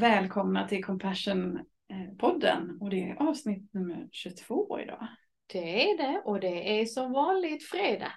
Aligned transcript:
Välkomna 0.00 0.68
till 0.68 0.84
Compassion-podden 0.84 2.78
och 2.80 2.90
det 2.90 3.10
är 3.10 3.22
avsnitt 3.28 3.74
nummer 3.74 4.08
22 4.12 4.80
idag. 4.80 5.06
Det 5.46 5.90
är 5.90 5.96
det 5.96 6.22
och 6.24 6.40
det 6.40 6.80
är 6.80 6.86
som 6.86 7.12
vanligt 7.12 7.64
fredag. 7.68 8.12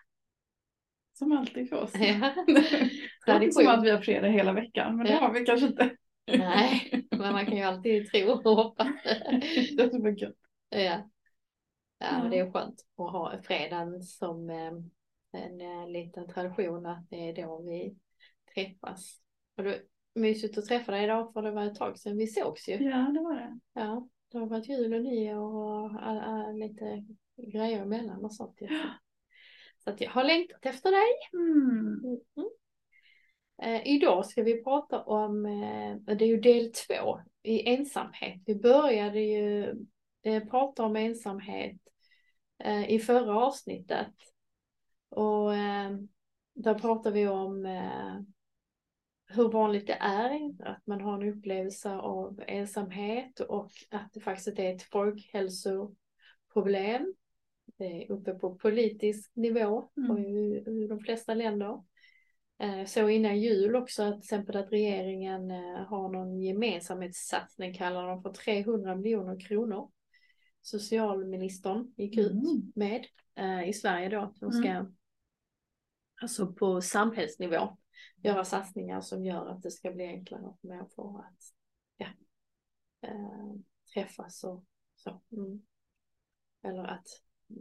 Som 1.14 1.32
alltid 1.32 1.70
för 1.70 1.76
oss. 1.76 1.92
Ja. 1.94 2.34
det 3.26 3.32
är 3.32 3.42
inte 3.42 3.52
som 3.54 3.68
att 3.68 3.84
vi 3.84 3.90
har 3.90 4.02
fredag 4.02 4.28
hela 4.28 4.54
veckan 4.54 4.98
men 4.98 5.06
det 5.06 5.12
Ja. 5.12 5.20
har 5.20 5.34
vi 5.34 5.46
kanske 5.46 5.68
inte. 5.68 5.96
Nej, 6.28 7.06
men 7.12 7.34
man 7.34 7.46
kan 7.46 7.58
ju 7.58 7.64
alltid 7.64 8.12
tro 8.12 8.32
och 8.32 8.56
hoppas. 8.56 8.88
det 9.78 9.84
är 9.84 9.90
så 9.90 10.00
mycket. 10.00 10.34
Ja. 10.70 10.80
Ja, 10.80 11.10
Ja. 12.00 12.20
men 12.22 12.32
det 12.32 12.40
är 12.40 12.52
skönt 12.52 12.82
att 12.98 13.12
ha 13.12 13.42
fredagen 13.44 14.02
som 14.02 14.50
eh, 14.50 14.72
en 15.42 15.62
eh, 15.62 15.88
liten 15.90 16.28
tradition 16.28 16.86
att 16.86 17.10
det 17.10 17.30
är 17.30 17.36
då 17.44 17.62
vi 17.62 17.96
träffas. 18.54 19.22
Och 19.58 19.64
det 19.64 19.76
är 19.76 19.82
mysigt 20.16 20.58
att 20.58 20.66
träffa 20.66 20.92
dig 20.92 21.04
idag 21.04 21.34
för 21.34 21.42
det 21.42 21.52
var 21.52 21.66
ett 21.66 21.76
tag 21.76 22.00
sedan 22.00 22.18
vi 22.18 22.28
sågs 22.28 22.70
ju. 22.70 22.74
Ja 22.74 22.98
det 22.98 23.20
var 23.20 23.36
det. 23.36 23.60
Ja, 23.74 24.08
det 24.32 24.38
har 24.38 24.46
varit 24.46 24.70
jul 24.70 24.94
och 24.94 25.02
nyår 25.02 25.56
och 25.56 26.04
all, 26.04 26.20
all, 26.20 26.56
lite 26.60 27.06
grejer 27.38 27.82
emellan 27.82 28.26
och 28.26 28.34
sånt. 28.34 28.62
ju. 28.62 28.68
Så 29.84 29.90
att 29.90 30.02
jag 30.02 30.12
har 30.12 30.24
längtat 30.24 30.66
efter 30.66 30.92
dig. 30.92 31.10
Mm. 31.34 32.04
Mm. 32.36 32.50
Eh, 33.62 33.88
idag 33.88 34.26
ska 34.26 34.44
vi 34.44 34.64
prata 34.64 35.04
om, 35.04 35.46
eh, 35.46 36.16
det 36.16 36.26
är 36.26 36.30
ju 36.30 36.40
del 36.40 36.72
två 36.72 37.20
i 37.44 37.70
ensamhet. 37.70 38.42
Vi 38.46 38.56
började 38.56 39.20
ju 39.20 39.76
eh, 40.24 40.44
prata 40.44 40.84
om 40.84 40.96
ensamhet 40.96 41.78
eh, 42.60 42.92
i 42.92 43.00
förra 43.00 43.46
avsnittet. 43.46 44.14
Och 45.10 45.56
eh, 45.56 45.92
där 46.54 46.74
pratar 46.74 47.12
vi 47.12 47.28
om 47.28 47.66
eh, 47.66 48.22
hur 49.28 49.50
vanligt 49.50 49.88
det 49.88 49.98
är 50.00 50.52
att 50.64 50.88
man 50.88 51.02
har 51.02 51.22
en 51.24 51.30
upplevelse 51.30 51.92
av 51.92 52.44
ensamhet 52.48 53.40
och 53.40 53.72
att 53.92 54.14
det 54.14 54.20
faktiskt 54.20 54.60
är 54.60 54.76
ett 54.76 54.84
folkhälsoproblem. 54.84 57.14
Det 57.78 57.86
är 57.86 58.12
uppe 58.12 58.34
på 58.34 58.56
politisk 58.56 59.32
nivå 59.36 59.90
Mm. 59.98 60.18
i, 60.18 60.64
i 60.68 60.88
de 60.88 61.00
flesta 61.00 61.34
länder. 61.34 61.84
Eh, 62.60 62.86
Så 62.86 63.10
innan 63.10 63.42
jul 63.42 63.76
också 63.76 64.04
att 64.04 64.14
till 64.14 64.20
exempel 64.20 64.56
att 64.58 64.72
regeringen 64.72 65.52
eh, 65.52 65.86
har 65.88 66.10
någon 66.10 66.42
gemensamhetssatsning 66.42 67.74
kallar 67.74 68.08
de 68.08 68.22
för 68.24 68.34
300 68.34 68.96
miljoner 68.96 69.40
kronor. 69.40 69.92
Socialministern 70.62 71.94
gick 71.98 72.18
ut 72.18 72.32
Mm. 72.32 72.72
med 72.76 73.06
eh, 73.36 73.70
i 73.70 73.74
Sverige 73.74 74.10
då. 74.10 74.20
att 74.22 74.40
De 74.40 74.52
ska 74.52 74.86
alltså 76.22 76.54
på 76.54 76.82
samhällsnivå 76.82 77.78
göra 78.24 78.46
satsningar 78.46 79.02
som 79.02 79.26
gör 79.26 79.48
att 79.48 79.64
det 79.64 79.72
ska 79.72 79.92
bli 79.92 80.06
enklare 80.06 80.54
för 80.62 80.68
människor 80.68 81.20
att 81.20 81.44
ja, 81.98 82.08
eh, 83.02 83.54
träffas 83.94 84.44
och 84.44 84.64
så. 84.96 85.22
Mm. 85.32 85.62
Eller 86.64 86.84
att 86.84 87.08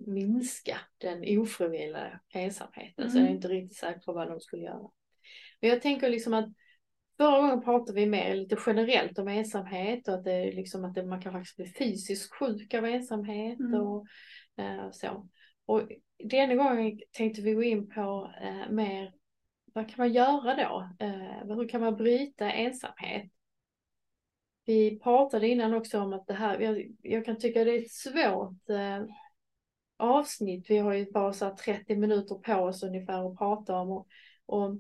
minska 0.07 0.79
den 0.99 1.39
ofrivilliga 1.39 2.21
ensamheten. 2.29 3.11
Så 3.11 3.17
jag 3.17 3.23
är 3.23 3.27
Mm. 3.27 3.37
inte 3.37 3.49
riktigt 3.49 3.79
säker 3.79 4.01
på 4.01 4.13
vad 4.13 4.29
de 4.29 4.41
skulle 4.41 4.63
göra. 4.63 4.91
Men 5.61 5.71
jag 5.71 5.83
tänker 5.83 6.09
liksom 6.11 6.35
att 6.35 6.49
förra 7.17 7.41
gången 7.41 7.63
pratade 7.63 8.01
vi 8.01 8.07
mer 8.07 8.35
lite 8.35 8.57
generellt 8.67 9.19
om 9.19 9.29
ensamhet 9.29 10.09
och 10.09 10.15
att 10.15 10.25
det 10.25 10.53
liksom 10.53 10.85
att 10.85 10.95
det, 10.95 11.05
man 11.07 11.23
kan 11.23 11.33
faktiskt 11.33 11.57
bli 11.57 11.67
fysiskt 11.67 12.33
sjuk 12.35 12.75
av 12.75 12.85
ensamhet 12.85 13.61
Mm. 13.61 13.81
och 13.81 14.07
eh, 14.57 14.91
så. 14.91 15.29
Och 15.67 15.83
denna 16.25 16.55
gången 16.55 17.01
tänkte 17.13 17.43
vi 17.43 17.53
gå 17.55 17.63
in 17.63 17.89
på 17.89 18.33
eh, 18.43 18.71
mer 18.71 19.13
vad 19.75 19.89
kan 19.89 19.95
man 19.99 20.13
göra 20.13 20.55
då? 20.57 20.89
Eh, 21.07 21.57
hur 21.57 21.69
kan 21.69 21.81
man 21.81 21.97
bryta 21.97 22.53
ensamhet? 22.53 23.31
Vi 24.65 24.99
pratade 24.99 25.49
innan 25.49 25.75
också 25.75 26.01
om 26.01 26.13
att 26.13 26.27
det 26.27 26.35
här, 26.35 26.61
jag, 26.61 26.87
jag 27.03 27.25
kan 27.25 27.39
tycka 27.39 27.65
det 27.65 27.71
är 27.71 27.83
ett 27.83 27.93
svårt 27.93 28.71
eh, 28.71 29.05
avsnitt. 29.97 30.71
Vi 30.71 30.79
har 30.79 30.93
ju 30.93 31.11
bara 31.13 31.33
så 31.33 31.45
här 31.45 31.55
30 31.55 31.97
minuter 31.97 32.35
på 32.35 32.55
oss 32.55 32.83
ungefär 32.83 33.31
att 33.33 33.39
prata 33.39 33.77
om. 33.77 33.91
Och, 33.91 34.09
och, 34.47 34.77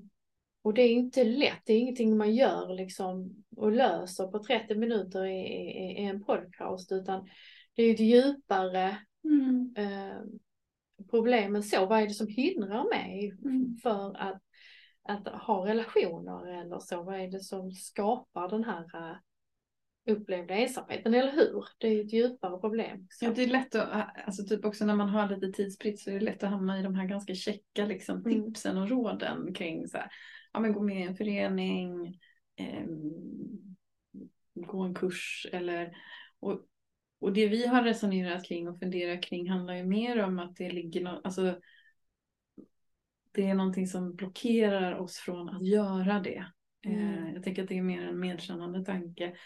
och 0.63 0.75
det 0.75 0.83
är 0.83 0.93
inte 0.93 1.25
lätt, 1.25 1.61
det 1.65 1.73
är 1.73 1.79
ingenting 1.79 2.17
man 2.17 2.35
gör 2.35 2.75
liksom 2.75 3.45
och 3.57 3.73
löser 3.73 4.27
på 4.27 4.39
30 4.39 4.75
minuter 4.75 5.25
i, 5.25 5.41
i, 5.41 6.03
i 6.03 6.05
en 6.05 6.25
podcast 6.25 6.93
utan 6.93 7.29
det 7.75 7.83
är 7.83 7.95
ett 7.95 8.01
djupare 8.01 8.99
Mm. 9.25 9.75
eh, 9.77 10.17
problem 11.11 11.57
än 11.57 11.63
så. 11.63 11.87
Vad 11.87 12.03
är 12.03 12.07
det 12.07 12.15
som 12.15 12.29
hindrar 12.29 12.89
mig 12.91 13.33
Mm. 13.45 13.77
för 13.83 14.17
att, 14.17 14.43
att 15.05 15.29
ha 15.29 15.67
relationer 15.67 16.61
eller 16.61 16.79
så? 16.79 17.03
Vad 17.03 17.21
är 17.21 17.29
det 17.29 17.41
som 17.41 17.71
skapar 17.71 18.49
den 18.49 18.65
här 18.65 18.85
eh, 18.95 19.17
upplevda 20.13 20.55
ensamheten, 20.55 21.15
eller 21.15 21.33
hur? 21.33 21.65
Det 21.79 21.87
är 21.87 21.93
ju 21.93 22.01
ett 22.01 22.13
djupare 22.13 22.59
problem. 22.59 23.07
Så. 23.11 23.25
Ja, 23.25 23.31
det 23.31 23.43
är 23.43 23.47
lätt 23.47 23.75
att, 23.75 24.09
alltså 24.27 24.45
typ 24.45 24.65
också 24.65 24.85
när 24.85 24.97
man 24.97 25.09
har 25.09 25.29
lite 25.29 25.53
tidspritt 25.53 26.01
så 26.01 26.11
är 26.11 26.15
det 26.15 26.21
lätt 26.21 26.43
att 26.43 26.51
hamna 26.51 26.81
i 26.81 26.83
de 26.83 26.95
här 26.95 27.07
ganska 27.07 27.35
checka 27.35 27.87
liksom, 27.87 28.17
Mm. 28.17 28.45
tipsen 28.45 28.79
och 28.79 28.89
råden 28.89 29.55
kring 29.55 29.89
så 29.89 29.97
här, 29.99 30.11
ja 30.53 30.61
men 30.61 30.73
gå 30.73 30.83
med 30.83 31.01
i 31.01 31.03
en 31.03 31.17
förening, 31.17 32.19
ehm, 32.57 33.12
gå 34.55 34.83
en 34.83 34.95
kurs 34.95 35.47
eller 35.53 35.97
och, 36.41 36.61
och 37.21 37.33
det 37.33 37.49
vi 37.49 37.67
har 37.67 37.83
resonerat 37.83 38.45
kring 38.45 38.69
och 38.69 38.79
funderat 38.79 39.23
kring 39.23 39.51
handlar 39.51 39.75
ju 39.75 39.85
mer 39.85 40.23
om 40.23 40.39
att 40.39 40.57
det 40.57 40.71
ligger 40.71 41.01
no, 41.01 41.21
alltså 41.25 41.61
det 43.32 43.48
är 43.48 43.54
någonting 43.54 43.87
som 43.87 44.15
blockerar 44.15 44.94
oss 44.94 45.16
från 45.16 45.48
att 45.48 45.66
göra 45.66 46.20
det. 46.20 46.47
Eh, 46.87 46.93
Mm. 47.19 47.34
jag 47.34 47.43
tänker 47.43 47.62
att 47.62 47.69
det 47.69 47.78
är 47.78 47.82
mer 47.82 48.06
en 48.06 48.20
medkännande 48.20 48.84
tanke 48.84 49.37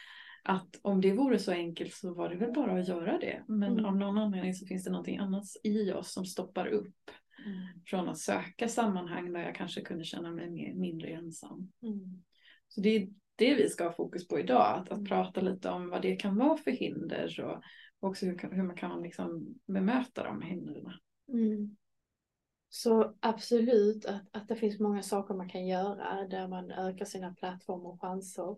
att 0.42 0.80
om 0.82 1.00
det 1.00 1.12
vore 1.12 1.38
så 1.38 1.52
enkelt 1.52 1.92
så 1.94 2.14
var 2.14 2.28
det 2.28 2.36
väl 2.36 2.52
bara 2.52 2.80
att 2.80 2.88
göra 2.88 3.18
det. 3.18 3.44
Men 3.48 3.72
Mm. 3.72 3.84
av 3.84 3.96
någon 3.96 4.18
anledning 4.18 4.54
så 4.54 4.66
finns 4.66 4.84
det 4.84 4.90
någonting 4.90 5.18
annat 5.18 5.44
i 5.62 5.92
oss 5.92 6.12
som 6.12 6.24
stoppar 6.26 6.66
upp 6.66 7.10
Mm. 7.46 7.58
från 7.86 8.08
att 8.08 8.18
söka 8.18 8.68
sammanhang 8.68 9.32
där 9.32 9.40
jag 9.40 9.54
kanske 9.54 9.80
kunde 9.80 10.04
känna 10.04 10.30
mig 10.32 10.50
mer, 10.50 10.74
mindre 10.74 11.08
ensam. 11.08 11.72
Mm. 11.82 12.22
Så 12.68 12.80
det 12.80 12.88
är 12.88 13.08
det 13.36 13.54
vi 13.54 13.68
ska 13.68 13.84
ha 13.84 13.92
fokus 13.92 14.28
på 14.28 14.40
idag, 14.40 14.74
att, 14.78 14.88
att 14.88 14.98
Mm. 14.98 15.04
prata 15.04 15.40
lite 15.40 15.70
om 15.70 15.88
vad 15.88 16.02
det 16.02 16.16
kan 16.16 16.36
vara 16.36 16.56
för 16.56 16.70
hinder 16.70 17.40
och 17.40 17.62
också 18.08 18.26
hur, 18.26 18.50
hur 18.52 18.62
man 18.62 18.76
kan 18.76 19.02
liksom 19.02 19.54
bemöta 19.66 20.24
de 20.24 20.42
hindren. 20.42 20.92
Mm. 21.32 21.76
Så 22.76 23.14
absolut 23.20 24.06
att, 24.06 24.22
att 24.30 24.48
det 24.48 24.56
finns 24.56 24.80
många 24.80 25.02
saker 25.02 25.34
man 25.34 25.48
kan 25.48 25.66
göra 25.66 26.26
där 26.28 26.48
man 26.48 26.70
ökar 26.70 27.04
sina 27.04 27.34
plattformar 27.34 27.90
och 27.90 28.00
chanser. 28.00 28.56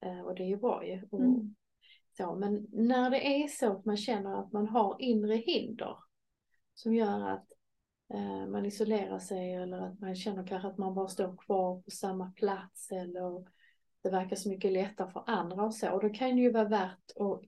Eh, 0.00 0.20
och 0.20 0.34
det 0.34 0.42
är 0.42 0.48
ju 0.48 0.56
bra 0.56 0.86
ju. 0.86 1.02
Och, 1.10 1.20
Mm. 1.20 1.54
så, 2.16 2.34
men 2.34 2.66
när 2.72 3.10
det 3.10 3.26
är 3.26 3.48
så 3.48 3.72
att 3.72 3.84
man 3.84 3.96
känner 3.96 4.40
att 4.40 4.52
man 4.52 4.68
har 4.68 4.96
inre 4.98 5.34
hinder 5.34 5.96
som 6.74 6.94
gör 6.94 7.28
att 7.28 7.46
eh, 8.14 8.46
man 8.46 8.66
isolerar 8.66 9.18
sig 9.18 9.54
eller 9.54 9.78
att 9.78 10.00
man 10.00 10.16
känner 10.16 10.46
kanske 10.46 10.68
att 10.68 10.78
man 10.78 10.94
bara 10.94 11.08
står 11.08 11.36
kvar 11.36 11.82
på 11.82 11.90
samma 11.90 12.32
plats 12.32 12.90
eller 12.90 13.46
det 14.02 14.10
verkar 14.10 14.36
så 14.36 14.48
mycket 14.48 14.72
lättare 14.72 15.10
för 15.10 15.24
andra 15.26 15.64
och 15.64 15.74
så. 15.74 15.90
Och 15.90 16.02
då 16.02 16.08
kan 16.08 16.36
det 16.36 16.42
ju 16.42 16.52
vara 16.52 16.68
värt 16.68 17.10
att 17.16 17.42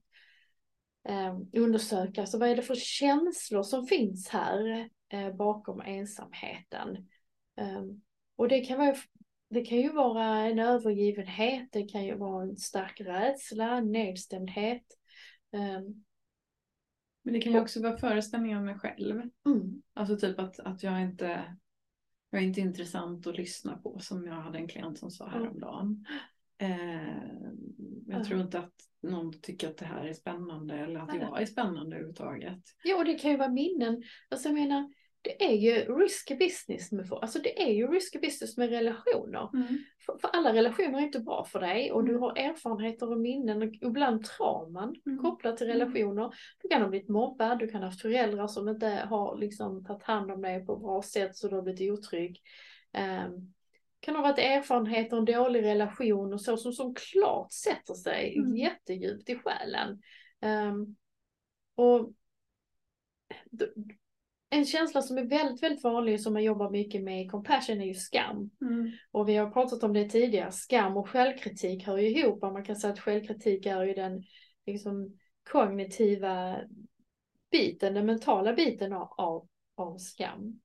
eh, 1.08 1.38
undersöka, 1.52 2.26
så 2.26 2.38
vad 2.38 2.48
är 2.48 2.56
det 2.56 2.62
för 2.62 2.74
känslor 2.74 3.62
som 3.62 3.86
finns 3.86 4.28
här 4.28 4.90
bakom 5.36 5.80
ensamheten? 5.80 7.08
Eh, 7.56 7.82
och 8.36 8.48
det 8.48 8.60
kan, 8.60 8.78
vara, 8.78 8.94
det 9.50 9.64
kan 9.64 9.78
ju 9.78 9.92
vara 9.92 10.24
en 10.26 10.58
övergivenhet, 10.58 11.68
det 11.72 11.82
kan 11.82 12.04
ju 12.04 12.14
vara 12.16 12.42
en 12.42 12.56
stark 12.56 13.00
rädsla, 13.00 13.80
nedstämdhet. 13.80 14.84
Eh, 15.52 15.80
Men 17.22 17.34
det 17.34 17.40
kan 17.40 17.52
ju 17.52 17.60
också 17.60 17.82
vara 17.82 17.96
föreställningar 17.96 18.58
om 18.58 18.64
mig 18.64 18.78
själv. 18.78 19.22
mm, 19.46 19.82
Alltså 19.94 20.16
typ 20.16 20.38
att, 20.38 20.60
att 20.60 20.82
jag 20.82 21.02
inte 21.02 21.56
jag 22.30 22.42
är 22.42 22.46
inte 22.46 22.60
intressant 22.60 23.26
att 23.26 23.36
lyssna 23.36 23.76
på 23.76 23.98
som 23.98 24.26
jag 24.26 24.34
hade 24.34 24.58
en 24.58 24.68
klient 24.68 24.98
som 24.98 25.10
sa 25.10 25.26
Mm. 25.26 25.42
häromdagen. 25.42 26.06
Eh, 26.58 27.06
jag 28.06 28.20
Ja. 28.20 28.24
tror 28.24 28.40
inte 28.40 28.58
att 28.58 28.74
någon 29.02 29.40
tycker 29.40 29.68
att 29.68 29.76
det 29.76 29.84
här 29.84 30.04
är 30.04 30.12
spännande 30.12 30.74
eller 30.74 31.00
att 31.00 31.14
jag 31.14 31.42
är 31.42 31.46
spännande 31.46 31.96
överhuvudtaget. 31.96 32.60
Ja, 32.84 32.96
och 32.96 33.04
det 33.04 33.14
kan 33.14 33.30
ju 33.30 33.36
vara 33.36 33.48
minnen. 33.48 34.02
Alltså 34.28 34.48
jag 34.48 34.54
menar, 34.54 34.92
det 35.22 35.44
är 35.44 35.52
ju 35.56 35.72
risky 35.96 36.34
business 36.36 36.92
med 36.92 37.08
folk. 37.08 37.22
Alltså 37.22 37.38
det 37.38 37.62
är 37.62 37.72
ju 37.72 37.86
risky 37.86 38.18
business 38.18 38.56
med 38.56 38.70
relationer. 38.70 39.48
För, 40.06 40.18
för 40.18 40.28
alla 40.32 40.52
relationer 40.52 40.98
är 40.98 41.02
inte 41.02 41.20
bra 41.20 41.44
för 41.44 41.60
dig 41.60 41.92
och 41.92 42.04
du 42.04 42.10
Mm. 42.10 42.22
har 42.22 42.38
erfarenheter 42.38 43.10
och 43.10 43.18
minnen 43.20 43.62
och 43.62 43.74
ibland 43.74 44.24
trauman 44.24 44.94
Mm. 45.06 45.18
kopplat 45.18 45.56
till 45.56 45.70
Mm. 45.70 45.78
relationer. 45.78 46.34
Du 46.62 46.68
kan 46.68 46.82
ha 46.82 46.88
blivit 46.88 47.08
mobbad, 47.08 47.58
du 47.58 47.68
kan 47.68 47.80
ha 47.82 47.88
haft 47.88 48.02
föräldrar 48.02 48.46
som 48.46 48.68
inte 48.68 48.86
har 48.86 49.38
liksom 49.38 49.84
tagit 49.84 50.02
hand 50.02 50.30
om 50.30 50.42
dig 50.42 50.66
på 50.66 50.72
ett 50.74 50.80
bra 50.80 51.02
sätt 51.02 51.36
så 51.36 51.48
du 51.48 51.54
har 51.54 51.62
blivit 51.62 51.92
otrygg. 51.92 52.40
Um, 52.98 53.54
kan 54.00 54.14
ha 54.16 54.22
varit 54.22 54.38
erfarenheter, 54.38 55.16
en 55.16 55.24
dålig 55.24 55.62
relation 55.62 56.32
och 56.32 56.40
så 56.40 56.56
som, 56.56 56.72
som 56.72 56.94
klart 56.94 57.52
sätter 57.52 57.94
sig 57.94 58.36
Mm. 58.38 58.56
jättedjupt 58.56 59.28
i 59.28 59.34
själen. 59.38 60.02
Ehm, 60.40 60.96
och 61.74 62.12
en 64.50 64.64
känsla 64.64 65.02
som 65.02 65.18
är 65.18 65.24
väldigt, 65.24 65.62
väldigt 65.62 65.84
vanlig 65.84 66.20
som 66.20 66.32
man 66.32 66.44
jobbar 66.44 66.70
mycket 66.70 67.02
med 67.02 67.22
i 67.22 67.28
compassion 67.28 67.80
är 67.80 67.86
ju 67.86 67.94
skam. 67.94 68.50
Mm. 68.60 68.90
Och 69.10 69.28
vi 69.28 69.36
har 69.36 69.50
pratat 69.50 69.82
om 69.82 69.92
det 69.92 70.08
tidigare, 70.08 70.52
skam 70.52 70.96
och 70.96 71.08
självkritik 71.08 71.86
hör 71.86 71.98
ju 71.98 72.08
ihop. 72.08 72.42
Man 72.42 72.64
kan 72.64 72.76
säga 72.76 72.92
att 72.92 73.00
självkritik 73.00 73.66
är 73.66 73.84
ju 73.84 73.94
den 73.94 74.22
liksom, 74.66 75.18
kognitiva 75.50 76.60
biten, 77.50 77.94
den 77.94 78.06
mentala 78.06 78.52
biten 78.52 78.92
av, 78.92 79.14
av, 79.16 79.48
av 79.74 79.98
skam. 79.98 80.60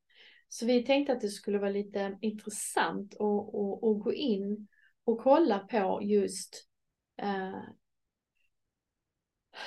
Så 0.50 0.65
vi 0.65 0.83
tänkte 0.83 1.13
att 1.13 1.21
det 1.21 1.30
skulle 1.30 1.59
vara 1.59 1.69
lite 1.69 2.18
intressant 2.21 3.13
att, 3.13 4.03
gå 4.03 4.13
in 4.13 4.68
och 5.03 5.19
kolla 5.19 5.59
på 5.59 6.00
just 6.03 6.68
eh, 7.18 7.62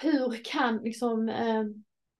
hur 0.02 0.44
kan 0.44 0.76
liksom 0.76 1.28
eh, 1.28 1.64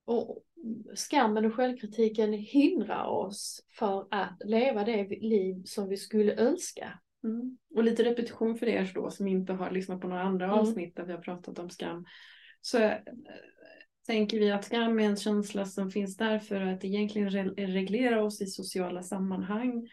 och 0.04 0.45
skammen 0.95 1.45
och 1.45 1.55
självkritiken 1.55 2.33
hindra 2.33 3.07
oss 3.07 3.67
för 3.79 4.07
att 4.11 4.43
leva 4.45 4.85
det 4.85 5.09
liv 5.21 5.63
som 5.65 5.89
vi 5.89 5.97
skulle 5.97 6.35
önska. 6.37 7.01
Mm. 7.25 7.59
Och 7.75 7.85
lite 7.85 8.05
repetition 8.05 8.57
för 8.57 8.67
er 8.67 8.91
då 8.95 9.11
som 9.11 9.29
inte 9.29 9.53
har 9.53 9.71
lyssnat 9.71 10.01
på 10.01 10.09
några 10.09 10.23
andra 10.23 10.47
mm. 10.47 10.59
avsnitt 10.59 10.97
där 10.97 11.05
vi 11.05 11.13
har 11.13 11.21
pratat 11.21 11.59
om 11.59 11.71
skam. 11.71 12.05
Så 12.61 12.79
äh, 12.79 12.99
tänker 14.07 14.39
vi 14.39 14.51
att 14.51 14.65
skam 14.65 15.01
är 15.01 15.05
en 15.05 15.17
känsla 15.17 15.65
som 15.65 15.91
finns 15.91 16.17
där 16.17 16.39
för 16.39 16.61
att 16.61 16.85
egentligen 16.85 17.31
re 17.31 17.45
reglera 17.67 18.23
oss 18.23 18.43
i 18.43 18.47
sociala 18.47 19.03
sammanhang 19.03 19.89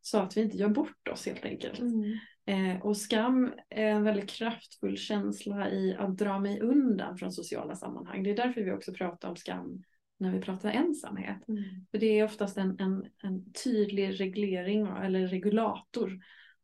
så 0.00 0.18
att 0.18 0.36
vi 0.36 0.40
inte 0.40 0.56
gör 0.56 0.68
bort 0.68 1.08
oss 1.08 1.26
helt 1.26 1.44
enkelt. 1.44 1.78
Mm. 1.78 2.18
Eh, 2.46 2.82
och 2.82 2.96
skam 2.96 3.52
är 3.70 3.86
en 3.86 4.04
väldigt 4.04 4.30
kraftfull 4.30 4.96
känsla 4.96 5.70
i 5.70 5.96
att 5.98 6.18
dra 6.18 6.38
mig 6.38 6.60
undan 6.60 7.18
från 7.18 7.32
sociala 7.32 7.76
sammanhang. 7.76 8.22
Det 8.22 8.30
är 8.30 8.36
därför 8.36 8.60
vi 8.60 8.72
också 8.72 8.92
pratar 8.92 9.28
om 9.28 9.36
skam 9.36 9.82
när 10.18 10.32
vi 10.32 10.40
pratar 10.40 10.70
ensamhet. 10.70 11.48
Mm. 11.48 11.64
För 11.90 11.98
det 11.98 12.18
är 12.18 12.24
oftast 12.24 12.56
en, 12.56 12.80
en, 12.80 13.06
en 13.22 13.52
tydlig 13.52 14.20
reglering 14.20 14.86
eller 14.86 15.26
regulator 15.26 16.20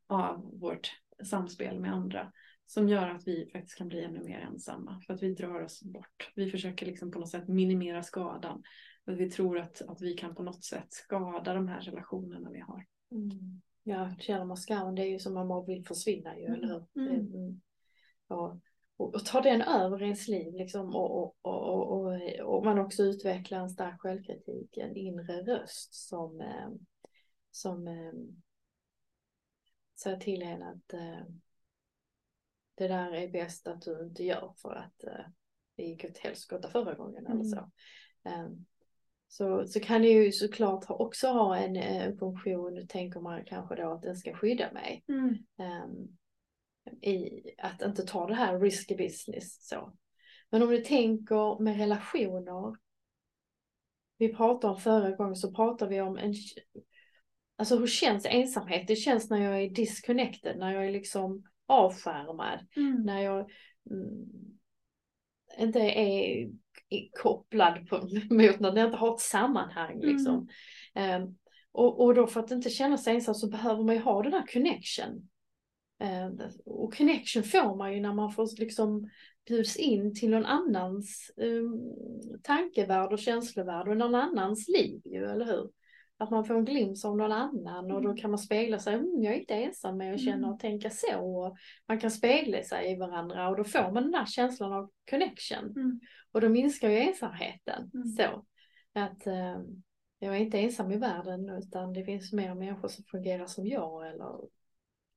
av 0.07 0.59
vårt 0.61 0.91
samspel 1.25 1.81
med 1.81 1.93
andra 1.93 2.33
som 2.67 2.89
gör 2.89 3.09
att 3.09 3.29
vi 3.29 3.51
faktiskt 3.53 3.79
kan 3.79 3.89
bli 3.89 4.05
ännu 4.05 4.21
mer 4.23 4.41
ensamma. 4.41 5.01
För 5.07 5.15
att 5.15 5.23
vi 5.23 5.35
drar 5.35 5.63
oss 5.63 5.83
bort. 5.83 6.33
Vi 6.35 6.51
försöker 6.51 6.87
liksom 6.87 7.11
på 7.11 7.19
något 7.19 7.31
sätt 7.31 7.49
minimera 7.49 8.03
skadan. 8.03 8.63
För 9.05 9.13
att 9.13 9.19
vi 9.19 9.31
tror 9.31 9.59
att, 9.59 9.83
att 9.83 10.01
vi 10.01 10.15
kan 10.15 10.35
på 10.35 10.43
något 10.43 10.65
sätt 10.65 10.87
skada 10.89 11.55
de 11.55 11.69
här 11.69 11.81
relationerna 11.81 12.51
vi 12.51 12.61
har. 12.61 12.87
Mm. 13.13 13.61
Ja, 13.83 14.15
känner 14.19 14.45
man 14.45 14.57
skam, 14.57 14.95
det 14.95 15.03
är 15.03 15.07
ju 15.07 15.19
som 15.19 15.37
om 15.37 15.49
man 15.49 15.67
vill 15.67 15.87
försvinna 15.87 16.39
ju, 16.39 16.47
mm. 16.47 16.55
eller 16.55 16.69
hur? 16.69 17.07
Mm. 17.07 17.35
Mm. 17.35 17.61
Och, 19.01 19.09
och, 19.09 19.15
och 19.15 19.25
ta 19.25 19.41
den 19.41 19.63
över 19.63 20.03
ens 20.03 20.29
liv 20.29 20.55
liksom 20.55 20.95
och, 20.95 21.21
och, 21.21 21.35
och, 21.43 21.93
och, 21.93 22.21
och 22.41 22.65
man 22.65 22.79
också 22.79 23.03
utvecklar 23.03 23.61
en 23.61 23.71
stark 23.71 24.01
självkritik, 24.01 24.77
en 24.77 24.97
inre 24.97 25.43
röst 25.43 25.95
som, 25.95 26.41
eh, 26.41 26.69
som 27.51 27.89
eh, 27.89 28.13
säger 30.03 30.17
till 30.17 30.43
en 30.43 30.63
att 30.63 30.93
eh, 30.93 31.25
det 32.75 32.89
där 32.89 33.13
är 33.13 33.29
bäst 33.29 33.67
att 33.67 33.83
du 33.83 34.03
inte 34.03 34.25
gör 34.25 34.55
för 34.57 34.75
att 34.75 35.05
det 35.77 35.83
gick 35.83 36.05
åt 36.05 36.19
helskotta 36.19 36.69
förra 36.69 36.95
gången 36.95 37.27
eller 37.27 37.45
så. 37.45 37.71
Um, 38.25 38.67
så, 39.29 39.67
så 39.67 39.81
kan 39.81 40.03
det 40.03 40.09
ju 40.09 40.33
såklart 40.33 40.85
också 40.89 41.29
ha 41.29 41.57
en, 41.57 41.77
en 41.77 42.19
funktion, 42.19 42.87
tänker 42.89 43.21
man 43.21 43.45
kanske 43.45 43.75
då 43.75 43.93
att 43.93 44.03
den 44.03 44.17
ska 44.17 44.35
skydda 44.35 44.73
mig. 44.73 45.05
Mm. 45.09 45.29
Um, 45.59 46.19
I 47.03 47.43
att 47.59 47.83
inte 47.83 48.03
ta 48.03 48.27
det 48.27 48.35
här 48.35 48.61
risky 48.61 48.97
business 48.97 49.69
så. 49.69 49.93
Men 50.51 50.63
om 50.63 50.71
du 50.71 50.79
tänker 50.79 51.63
med 51.63 51.79
relationer. 51.79 52.77
Vi 54.19 54.35
pratade 54.35 54.75
om 54.75 54.81
förra 54.81 55.11
gången 55.11 55.37
så 55.37 55.55
pratade 55.55 55.91
vi 55.91 56.01
om 56.01 56.19
en 56.19 56.35
Alltså 57.57 57.79
hur 57.79 57.87
känns 57.87 58.27
ensamhet? 58.27 58.87
Det 58.87 58.97
känns 58.97 59.31
när 59.31 59.43
jag 59.43 59.63
är 59.63 59.71
disconnected, 59.71 60.59
när 60.59 60.75
jag 60.75 60.87
är 60.87 60.93
liksom 60.93 61.43
avskärmad. 61.67 62.67
Mm. 62.77 63.03
När 63.03 63.21
jag 63.21 63.51
mm, 63.91 64.27
inte 65.59 65.79
är 65.81 66.49
kopplad 67.23 67.89
på, 67.89 67.97
mot 68.31 68.61
när 68.61 68.77
jag 68.77 68.87
inte 68.87 68.97
har 68.97 69.15
ett 69.15 69.21
sammanhang. 69.21 69.95
Mm. 69.95 70.09
Liksom. 70.09 70.49
Um, 70.95 71.39
och, 71.73 72.05
och 72.05 72.15
då 72.15 72.27
för 72.27 72.41
att 72.41 72.51
inte 72.51 72.71
känna 72.71 72.99
sig 72.99 73.15
ensam 73.15 73.35
så 73.35 73.49
behöver 73.49 73.85
man 73.85 73.95
ju 73.95 74.01
ha 74.01 74.23
den 74.23 74.33
här 74.33 74.47
connection. 74.47 75.29
Um, 76.01 76.41
och 76.65 76.97
connection 76.97 77.43
får 77.43 77.77
man 77.77 77.95
ju 77.95 78.01
när 78.01 78.13
man 78.13 78.33
får 78.33 78.61
liksom 78.61 79.11
bjuds 79.49 79.77
in 79.77 80.15
till 80.15 80.31
någon 80.31 80.47
annans 80.47 81.31
um, 81.37 81.95
tankevärld 82.43 83.13
och 83.13 83.19
känslovärld 83.19 83.89
och 83.89 83.97
någon 83.97 84.15
annans 84.15 84.69
liv 84.69 85.01
ju, 85.05 85.25
eller 85.25 85.45
hur? 85.45 85.71
Att 86.19 86.31
man 86.31 86.45
får 86.45 86.55
en 86.55 86.65
glimt 86.65 87.05
av 87.05 87.17
någon 87.17 87.33
annan 87.33 87.93
och 87.93 88.03
då 88.03 88.09
mm. 88.09 88.17
kan 88.17 88.31
man 88.31 88.39
spegla 88.39 88.79
sig, 88.79 88.95
mm, 88.95 89.23
jag 89.23 89.35
är 89.35 89.39
inte 89.39 89.55
ensam 89.55 89.97
med 89.97 90.15
att 90.15 90.21
känna 90.21 90.37
mm. 90.37 90.51
och 90.51 90.59
tänka 90.59 90.91
så. 90.91 91.21
Och 91.21 91.57
man 91.89 92.01
kan 92.01 92.11
spegla 92.11 92.63
sig 92.63 92.93
i 92.93 92.97
varandra 92.97 93.49
och 93.49 93.57
då 93.57 93.65
får 93.65 93.93
man 93.93 94.03
den 94.03 94.13
där 94.13 94.27
känslan 94.27 94.73
av 94.73 94.91
connection. 95.11 95.65
Mm. 95.65 96.01
Och 96.33 96.41
då 96.41 96.49
minskar 96.49 96.89
ju 96.89 96.99
ensamheten. 96.99 97.91
Mm. 97.95 98.07
Så 98.07 98.45
att 98.93 99.27
eh, 99.27 99.61
jag 100.19 100.37
är 100.37 100.41
inte 100.41 100.59
ensam 100.59 100.93
i 100.93 100.97
världen 100.97 101.49
utan 101.49 101.93
det 101.93 102.05
finns 102.05 102.33
mer 102.33 102.55
människor 102.55 102.89
som 102.89 103.05
fungerar 103.05 103.47
som 103.47 103.67
jag 103.67 104.09
eller 104.09 104.41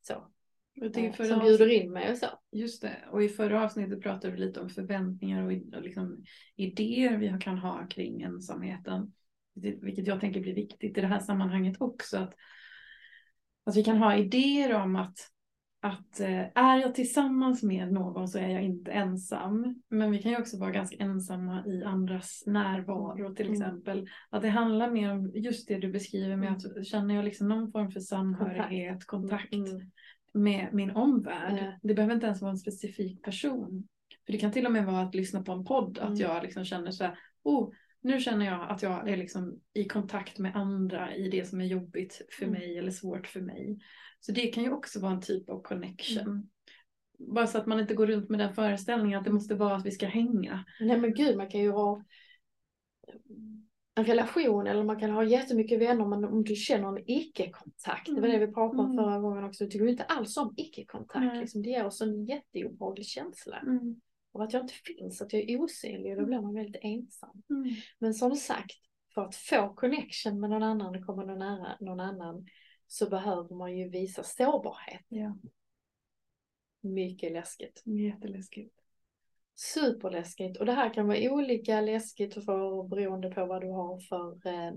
så. 0.02 0.33
Eh, 0.82 1.14
som 1.14 1.40
bjuder 1.40 1.72
in 1.72 1.92
mig 1.92 2.12
och 2.12 2.18
så. 2.18 2.28
Just 2.52 2.82
det, 2.82 2.98
och 3.12 3.24
i 3.24 3.30
förra 3.30 3.64
avsnittet 3.64 4.02
pratade 4.02 4.34
vi 4.34 4.40
lite 4.40 4.62
om 4.62 4.70
förväntningar 4.70 5.46
och, 5.46 5.82
liksom 5.82 6.24
idéer 6.56 7.18
vi 7.18 7.38
kan 7.40 7.58
ha 7.58 7.88
kring 7.88 8.22
ensamheten 8.22 9.12
vilket 9.56 10.08
jag 10.08 10.20
tänker 10.20 10.42
blir 10.42 10.56
viktigt 10.56 10.98
i 10.98 11.02
det 11.02 11.08
här 11.08 11.20
sammanhanget 11.20 11.82
också, 11.82 12.18
att, 12.18 12.34
att 13.66 13.76
vi 13.76 13.84
kan 13.84 13.98
ha 13.98 14.16
idéer 14.16 14.74
om 14.74 14.96
att, 14.96 15.18
att 15.82 16.20
eh, 16.20 16.46
är 16.56 16.78
jag 16.78 16.96
tillsammans 16.96 17.64
med 17.64 17.92
någon 17.92 18.28
så 18.28 18.40
är 18.40 18.48
jag 18.48 18.64
inte 18.64 18.92
ensam. 18.92 19.82
Men 19.90 20.12
vi 20.12 20.22
kan 20.22 20.32
ju 20.32 20.38
också 20.38 20.60
vara 20.60 20.72
ganska 20.72 21.04
ensamma 21.04 21.66
i 21.66 21.84
andras 21.84 22.44
närvaro 22.46 23.36
till 23.36 23.46
mm. 23.46 23.62
exempel. 23.62 24.10
Att 24.30 24.42
det 24.42 24.50
handlar 24.50 24.92
mer 24.92 25.12
om 25.12 25.32
just 25.36 25.68
det 25.68 25.78
du 25.78 25.92
beskriver 25.92 26.36
med 26.36 26.52
att 26.52 26.66
mm. 26.66 26.84
känner 26.84 27.16
jag 27.16 27.26
liksom 27.26 27.48
någon 27.48 27.72
form 27.72 27.92
för 27.92 28.00
samhörighet, 28.00 29.06
kontakt, 29.06 29.50
kontakt 29.50 29.54
mm. 29.54 29.92
Med 30.34 30.70
min 30.74 30.92
omvärld. 30.92 31.60
Mm. 31.60 31.74
Det 31.84 31.94
behöver 31.94 32.14
inte 32.14 32.26
ens 32.26 32.42
vara 32.42 32.52
en 32.52 32.58
specifik 32.58 33.24
person. 33.24 33.88
För 34.26 34.34
det 34.34 34.40
kan 34.40 34.52
till 34.52 34.66
och 34.66 34.72
med 34.72 34.86
vara 34.86 35.02
att 35.02 35.16
lyssna 35.16 35.44
på 35.44 35.52
en 35.52 35.66
podd, 35.66 35.98
att 35.98 36.20
jag 36.20 36.44
liksom 36.44 36.66
känner 36.66 36.92
så 36.92 37.04
här, 37.04 37.20
oh, 37.44 37.72
nu 38.02 38.20
känner 38.20 38.46
jag 38.46 38.70
att 38.70 38.82
jag 38.82 39.10
är 39.10 39.18
liksom 39.18 39.60
i 39.74 39.86
kontakt 39.86 40.40
med 40.40 40.56
andra 40.56 41.16
i 41.16 41.30
det 41.30 41.46
som 41.46 41.62
är 41.62 41.66
jobbigt 41.66 42.22
för 42.38 42.46
mm. 42.46 42.60
mig 42.60 42.78
eller 42.78 42.92
svårt 42.92 43.28
för 43.28 43.42
mig. 43.42 43.80
Så 44.20 44.32
det 44.32 44.48
kan 44.48 44.64
ju 44.64 44.72
också 44.72 45.00
vara 45.00 45.12
en 45.12 45.22
typ 45.22 45.50
av 45.50 45.62
connection. 45.62 46.28
Mm. 46.28 46.44
Bara 47.34 47.48
så 47.48 47.58
att 47.58 47.66
man 47.66 47.80
inte 47.80 47.94
går 47.94 48.08
runt 48.08 48.30
med 48.30 48.40
den 48.40 48.54
föreställningen 48.54 49.20
att 49.20 49.26
det 49.26 49.32
måste 49.32 49.56
vara 49.56 49.76
att 49.76 49.86
vi 49.86 49.92
ska 49.92 50.08
hänga. 50.08 50.66
Nej 50.80 50.98
men 50.98 51.14
gud, 51.14 51.38
man 51.38 51.50
kan 51.50 51.62
ju 51.62 51.72
ha 51.72 52.04
en 53.96 54.06
relation 54.06 54.68
eller 54.68 54.84
man 54.84 55.00
kan 55.00 55.10
ha 55.10 55.24
jättemycket 55.24 55.82
vänner 55.82 56.06
men 56.06 56.26
om 56.26 56.44
du 56.44 56.56
känner 56.56 56.88
en 56.88 57.04
icke-kontakt. 57.08 58.08
Mm. 58.08 58.22
Det 58.22 58.28
var 58.28 58.34
det 58.34 58.46
vi 58.46 58.54
pratade 58.54 58.84
om 58.84 58.92
mm. 58.92 59.04
förra 59.04 59.20
gången 59.20 59.44
också. 59.44 59.64
Du 59.64 59.70
tycker 59.70 59.88
inte 59.88 60.04
alls 60.04 60.38
om 60.38 60.54
icke-kontakt. 60.58 61.38
Liksom, 61.40 61.62
det 61.62 61.70
ger 61.70 61.86
oss 61.86 62.02
en 62.02 62.26
jätteobehaglig 62.26 63.06
känsla. 63.06 63.60
Mm 63.60 64.02
och 64.34 64.44
att 64.44 64.54
jag 64.54 64.64
inte 64.64 64.74
finns, 64.74 65.22
att 65.22 65.34
jag 65.34 65.50
är 65.50 65.62
osynlig 65.62 66.18
då 66.18 66.26
blir 66.26 66.42
man 66.42 66.54
väldigt 66.54 66.82
ensam. 66.84 67.44
Mm. 67.50 67.76
Men 68.00 68.14
som 68.14 68.36
sagt, 68.36 68.76
för 69.14 69.22
att 69.22 69.36
få 69.36 69.74
connection 69.74 70.40
med 70.40 70.50
någon 70.50 70.64
annan 70.64 70.96
och 70.96 71.06
komma 71.06 71.26
någon 71.26 71.40
nära 71.40 71.78
någon 71.80 72.00
annan 72.00 72.48
så 72.88 73.10
behöver 73.10 73.56
man 73.56 73.78
ju 73.78 73.90
visa 73.90 74.24
sårbarhet. 74.24 75.06
Ja. 75.08 75.38
Mycket 76.82 77.32
läskigt. 77.32 77.84
Jätteläskigt. 77.86 78.83
Superläskigt. 79.56 80.60
Och 80.60 80.66
det 80.66 80.74
här 80.74 80.94
kan 80.94 81.08
vara 81.08 81.32
olika 81.32 81.82
läskigt 81.82 82.34
för, 82.34 82.88
beroende 82.88 83.30
på 83.30 83.46
vad 83.46 83.62
du 83.62 83.68
har 83.68 84.00
för 84.00 84.48
eh, 84.48 84.74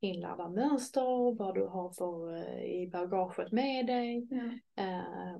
inlärda 0.00 0.48
mönster, 0.48 1.38
vad 1.38 1.54
du 1.54 1.66
har 1.66 1.90
för 1.90 2.36
eh, 2.36 2.64
i 2.64 2.90
bagaget 2.92 3.52
med 3.52 3.86
dig. 3.86 4.28
Ja. 4.30 4.82
Eh, 4.82 5.36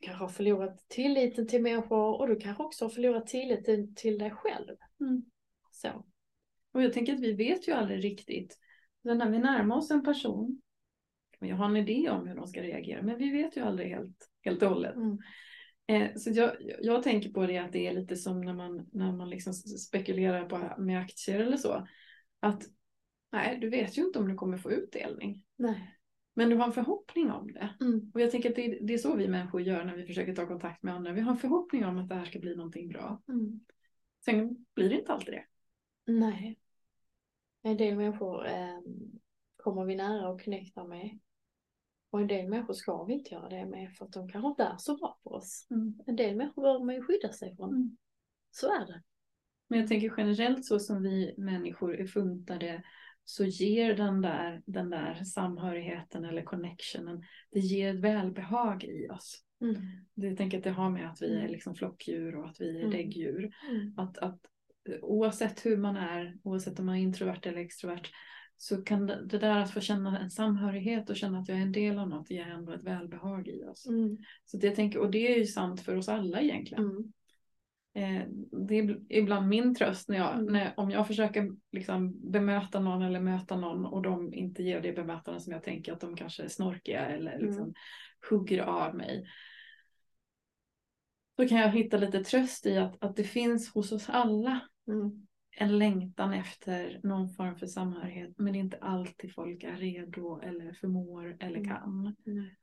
du 0.00 0.06
kanske 0.06 0.24
har 0.24 0.28
förlorat 0.28 0.88
tilliten 0.88 1.48
till 1.48 1.62
människor 1.62 2.20
och 2.20 2.28
du 2.28 2.36
kanske 2.36 2.62
också 2.62 2.84
har 2.84 2.90
förlorat 2.90 3.26
tilliten 3.26 3.94
till 3.94 4.18
dig 4.18 4.30
själv. 4.30 4.76
Mm. 5.00 5.22
Så. 5.70 6.04
Och 6.72 6.82
jag 6.82 6.92
tänker 6.92 7.14
att 7.14 7.20
vi 7.20 7.32
vet 7.32 7.68
ju 7.68 7.72
aldrig 7.72 8.04
riktigt. 8.04 8.58
Men 9.02 9.18
när 9.18 9.30
vi 9.30 9.38
närmar 9.38 9.76
oss 9.76 9.90
en 9.90 10.04
person, 10.04 10.62
jag 11.38 11.56
har 11.56 11.64
en 11.64 11.76
idé 11.76 12.10
om 12.10 12.28
hur 12.28 12.34
de 12.34 12.46
ska 12.46 12.62
reagera, 12.62 13.02
men 13.02 13.18
vi 13.18 13.30
vet 13.30 13.56
ju 13.56 13.60
aldrig 13.60 13.88
helt, 13.88 14.30
helt 14.40 14.62
och 14.62 14.68
hållet. 14.68 14.96
Mm. 14.96 15.18
Eh, 15.88 16.14
så 16.16 16.30
jag, 16.30 16.56
jag 16.80 17.02
tänker 17.02 17.30
på 17.30 17.46
det 17.46 17.58
att 17.58 17.72
det 17.72 17.86
är 17.86 17.92
lite 17.92 18.16
som 18.16 18.40
när 18.40 18.54
man, 18.54 18.86
när 18.92 19.12
man 19.12 19.30
liksom 19.30 19.52
spekulerar 19.54 20.48
på, 20.48 20.82
med 20.82 21.00
aktier 21.00 21.40
eller 21.40 21.56
så. 21.56 21.86
Att 22.40 22.62
nej, 23.32 23.58
du 23.60 23.68
vet 23.68 23.98
ju 23.98 24.02
inte 24.02 24.18
om 24.18 24.28
du 24.28 24.34
kommer 24.34 24.58
få 24.58 24.72
utdelning. 24.72 25.44
Nej. 25.56 25.94
Men 26.34 26.50
du 26.50 26.56
har 26.56 26.64
en 26.64 26.72
förhoppning 26.72 27.30
om 27.30 27.52
det. 27.52 27.74
Mm. 27.80 28.10
Och 28.14 28.20
jag 28.20 28.30
tänker 28.30 28.50
att 28.50 28.56
det, 28.56 28.78
det, 28.82 28.94
är 28.94 28.98
så 28.98 29.16
vi 29.16 29.28
människor 29.28 29.60
gör 29.60 29.84
när 29.84 29.96
vi 29.96 30.06
försöker 30.06 30.34
ta 30.34 30.46
kontakt 30.46 30.82
med 30.82 30.94
andra. 30.94 31.12
Vi 31.12 31.20
har 31.20 31.32
en 31.32 31.38
förhoppning 31.38 31.84
om 31.84 31.98
att 31.98 32.08
det 32.08 32.14
här 32.14 32.24
ska 32.24 32.38
bli 32.38 32.56
någonting 32.56 32.88
bra. 32.88 33.22
Mm. 33.28 33.60
Sen 34.24 34.66
blir 34.74 34.88
det 34.88 34.98
inte 34.98 35.12
alltid 35.12 35.34
det. 35.34 35.44
Nej. 36.12 36.58
En 37.62 37.76
del 37.76 37.96
människor 37.96 38.46
eh, 38.46 38.78
kommer 39.56 39.84
vi 39.84 39.96
nära 39.96 40.28
och 40.28 40.44
connectar 40.44 40.84
med. 40.84 41.18
Och 42.18 42.22
en 42.22 42.28
del 42.28 42.48
människor 42.48 42.74
ska 42.74 43.04
vi 43.04 43.12
inte 43.12 43.34
göra 43.34 43.48
det 43.48 43.66
med 43.66 43.96
för 43.96 44.04
att 44.04 44.12
de 44.12 44.28
kanske 44.28 44.48
inte 44.48 44.62
är 44.62 44.76
så 44.78 44.96
bra 44.96 45.18
för 45.22 45.32
oss. 45.32 45.66
Mm. 45.70 45.94
En 46.06 46.16
del 46.16 46.36
människor 46.36 46.62
behöver 46.62 46.84
man 46.84 46.94
ju 46.94 47.02
skydda 47.02 47.32
sig 47.32 47.56
från. 47.56 47.68
Mm. 47.68 47.96
Så 48.50 48.66
är 48.66 48.86
det. 48.86 49.02
Men 49.68 49.78
jag 49.78 49.88
tänker 49.88 50.14
generellt 50.16 50.64
så 50.64 50.78
som 50.78 51.02
vi 51.02 51.34
människor 51.36 52.00
är 52.00 52.06
funtade 52.06 52.82
så 53.24 53.44
ger 53.44 53.94
den 53.94 54.20
där, 54.22 54.62
den 54.66 54.90
där 54.90 55.24
samhörigheten 55.24 56.24
eller 56.24 56.42
connectionen, 56.42 57.22
det 57.50 57.60
ger 57.60 57.94
ett 57.94 58.00
välbehag 58.00 58.84
i 58.84 59.08
oss. 59.10 59.44
Mm. 59.60 59.76
Jag 60.14 60.36
tänker 60.36 60.58
att 60.58 60.64
det 60.64 60.70
har 60.70 60.90
med 60.90 61.10
att 61.10 61.22
vi 61.22 61.34
är 61.34 61.40
Mm. 61.40 61.52
liksom 61.52 61.74
flockdjur 61.74 62.36
och 62.36 62.48
att 62.48 62.60
vi 62.60 62.76
är 62.76 62.80
Mm. 62.80 62.90
däggdjur. 62.90 63.54
Mm. 63.70 63.98
Att, 63.98 64.18
att 64.18 64.40
oavsett 65.02 65.66
hur 65.66 65.76
man 65.76 65.96
är, 65.96 66.38
oavsett 66.42 66.78
om 66.78 66.86
man 66.86 66.96
är 66.96 67.00
introvert 67.00 67.40
eller 67.42 67.60
extrovert, 67.60 68.10
så 68.60 68.82
kan 68.82 69.06
det, 69.06 69.26
det 69.26 69.38
där 69.38 69.58
att 69.58 69.70
få 69.70 69.80
känna 69.80 70.18
en 70.20 70.30
samhörighet 70.30 71.10
och 71.10 71.16
känna 71.16 71.38
att 71.38 71.48
jag 71.48 71.58
är 71.58 71.62
en 71.62 71.72
del 71.72 71.98
av 71.98 72.08
något, 72.08 72.30
ger 72.30 72.46
ändå 72.46 72.72
ett 72.72 72.84
välbehag 72.84 73.48
i 73.48 73.64
oss. 73.64 73.86
Mm. 73.86 74.18
Så 74.44 74.56
det 74.56 74.66
jag 74.66 74.76
tänker, 74.76 74.98
och 74.98 75.10
det 75.10 75.34
är 75.34 75.38
ju 75.38 75.46
sant 75.46 75.80
för 75.80 75.96
oss 75.96 76.08
alla 76.08 76.40
egentligen. 76.40 76.84
Mm. 76.84 77.12
Eh, 77.94 78.26
det 78.66 78.74
är 78.78 79.00
ibland 79.08 79.48
min 79.48 79.74
tröst 79.74 80.08
när 80.08 80.16
jag, 80.16 80.34
Mm. 80.34 80.52
när, 80.52 80.72
om 80.76 80.90
jag 80.90 81.06
försöker 81.06 81.50
liksom 81.72 82.30
bemöta 82.30 82.80
någon 82.80 83.02
eller 83.02 83.20
möta 83.20 83.56
någon 83.56 83.86
och 83.86 84.02
de 84.02 84.34
inte 84.34 84.62
ger 84.62 84.80
det 84.80 84.92
bemötande 84.92 85.40
som 85.40 85.52
jag 85.52 85.62
tänker 85.62 85.92
att 85.92 86.00
de 86.00 86.16
kanske 86.16 86.42
är 86.42 86.48
snorkiga 86.48 87.06
eller 87.06 87.32
Mm. 87.32 87.46
liksom 87.46 87.74
hugger 88.30 88.62
av 88.62 88.94
mig. 88.94 89.24
Då 91.36 91.48
kan 91.48 91.58
jag 91.58 91.70
hitta 91.70 91.96
lite 91.96 92.24
tröst 92.24 92.66
i 92.66 92.76
att, 92.76 93.04
att 93.04 93.16
det 93.16 93.24
finns 93.24 93.74
hos 93.74 93.92
oss 93.92 94.08
alla 94.08 94.60
Mm. 94.88 95.27
En 95.60 95.78
längtan 95.78 96.32
efter 96.32 97.00
någon 97.02 97.28
form 97.28 97.56
för 97.56 97.66
samhörighet 97.66 98.38
men 98.38 98.52
det 98.52 98.58
är 98.58 98.60
inte 98.60 98.78
alltid 98.80 99.34
folk 99.34 99.62
är 99.64 99.76
redo 99.76 100.40
eller 100.40 100.72
förmår 100.72 101.36
eller 101.40 101.56
Mm. 101.58 101.68
kan. 101.68 102.16
Nej. 102.24 102.56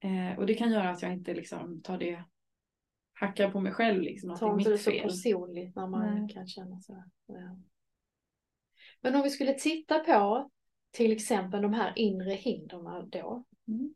Eh, 0.00 0.38
och 0.38 0.46
det 0.46 0.54
kan 0.54 0.72
göra 0.72 0.90
att 0.90 1.02
jag 1.02 1.12
inte 1.12 1.34
liksom 1.34 1.82
tar 1.82 1.98
det, 1.98 2.24
hackar 3.12 3.50
på 3.50 3.60
mig 3.60 3.72
själv 3.72 4.02
liksom 4.02 4.30
att 4.30 4.36
det 4.40 4.46
Ta 4.46 4.54
är 4.54 4.58
inte 4.58 4.70
det 4.70 4.74
mitt 4.74 4.82
så 4.82 4.90
fel. 4.90 5.02
personligt 5.02 5.76
när 5.76 5.86
man 5.86 6.14
Nej. 6.20 6.34
kan 6.34 6.46
känna 6.48 6.80
så. 6.80 7.04
Ja. 7.26 7.58
Men 9.00 9.14
om 9.14 9.22
vi 9.22 9.30
skulle 9.30 9.52
titta 9.54 9.98
på 9.98 10.50
till 10.90 11.12
exempel 11.12 11.62
de 11.62 11.72
här 11.72 11.92
inre 11.96 12.32
hindren 12.32 13.10
då. 13.10 13.44
Mm. 13.68 13.94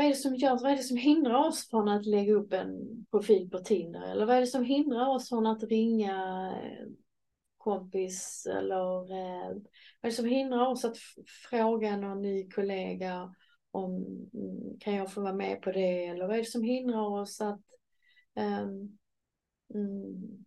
Vad 0.00 0.06
är 0.06 0.10
det 0.10 0.16
som 0.16 0.34
gör, 0.34 0.58
vad 0.58 0.72
är 0.72 0.76
det 0.76 0.82
som 0.82 0.96
hindrar 0.96 1.48
oss 1.48 1.68
från 1.70 1.88
att 1.88 2.06
lägga 2.06 2.32
upp 2.32 2.52
en 2.52 3.06
profil 3.10 3.50
på 3.50 3.58
Tinder? 3.58 4.02
Eller 4.02 4.26
vad 4.26 4.36
är 4.36 4.40
det 4.40 4.46
som 4.46 4.64
hindrar 4.64 5.08
oss 5.08 5.28
från 5.28 5.46
att 5.46 5.62
ringa 5.62 6.46
eh, 6.62 6.86
kompis? 7.56 8.46
Eller 8.46 9.02
eh, 9.02 9.48
vad 9.48 10.02
är 10.02 10.08
det 10.08 10.12
som 10.12 10.24
hindrar 10.24 10.66
oss 10.66 10.84
att 10.84 10.96
fråga 11.50 11.96
någon 11.96 12.22
ny 12.22 12.50
kollega 12.50 13.34
om 13.70 13.94
mm, 14.34 14.78
kan 14.78 14.94
jag 14.94 15.12
få 15.12 15.20
vara 15.20 15.32
med 15.32 15.62
på 15.62 15.72
det? 15.72 16.06
Eller 16.06 16.26
vad 16.26 16.36
är 16.36 16.40
det 16.40 16.44
som 16.44 16.62
hindrar 16.62 17.20
oss 17.20 17.40
att 17.40 17.62
ehm, 18.34 18.98
mm, 19.74 20.44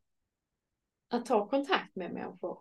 att 1.07 1.25
ta 1.25 1.49
kontakt 1.49 1.95
med 1.95 2.13
människor? 2.13 2.59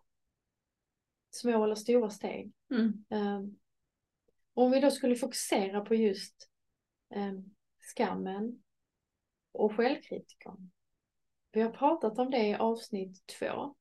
Små 1.31 1.65
eller 1.65 1.75
stora 1.75 2.11
steg. 2.11 2.53
Mm. 2.71 3.05
Ehm, 3.11 3.57
om 4.55 4.71
vi 4.71 4.81
då 4.81 4.91
skulle 4.91 5.17
fokusera 5.17 5.81
på 5.81 5.95
just 5.95 6.52
skammen 7.81 8.63
och 9.53 9.77
självkritiken. 9.77 10.73
Vi 11.53 11.61
har 11.61 11.71
pratat 11.71 12.19
om 12.19 12.31
det 12.31 12.49
i 12.49 12.55
avsnitt 12.55 13.27
två. 13.27 13.75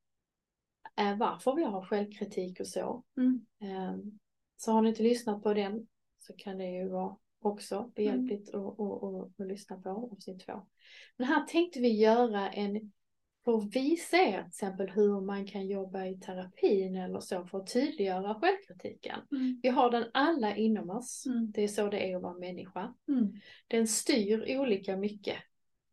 Eh, 0.97 1.17
varför 1.17 1.55
vi 1.55 1.63
har 1.63 1.85
självkritik 1.85 2.59
och 2.59 2.67
så. 2.67 3.03
Mm. 3.17 3.45
Ehm, 3.59 4.19
så 4.57 4.71
har 4.71 4.81
ni 4.81 4.89
inte 4.89 5.03
lyssnat 5.03 5.43
på 5.43 5.53
den 5.53 5.87
så 6.19 6.33
kan 6.33 6.57
det 6.57 6.69
ju 6.69 6.89
vara 6.89 7.17
också 7.41 7.91
behjälpligt 7.95 8.49
att, 8.49 8.79
att, 8.79 9.03
att, 9.03 9.39
att 9.39 9.47
lyssna 9.47 9.81
på 9.81 9.89
avsnitt 9.89 10.45
två. 10.45 10.67
Men 11.17 11.27
här 11.27 11.45
tänkte 11.45 11.79
vi 11.79 11.99
göra 11.99 12.49
en, 12.49 12.91
för 13.45 13.57
att 13.57 13.75
visa 13.75 14.17
er 14.17 14.37
till 14.37 14.47
exempel 14.47 14.89
hur 14.89 15.21
man 15.21 15.45
kan 15.45 15.67
jobba 15.67 16.05
i 16.05 16.17
terapin 16.17 16.95
eller 16.95 17.19
så 17.19 17.45
för 17.45 17.57
att 17.57 17.73
tydliggöra 17.73 18.35
självkritiken. 18.35 19.19
Mm. 19.31 19.59
Vi 19.63 19.69
har 19.69 19.91
den 19.91 20.05
alla 20.13 20.55
inom 20.55 20.89
oss. 20.89 21.25
Mm. 21.25 21.51
Det 21.51 21.63
är 21.63 21.67
så 21.67 21.89
det 21.89 22.11
är 22.11 22.15
att 22.15 22.21
vara 22.21 22.37
människa. 22.37 22.93
Mm. 23.07 23.33
Den 23.67 23.87
styr 23.87 24.59
olika 24.59 24.97
mycket 24.97 25.37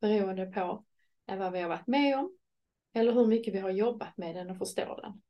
beroende 0.01 0.47
på 0.47 0.85
eh, 1.27 1.39
vad 1.39 1.53
vi 1.53 1.61
har 1.61 1.69
varit 1.69 1.87
med 1.87 2.19
om 2.19 2.39
eller 2.95 3.13
hur 3.13 3.27
mycket 3.27 3.55
vi 3.55 3.59
har 3.59 3.71
jobbat 3.71 4.17
med 4.17 4.35
den 4.35 4.51
och 4.51 4.59
förstår 4.59 5.01
den. 5.03 5.23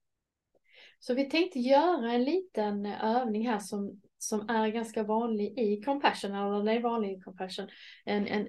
Så 0.98 1.14
vi 1.14 1.30
tänkte 1.30 1.58
göra 1.58 2.12
en 2.12 2.24
liten 2.24 2.86
övning 2.86 3.48
här 3.48 3.58
som, 3.58 4.00
som 4.18 4.48
är 4.48 4.68
ganska 4.68 5.02
vanlig 5.02 5.58
i 5.58 5.82
compassion, 5.82 6.34
eller 6.34 6.58
den 6.58 6.68
är 6.68 6.80
vanlig 6.80 7.12
i 7.12 7.20
compassion. 7.20 7.68
En, 8.04 8.26
en 8.26 8.48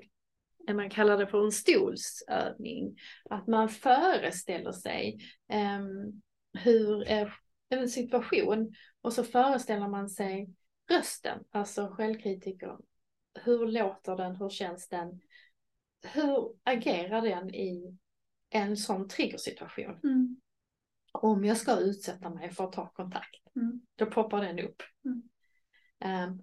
man 0.67 0.89
kallar 0.89 1.17
det 1.17 1.27
för 1.27 1.45
en 1.45 1.51
stolsövning. 1.51 2.97
Att 3.29 3.47
man 3.47 3.69
föreställer 3.69 4.71
sig 4.71 5.19
em, 5.47 6.21
hur 6.53 7.11
eh, 7.11 7.27
en 7.69 7.89
situation 7.89 8.73
och 9.01 9.13
så 9.13 9.23
föreställer 9.23 9.87
man 9.87 10.09
sig 10.09 10.49
rösten, 10.91 11.43
alltså 11.51 11.87
självkritiker. 11.87 12.77
Hur 13.43 13.67
låter 13.67 14.15
den? 14.15 14.35
Hur 14.35 14.49
känns 14.49 14.87
den? 14.89 15.21
Hur 16.03 16.55
agerar 16.63 17.21
den 17.21 17.55
i 17.55 17.97
en 18.49 18.77
sån 18.77 19.07
triggersituation? 19.07 19.99
Mm. 20.03 20.41
Om 21.11 21.45
jag 21.45 21.57
ska 21.57 21.75
utsätta 21.75 22.29
mig 22.29 22.51
för 22.51 22.63
att 22.63 22.71
ta 22.73 22.89
kontakt, 22.89 23.35
Mm. 23.55 23.81
då 23.95 24.05
poppar 24.05 24.41
den 24.41 24.59
upp. 24.59 24.81
Mm. 25.05 25.29
Ehm, 25.99 26.41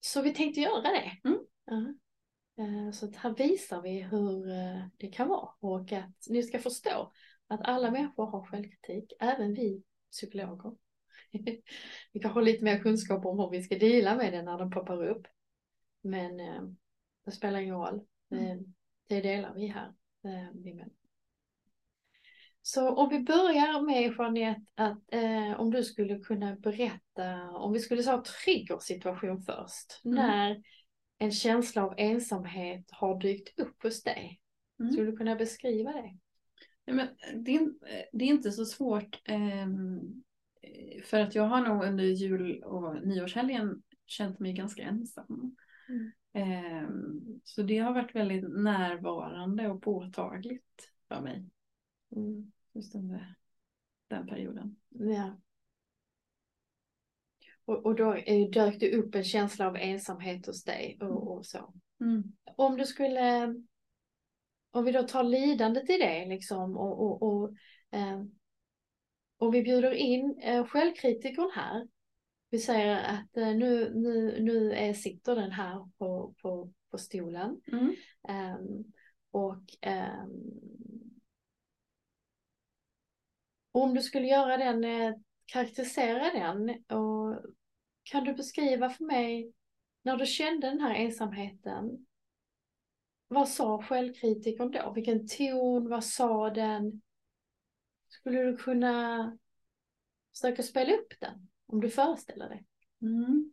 så 0.00 0.22
vi 0.22 0.34
tänkte 0.34 0.60
göra 0.60 0.80
det. 0.82 1.20
Mm. 1.24 1.38
Ja. 1.64 1.94
Eh, 2.58 2.90
så 2.92 3.10
här 3.16 3.34
visar 3.34 3.82
vi 3.82 4.02
hur 4.02 4.50
eh, 4.50 4.86
det 4.96 5.08
kan 5.08 5.28
vara 5.28 5.48
och 5.60 5.92
att 5.92 6.26
ni 6.28 6.42
ska 6.42 6.58
förstå 6.58 7.12
att 7.46 7.60
alla 7.64 7.90
människor 7.90 8.26
har 8.26 8.46
självkritik, 8.46 9.12
även 9.20 9.54
vi 9.54 9.82
psykologer. 10.10 10.72
vi 12.12 12.20
kanske 12.20 12.38
har 12.38 12.42
lite 12.42 12.64
mer 12.64 12.78
kunskap 12.78 13.26
om 13.26 13.38
hur 13.38 13.50
vi 13.50 13.62
ska 13.62 13.78
dela 13.78 14.16
med 14.16 14.32
det 14.32 14.42
när 14.42 14.58
den 14.58 14.70
poppar 14.70 15.06
upp. 15.06 15.26
Men 16.02 16.40
eh, 16.40 16.62
det 17.24 17.30
spelar 17.32 17.60
ingen 17.60 17.76
roll. 17.76 18.00
Mm. 18.30 18.74
Det 19.08 19.20
delar 19.20 19.54
vi 19.54 19.66
här. 19.66 19.92
Så 22.62 22.90
om 22.90 23.08
vi 23.08 23.20
börjar 23.20 23.82
med 23.82 24.02
Jeanette, 24.02 24.62
att 24.74 25.12
eh, 25.12 25.60
om 25.60 25.70
du 25.70 25.84
skulle 25.84 26.18
kunna 26.18 26.56
berätta, 26.56 27.50
om 27.50 27.72
vi 27.72 27.80
skulle 27.80 28.02
ta 28.02 28.22
triggersituation 28.44 29.42
först, 29.42 30.00
Mm. 30.04 30.16
när 30.16 30.62
en 31.22 31.32
känsla 31.32 31.84
av 31.84 31.94
ensamhet 31.96 32.90
har 32.90 33.20
dykt 33.20 33.60
upp 33.60 33.82
hos 33.82 34.02
dig. 34.02 34.40
Mm. 34.80 34.92
Skulle 34.92 35.10
du 35.10 35.16
kunna 35.16 35.36
beskriva 35.36 35.92
det? 35.92 36.18
Nej, 36.84 36.96
men 36.96 37.08
det, 37.44 37.50
är, 37.50 37.60
in- 37.60 37.78
det 38.12 38.24
är 38.24 38.28
inte 38.28 38.52
så 38.52 38.64
svårt. 38.64 39.20
ehm, 39.24 40.22
eh, 40.62 41.02
för 41.02 41.20
att 41.20 41.34
jag 41.34 41.42
har 41.42 41.68
nog 41.68 41.84
under 41.84 42.04
jul 42.04 42.62
och 42.62 43.06
nyårshelgen 43.06 43.82
känt 44.06 44.38
mig 44.38 44.52
ganska 44.52 44.82
ensam. 44.82 45.56
Mm. 45.88 46.10
Ehm, 46.32 47.40
så 47.44 47.62
det 47.62 47.78
har 47.78 47.94
varit 47.94 48.14
väldigt 48.14 48.50
närvarande 48.50 49.68
och 49.68 49.82
påtagligt 49.82 50.90
för 51.08 51.20
mig. 51.20 51.44
Mm. 52.16 52.52
Just 52.72 52.94
under 52.94 53.34
den 54.08 54.26
perioden. 54.26 54.76
Ja. 54.88 55.40
Och, 57.64 57.86
och 57.86 57.94
då 57.94 58.14
eh, 58.14 58.50
dök 58.50 58.80
det 58.80 58.96
upp 58.96 59.14
en 59.14 59.24
känsla 59.24 59.66
av 59.66 59.76
ensamhet 59.76 60.46
hos 60.46 60.64
dig 60.64 60.98
och, 61.00 61.36
och 61.36 61.46
så. 61.46 61.74
Mm. 62.00 62.22
Om 62.56 62.76
du 62.76 62.86
skulle, 62.86 63.54
om 64.70 64.84
vi 64.84 64.92
då 64.92 65.02
tar 65.02 65.22
lidandet 65.22 65.90
i 65.90 65.98
det 65.98 66.26
liksom 66.26 66.76
och, 66.76 67.00
och, 67.00 67.22
och 67.22 67.54
eh, 67.90 68.22
om 69.36 69.50
vi 69.50 69.62
bjuder 69.62 69.92
in 69.92 70.38
eh, 70.42 70.66
självkritikern 70.66 71.50
här. 71.54 71.88
Vi 72.50 72.58
säger 72.58 72.96
att 72.96 73.36
eh, 73.36 73.54
nu, 73.54 73.92
nu, 73.94 74.40
nu 74.40 74.72
är, 74.72 74.94
sitter 74.94 75.36
den 75.36 75.50
här 75.50 75.90
på, 75.98 76.34
på, 76.42 76.72
på 76.90 76.98
stolen. 76.98 77.60
Mm. 77.72 77.94
Ehm, 78.28 78.84
och 79.30 79.62
ehm, 79.80 80.40
om 83.72 83.94
du 83.94 84.02
skulle 84.02 84.26
göra 84.26 84.56
den, 84.56 84.84
eh, 84.84 85.14
karaktärisera 85.52 86.32
den 86.32 86.84
och 86.98 87.44
kan 88.02 88.24
du 88.24 88.34
beskriva 88.34 88.90
för 88.90 89.04
mig 89.04 89.52
när 90.02 90.16
du 90.16 90.26
kände 90.26 90.66
den 90.66 90.80
här 90.80 90.94
ensamheten. 90.94 92.06
Vad 93.28 93.48
sa 93.48 93.82
självkritikern 93.82 94.70
då? 94.70 94.92
Vilken 94.94 95.28
ton? 95.28 95.88
Vad 95.88 96.04
sa 96.04 96.50
den? 96.50 97.02
Skulle 98.08 98.42
du 98.42 98.56
kunna 98.56 99.38
försöka 100.30 100.62
spela 100.62 100.92
upp 100.92 101.20
den? 101.20 101.48
Om 101.66 101.80
du 101.80 101.90
föreställer 101.90 102.48
dig. 102.48 102.66
Mm. 103.02 103.52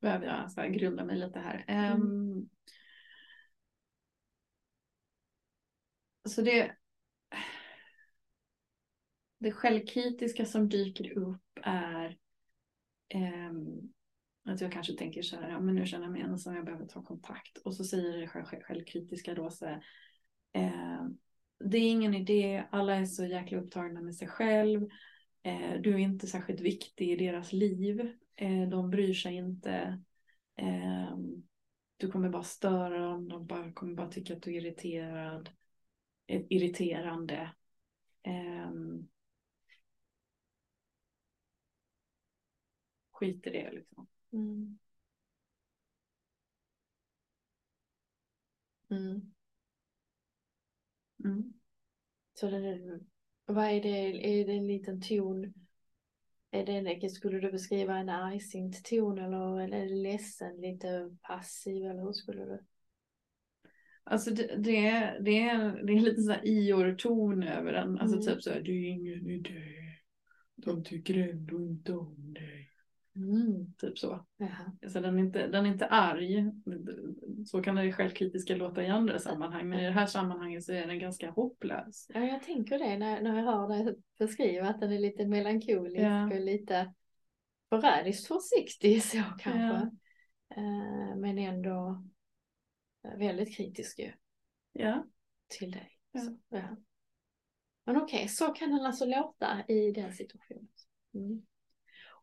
Behöver 0.00 0.26
jag 0.26 0.52
så 0.52 0.60
här 0.60 0.68
grunda 0.68 1.04
mig 1.04 1.16
lite 1.16 1.38
här. 1.38 1.64
Ehm, 1.68 2.48
så 6.28 6.42
det 6.42 6.76
det 9.38 9.52
självkritiska 9.52 10.46
som 10.46 10.68
dyker 10.68 11.18
upp 11.18 11.58
är 11.62 12.18
ehm, 13.08 13.92
att 14.44 14.60
jag 14.60 14.72
kanske 14.72 14.92
tänker 14.92 15.22
så 15.22 15.36
här, 15.36 15.50
ja 15.50 15.60
men 15.60 15.74
nu 15.74 15.86
känner 15.86 16.04
jag 16.04 16.12
mig 16.12 16.22
ensam, 16.22 16.54
jag 16.54 16.64
behöver 16.64 16.86
ta 16.86 17.02
kontakt. 17.02 17.58
Och 17.58 17.74
så 17.74 17.84
säger 17.84 18.18
det 18.18 18.28
själv, 18.28 18.44
självkritiska 18.44 19.34
då 19.34 19.50
så 19.50 19.66
här, 19.66 19.84
eh, 20.52 21.04
det 21.64 21.78
är 21.78 21.90
ingen 21.90 22.14
idé, 22.14 22.64
alla 22.70 22.94
är 22.94 23.04
så 23.04 23.24
jäkla 23.24 23.58
upptagna 23.58 24.00
med 24.00 24.16
sig 24.16 24.28
själv. 24.28 24.88
Eh, 25.42 25.80
du 25.80 25.94
är 25.94 25.98
inte 25.98 26.26
särskilt 26.26 26.60
viktig 26.60 27.10
i 27.10 27.16
deras 27.16 27.52
liv. 27.52 28.16
Eh, 28.36 28.68
de 28.68 28.90
bryr 28.90 29.14
sig 29.14 29.34
inte. 29.34 30.02
Eh, 30.56 31.16
du 31.96 32.10
kommer 32.10 32.28
bara 32.28 32.42
störa 32.42 32.98
dem, 32.98 33.28
de 33.28 33.46
bara, 33.46 33.72
kommer 33.72 33.94
bara 33.94 34.10
tycka 34.10 34.34
att 34.34 34.42
du 34.42 34.54
är 34.56 34.60
irriterad. 34.60 35.50
Eh, 36.26 36.42
irriterande. 36.48 37.50
Um, 38.26 39.08
skit 43.14 43.46
i 43.46 43.50
det 43.50 43.70
liksom. 43.72 44.06
Mm. 44.32 44.78
Mm. 48.90 49.32
Mm. 51.24 51.52
Så 52.34 52.50
det, 52.50 53.00
vad 53.46 53.64
är 53.64 53.82
det, 53.82 54.40
är 54.40 54.46
det 54.46 54.52
en 54.52 54.66
liten 54.66 55.00
ton? 55.00 55.54
Är 56.50 56.66
det 56.66 56.72
en, 56.72 57.10
skulle 57.10 57.40
du 57.40 57.50
beskriva 57.50 57.96
en 57.96 58.08
argsint 58.08 58.84
ton 58.84 59.18
eller, 59.18 59.60
är 59.60 59.88
det 59.88 59.94
ledsen, 59.94 60.60
lite 60.60 61.16
passiv 61.22 61.86
eller 61.86 62.02
hur 62.02 62.12
skulle 62.12 62.44
du? 62.44 62.64
Alltså 64.04 64.30
det, 64.30 64.56
det, 64.56 64.86
är, 64.86 65.20
det, 65.20 65.40
är, 65.40 65.82
det 65.86 65.92
är 65.92 66.00
lite 66.00 66.22
så 66.22 66.32
här 66.32 66.46
Ior-ton 66.46 67.42
över 67.42 67.72
den. 67.72 67.98
Alltså 67.98 68.16
Mm. 68.16 68.26
typ 68.26 68.42
så 68.42 68.50
här, 68.50 68.60
det 68.60 68.72
är 68.72 68.88
ingen 68.88 69.30
idé. 69.30 69.60
De 70.56 70.84
tycker 70.84 71.28
ändå 71.30 71.60
inte 71.60 71.92
om 71.92 72.34
dig. 72.34 72.73
Mm. 73.16 73.72
Typ 73.78 73.98
så. 73.98 74.26
Jaha. 74.36 74.72
Alltså 74.82 75.00
den 75.00 75.18
är 75.18 75.22
inte, 75.22 75.46
den 75.46 75.66
är 75.66 75.70
inte 75.70 75.86
arg. 75.86 76.52
Så 77.46 77.62
kan 77.62 77.74
det 77.74 77.92
självkritiska 77.92 78.56
låta 78.56 78.82
i 78.82 78.88
andra 78.88 79.18
sammanhang. 79.18 79.68
Men 79.68 79.80
i 79.80 79.84
det 79.84 79.90
här 79.90 80.06
sammanhanget 80.06 80.64
så 80.64 80.72
är 80.72 80.86
den 80.86 80.98
ganska 80.98 81.30
hopplös. 81.30 82.06
Ja, 82.14 82.20
jag 82.24 82.42
tänker 82.42 82.78
det 82.78 82.98
när, 82.98 83.22
när 83.22 83.36
jag 83.36 83.44
hör 83.44 83.68
dig 83.68 83.94
beskriva 84.18 84.68
att 84.68 84.80
den 84.80 84.92
är 84.92 84.98
lite 84.98 85.26
melankolisk 85.26 85.98
Ja. 86.04 86.24
och 86.24 86.40
lite 86.40 86.94
förrädiskt 87.68 88.26
försiktig 88.26 89.02
så 89.02 89.22
kanske. 89.38 89.60
Ja. 89.60 89.90
Eh, 90.56 91.16
men 91.16 91.38
ändå 91.38 92.04
väldigt 93.18 93.56
kritisk 93.56 93.98
ju 93.98 94.12
Ja. 94.72 95.06
till 95.48 95.70
dig. 95.70 95.90
Ja. 96.12 96.20
Så. 96.20 96.38
Men 97.86 97.96
okej, 97.96 98.28
så 98.28 98.46
kan 98.46 98.70
den 98.70 98.86
alltså 98.86 99.04
låta 99.04 99.64
i 99.68 99.90
den 99.92 100.12
situationen. 100.12 100.68
Mm. 101.14 101.46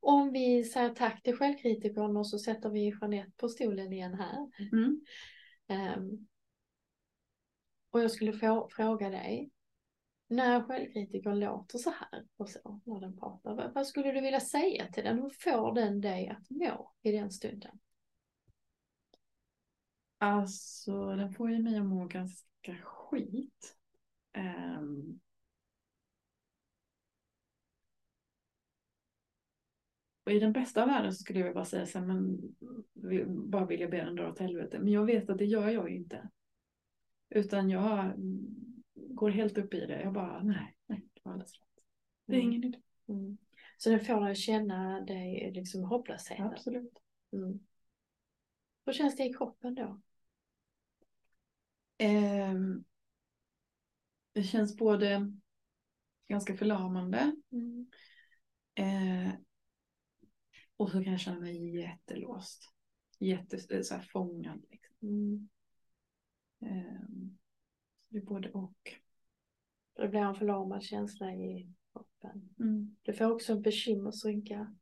Om 0.01 0.31
vi 0.31 0.63
säger 0.63 0.89
tack 0.89 1.23
till 1.23 1.37
självkritikern 1.37 2.17
och 2.17 2.27
så 2.27 2.39
sätter 2.39 2.69
vi 2.69 2.89
Jeanette 3.01 3.31
på 3.37 3.49
stolen 3.49 3.93
igen 3.93 4.13
här. 4.13 4.51
Mm. 4.71 5.01
Ehm, 5.67 6.27
och 7.89 8.01
jag 8.01 8.11
skulle 8.11 8.33
få, 8.33 8.67
fråga 8.71 9.09
dig, 9.09 9.51
när 10.27 10.63
självkritikern 10.63 11.39
låter 11.39 11.77
så 11.77 11.89
här 11.89 12.25
och 12.37 12.49
så, 12.49 12.81
när 12.85 12.99
den 12.99 13.17
pratar, 13.17 13.55
vad, 13.55 13.73
vad 13.73 13.87
skulle 13.87 14.11
du 14.11 14.21
vilja 14.21 14.39
säga 14.39 14.87
till 14.91 15.03
den? 15.03 15.19
Hur 15.19 15.29
får 15.29 15.75
den 15.75 16.01
dig 16.01 16.27
att 16.27 16.49
må 16.49 16.93
i 17.01 17.11
den 17.11 17.31
stunden? 17.31 17.79
Alltså 20.17 21.15
den 21.15 21.33
får 21.33 21.51
ju 21.51 21.59
mig 21.63 21.77
att 21.77 21.85
må 21.85 22.05
ganska 22.05 22.75
skit. 22.83 23.75
Ehm. 24.33 25.19
Och 30.31 30.35
i 30.37 30.39
den 30.39 30.53
bästa 30.53 30.81
av 30.81 30.87
världen 30.87 31.13
så 31.13 31.19
skulle 31.23 31.39
jag 31.39 31.53
bara 31.53 31.65
säga 31.65 31.85
så 31.85 31.99
här, 31.99 32.05
men 32.05 32.39
vi- 32.93 33.25
bara 33.25 33.65
vill 33.65 33.79
jag 33.79 33.91
be 33.91 33.97
den 34.05 34.15
dra 34.15 34.29
åt 34.29 34.39
helvete. 34.39 34.79
Men 34.79 34.87
jag 34.93 35.05
vet 35.05 35.29
att 35.29 35.37
det 35.37 35.45
gör 35.45 35.69
jag 35.69 35.89
ju 35.89 35.95
inte. 35.95 36.29
Utan 37.29 37.69
jag 37.69 38.13
går 38.93 39.29
helt 39.29 39.57
upp 39.57 39.73
i 39.73 39.85
det. 39.85 40.01
Jag 40.01 40.13
bara, 40.13 40.43
nej, 40.43 40.75
nej, 40.87 41.07
det 41.13 41.21
var 41.23 41.31
alldeles 41.31 41.53
rätt. 41.53 41.83
Det 42.25 42.33
är 42.35 42.39
Mm. 42.39 42.51
ingen 42.51 42.63
idé. 42.63 42.81
Mm. 43.07 43.37
Så 43.77 43.89
den 43.89 43.99
får 43.99 44.25
dig 44.25 44.35
känna 44.35 45.01
dig 45.01 45.51
liksom 45.55 45.83
hopplösheten. 45.83 46.45
Absolut. 46.45 46.93
Mm. 47.31 47.59
Hur 48.85 48.93
känns 48.93 49.15
det 49.15 49.23
i 49.23 49.33
kroppen 49.33 49.75
då? 49.75 50.01
Ehm, 51.97 52.83
det 54.33 54.43
känns 54.43 54.77
både 54.77 55.31
ganska 56.27 56.53
förlamande 56.57 57.35
Mm. 57.51 57.87
eh, 58.75 59.33
och 60.81 60.89
så 60.89 61.03
kan 61.03 61.11
jag 61.11 61.19
känna 61.19 61.39
mig 61.39 61.75
jättelåst. 61.75 62.73
Jätte, 63.19 63.83
så 63.83 63.95
här 63.95 64.01
fångad. 64.01 64.65
Liksom. 64.69 64.97
Mm. 65.01 65.49
Ehm, 66.59 67.37
det 68.09 68.17
är 68.17 68.21
både 68.21 68.51
och. 68.51 68.99
Det 69.93 70.07
blir 70.07 70.19
en 70.19 70.35
förlamad 70.35 70.83
känsla 70.83 71.33
i 71.33 71.73
kroppen. 71.91 72.49
Mm. 72.59 72.95
Du 73.01 73.13
får 73.13 73.31
också 73.31 73.53
en 73.53 73.61
bekymmersrynka. 73.61 74.75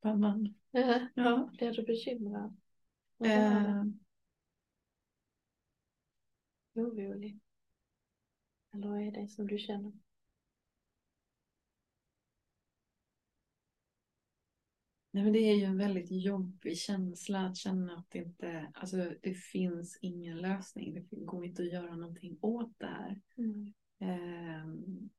Pannan. 0.00 0.54
Ja. 0.70 1.08
Ja. 1.14 1.50
Blir 1.58 1.72
du 1.72 1.82
bekymrad? 1.82 2.56
Ehm, 3.24 3.98
Orolig? 6.74 7.40
Eller 8.74 8.88
vad 8.88 9.00
är 9.00 9.10
det 9.10 9.28
som 9.28 9.46
du 9.46 9.58
känner? 9.58 9.92
Nej, 15.10 15.24
men 15.24 15.32
det 15.32 15.38
är 15.38 15.54
ju 15.56 15.64
en 15.64 15.78
väldigt 15.78 16.10
jobbig 16.10 16.78
känsla 16.78 17.46
att 17.46 17.56
känna 17.56 17.96
att 17.96 18.10
det 18.10 18.18
inte, 18.18 18.72
alltså 18.74 18.96
det 19.22 19.34
finns 19.34 19.98
ingen 20.02 20.38
lösning. 20.38 20.94
Det 20.94 21.16
går 21.16 21.44
inte 21.44 21.62
att 21.62 21.72
göra 21.72 21.96
någonting 21.96 22.38
åt 22.40 22.78
det 22.78 22.86
här. 22.86 23.20
Mm. 23.36 23.72
Ehm, 23.98 25.10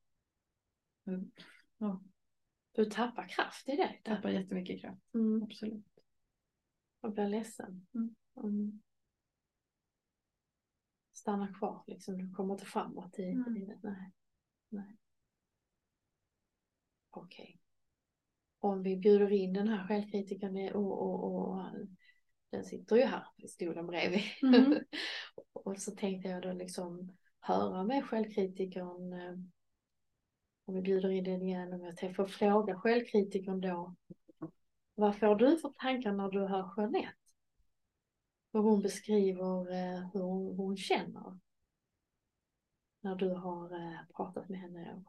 ja, 1.78 2.02
Du 2.72 2.84
tappar 2.84 3.28
kraft 3.28 3.68
i 3.68 3.76
det. 3.76 3.98
tappar 4.04 4.30
jättemycket 4.30 4.80
kraft. 4.80 5.14
Mm. 5.14 5.42
Absolut. 5.42 5.86
Och 7.00 7.12
blir 7.12 7.28
ledsen. 7.28 7.86
Mm. 7.94 8.14
Mm. 8.36 8.82
Stannar 11.12 11.54
kvar 11.54 11.84
liksom. 11.86 12.18
Du 12.18 12.34
kommer 12.34 12.54
inte 12.54 12.66
framåt 12.66 13.18
i 13.18 13.22
Mm. 13.24 13.54
livet. 13.54 13.82
Nej. 13.82 14.12
Nej. 14.68 14.96
Okej. 17.10 17.61
Om 18.62 18.82
vi 18.82 18.96
bjuder 18.96 19.32
in 19.32 19.52
den 19.52 19.68
här 19.68 19.88
självkritiken 19.88 20.74
och, 20.74 21.02
och, 21.02 21.24
och 21.24 21.64
den 22.50 22.64
sitter 22.64 22.96
ju 22.96 23.02
här 23.02 23.26
i 23.36 23.48
stolen 23.48 23.86
bredvid. 23.86 24.22
Mm. 24.42 24.74
och 25.52 25.78
så 25.78 25.90
tänkte 25.90 26.28
jag 26.28 26.42
då 26.42 26.52
liksom 26.52 27.16
höra 27.40 27.84
med 27.84 28.04
självkritikern 28.04 29.12
eh, 29.12 29.34
om 30.64 30.74
vi 30.74 30.80
bjuder 30.82 31.10
in 31.10 31.24
den 31.24 31.42
igen, 31.42 31.72
om 31.72 31.84
jag 31.84 32.16
får 32.16 32.26
fråga 32.26 32.80
självkritikern 32.80 33.60
då. 33.60 33.94
Vad 34.94 35.18
får 35.18 35.36
du 35.36 35.58
för 35.58 35.68
tankar 35.68 36.12
när 36.12 36.28
du 36.28 36.40
hör 36.40 36.74
Jeanette? 36.76 37.16
Hur 38.52 38.60
hon 38.60 38.82
beskriver 38.82 39.72
eh, 39.72 40.10
hur 40.12 40.20
hon, 40.20 40.56
hon 40.56 40.76
känner. 40.76 41.38
När 43.00 43.14
du 43.14 43.28
har 43.28 43.72
eh, 43.74 43.98
pratat 44.16 44.48
med 44.48 44.60
henne. 44.60 45.04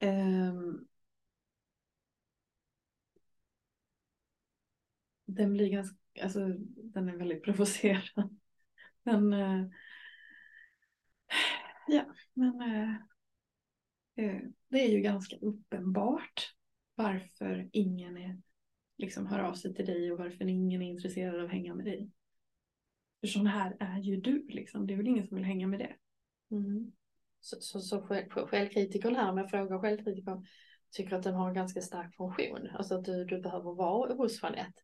Um, 0.00 0.88
den 5.26 5.52
blir 5.52 5.68
ganska, 5.68 5.96
alltså 6.22 6.48
den 6.66 7.08
är 7.08 7.16
väldigt 7.16 7.44
provocerande. 7.44 8.28
Men 9.02 9.32
uh, 9.32 9.70
ja, 11.88 12.14
men 12.34 12.62
uh, 12.62 12.96
det 14.68 14.80
är 14.80 14.88
ju 14.88 15.00
ganska 15.00 15.36
uppenbart 15.36 16.54
varför 16.94 17.68
ingen 17.72 18.16
är, 18.16 18.42
liksom 18.96 19.26
hör 19.26 19.38
av 19.38 19.54
sig 19.54 19.74
till 19.74 19.86
dig 19.86 20.12
och 20.12 20.18
varför 20.18 20.44
ingen 20.44 20.82
är 20.82 20.90
intresserad 20.90 21.34
av 21.34 21.44
att 21.44 21.50
hänga 21.50 21.74
med 21.74 21.84
dig. 21.84 22.10
För 23.20 23.26
sån 23.26 23.46
här 23.46 23.76
är 23.80 23.98
ju 23.98 24.16
du 24.16 24.46
liksom. 24.48 24.86
Det 24.86 24.92
är 24.92 24.96
väl 24.96 25.08
ingen 25.08 25.26
som 25.26 25.36
vill 25.36 25.44
hänga 25.44 25.66
med 25.66 25.78
det. 25.78 25.96
Mm. 26.50 26.92
Så, 27.46 27.56
så, 27.60 27.80
så 27.80 28.02
själv, 28.02 28.28
självkritikern 28.30 29.16
här, 29.16 29.30
om 29.30 29.38
jag 29.38 29.50
frågar 29.50 29.78
självkritikern, 29.78 30.46
tycker 30.90 31.16
att 31.16 31.22
den 31.22 31.34
har 31.34 31.48
en 31.48 31.54
ganska 31.54 31.80
stark 31.82 32.16
funktion. 32.16 32.68
Alltså 32.74 32.94
att 32.94 33.04
du, 33.04 33.24
du 33.24 33.40
behöver 33.40 33.74
vara 33.74 34.14
hos 34.14 34.42
Jeanette. 34.42 34.82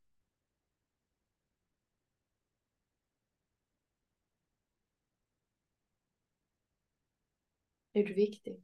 Är 7.92 8.05
du 8.05 8.14
viktig? 8.14 8.62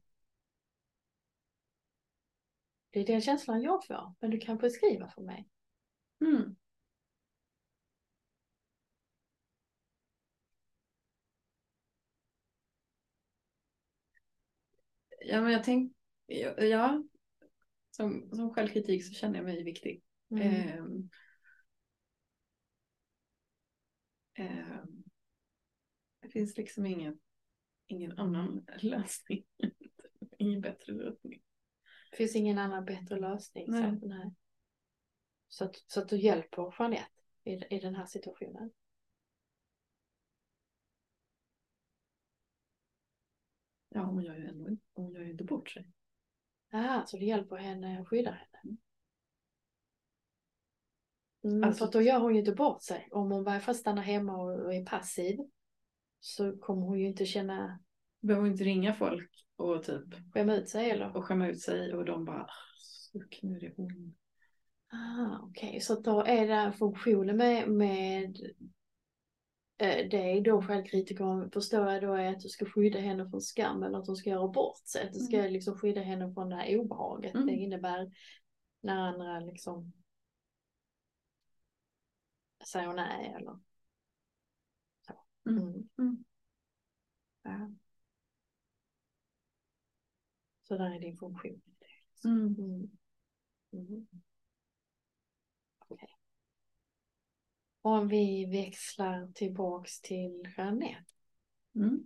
Det 2.90 3.00
är 3.00 3.06
den 3.06 3.20
känslan 3.20 3.62
jag 3.62 3.86
får, 3.86 4.14
men 4.20 4.30
du 4.30 4.38
kan 4.38 4.56
beskriva 4.58 5.08
för 5.08 5.22
mig. 5.22 5.48
Mm. 6.20 6.56
Ja, 15.30 15.40
men 15.40 15.52
jag 15.52 15.64
tänkte, 15.64 15.98
ja, 16.64 17.02
som, 17.90 18.30
som 18.32 18.54
självkritik 18.54 19.04
så 19.04 19.12
känner 19.12 19.36
jag 19.36 19.44
mig 19.44 19.62
viktig. 19.62 20.02
Mm. 20.30 20.42
Ehm, 20.42 21.10
ehm, 24.34 25.04
det 26.20 26.28
finns 26.28 26.56
liksom 26.56 26.86
ingen, 26.86 27.18
ingen 27.86 28.18
annan 28.18 28.66
lösning. 28.78 29.44
ingen 30.38 30.60
bättre 30.60 30.92
lösning. 30.92 31.42
Det 32.10 32.16
finns 32.16 32.36
ingen 32.36 32.58
annan 32.58 32.84
bättre 32.84 33.20
lösning. 33.20 33.64
Nej. 33.68 34.00
Så, 34.00 34.06
nej. 34.06 34.34
Så, 35.48 35.64
att, 35.64 35.76
så 35.86 36.00
att 36.00 36.08
du 36.08 36.16
hjälper 36.16 36.74
Jeanette 36.78 37.22
i, 37.44 37.76
i 37.76 37.78
den 37.80 37.94
här 37.94 38.06
situationen. 38.06 38.70
Ja, 43.88 44.00
hon 44.00 44.24
gör 44.24 44.36
ju 44.36 44.46
ändå 44.46 44.76
hon 45.02 45.12
gör 45.12 45.22
ju 45.22 45.30
inte 45.30 45.44
bort 45.44 45.70
sig. 45.70 45.90
Ah, 46.72 47.02
så 47.06 47.16
du 47.16 47.24
hjälper 47.24 47.56
henne 47.56 48.00
och 48.00 48.08
skyddar 48.08 48.32
henne. 48.32 48.76
Mm, 51.44 51.64
Alltså- 51.64 51.78
för 51.78 51.84
att 51.86 51.92
då 51.92 52.02
gör 52.02 52.20
hon 52.20 52.32
ju 52.34 52.40
inte 52.40 52.52
bort 52.52 52.82
sig. 52.82 53.08
Om 53.10 53.30
hon 53.30 53.44
bara 53.44 53.74
stannar 53.74 54.02
hemma 54.02 54.36
och, 54.36 54.74
är 54.74 54.84
passiv 54.84 55.38
så 56.20 56.56
kommer 56.58 56.86
hon 56.86 56.98
ju 56.98 57.06
inte 57.06 57.26
känna 57.26 57.80
Behöver 58.20 58.42
hon 58.42 58.52
inte 58.52 58.64
ringa 58.64 58.94
folk 58.94 59.30
och 59.56 59.84
typ 59.84 60.04
skämma 60.34 60.54
ut 60.56 60.68
sig 60.68 60.90
eller? 60.90 61.16
och 61.16 61.24
skämma 61.24 61.48
ut 61.48 61.60
sig 61.60 61.94
och 61.94 62.04
de 62.04 62.24
bara 62.24 62.42
"Ah, 62.42 62.50
suck 63.12 63.40
nu 63.42 63.56
är 63.56 63.60
det 63.60 63.72
hon. 63.76 64.14
Ah, 64.92 65.38
Okej, 65.42 65.80
så 65.80 65.92
att 65.92 66.04
då 66.04 66.24
är 66.24 66.46
det 66.48 66.72
funktionen 66.72 67.36
med, 67.36 67.68
med 67.68 68.36
dig 69.86 70.40
då 70.40 70.62
självkritikern 70.62 71.50
förstår 71.50 71.90
jag 71.92 72.02
då 72.02 72.14
är 72.14 72.30
att 72.30 72.40
du 72.40 72.48
ska 72.48 72.64
skydda 72.64 72.98
henne 72.98 73.30
från 73.30 73.40
skam 73.40 73.82
eller 73.82 73.98
att 73.98 74.06
hon 74.06 74.16
ska 74.16 74.30
göra 74.30 74.48
bort 74.48 74.86
sig. 74.86 75.06
Att 75.06 75.12
du 75.12 75.20
ska 75.20 75.36
liksom 75.36 75.78
skydda 75.78 76.00
henne 76.00 76.34
från 76.34 76.48
det 76.48 76.56
här 76.56 76.78
obehaget 76.78 77.34
Mm. 77.34 77.46
det 77.46 77.52
innebär 77.52 78.10
när 78.80 78.96
andra 78.96 79.40
liksom 79.40 79.92
säger 82.72 82.92
nej 82.92 83.34
eller 83.36 83.58
så. 85.06 85.12
Mm. 85.46 85.58
Mm. 85.58 85.88
Mm. 85.98 86.24
Ja. 87.42 87.70
Så 90.62 90.78
där 90.78 90.90
är 90.94 91.00
din 91.00 91.16
funktion. 91.18 91.60
Mm. 92.24 92.54
Mm. 92.58 92.90
Mm. 93.72 94.06
Okej. 95.88 96.08
Om 97.82 98.08
vi 98.08 98.46
växlar 98.46 99.32
tillbaks 99.34 100.00
till 100.00 100.54
Jeanette. 100.56 101.04
Mm. 101.74 102.04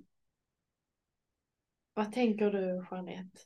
Vad 1.94 2.12
tänker 2.12 2.50
du 2.50 2.86
Jeanette? 2.90 3.40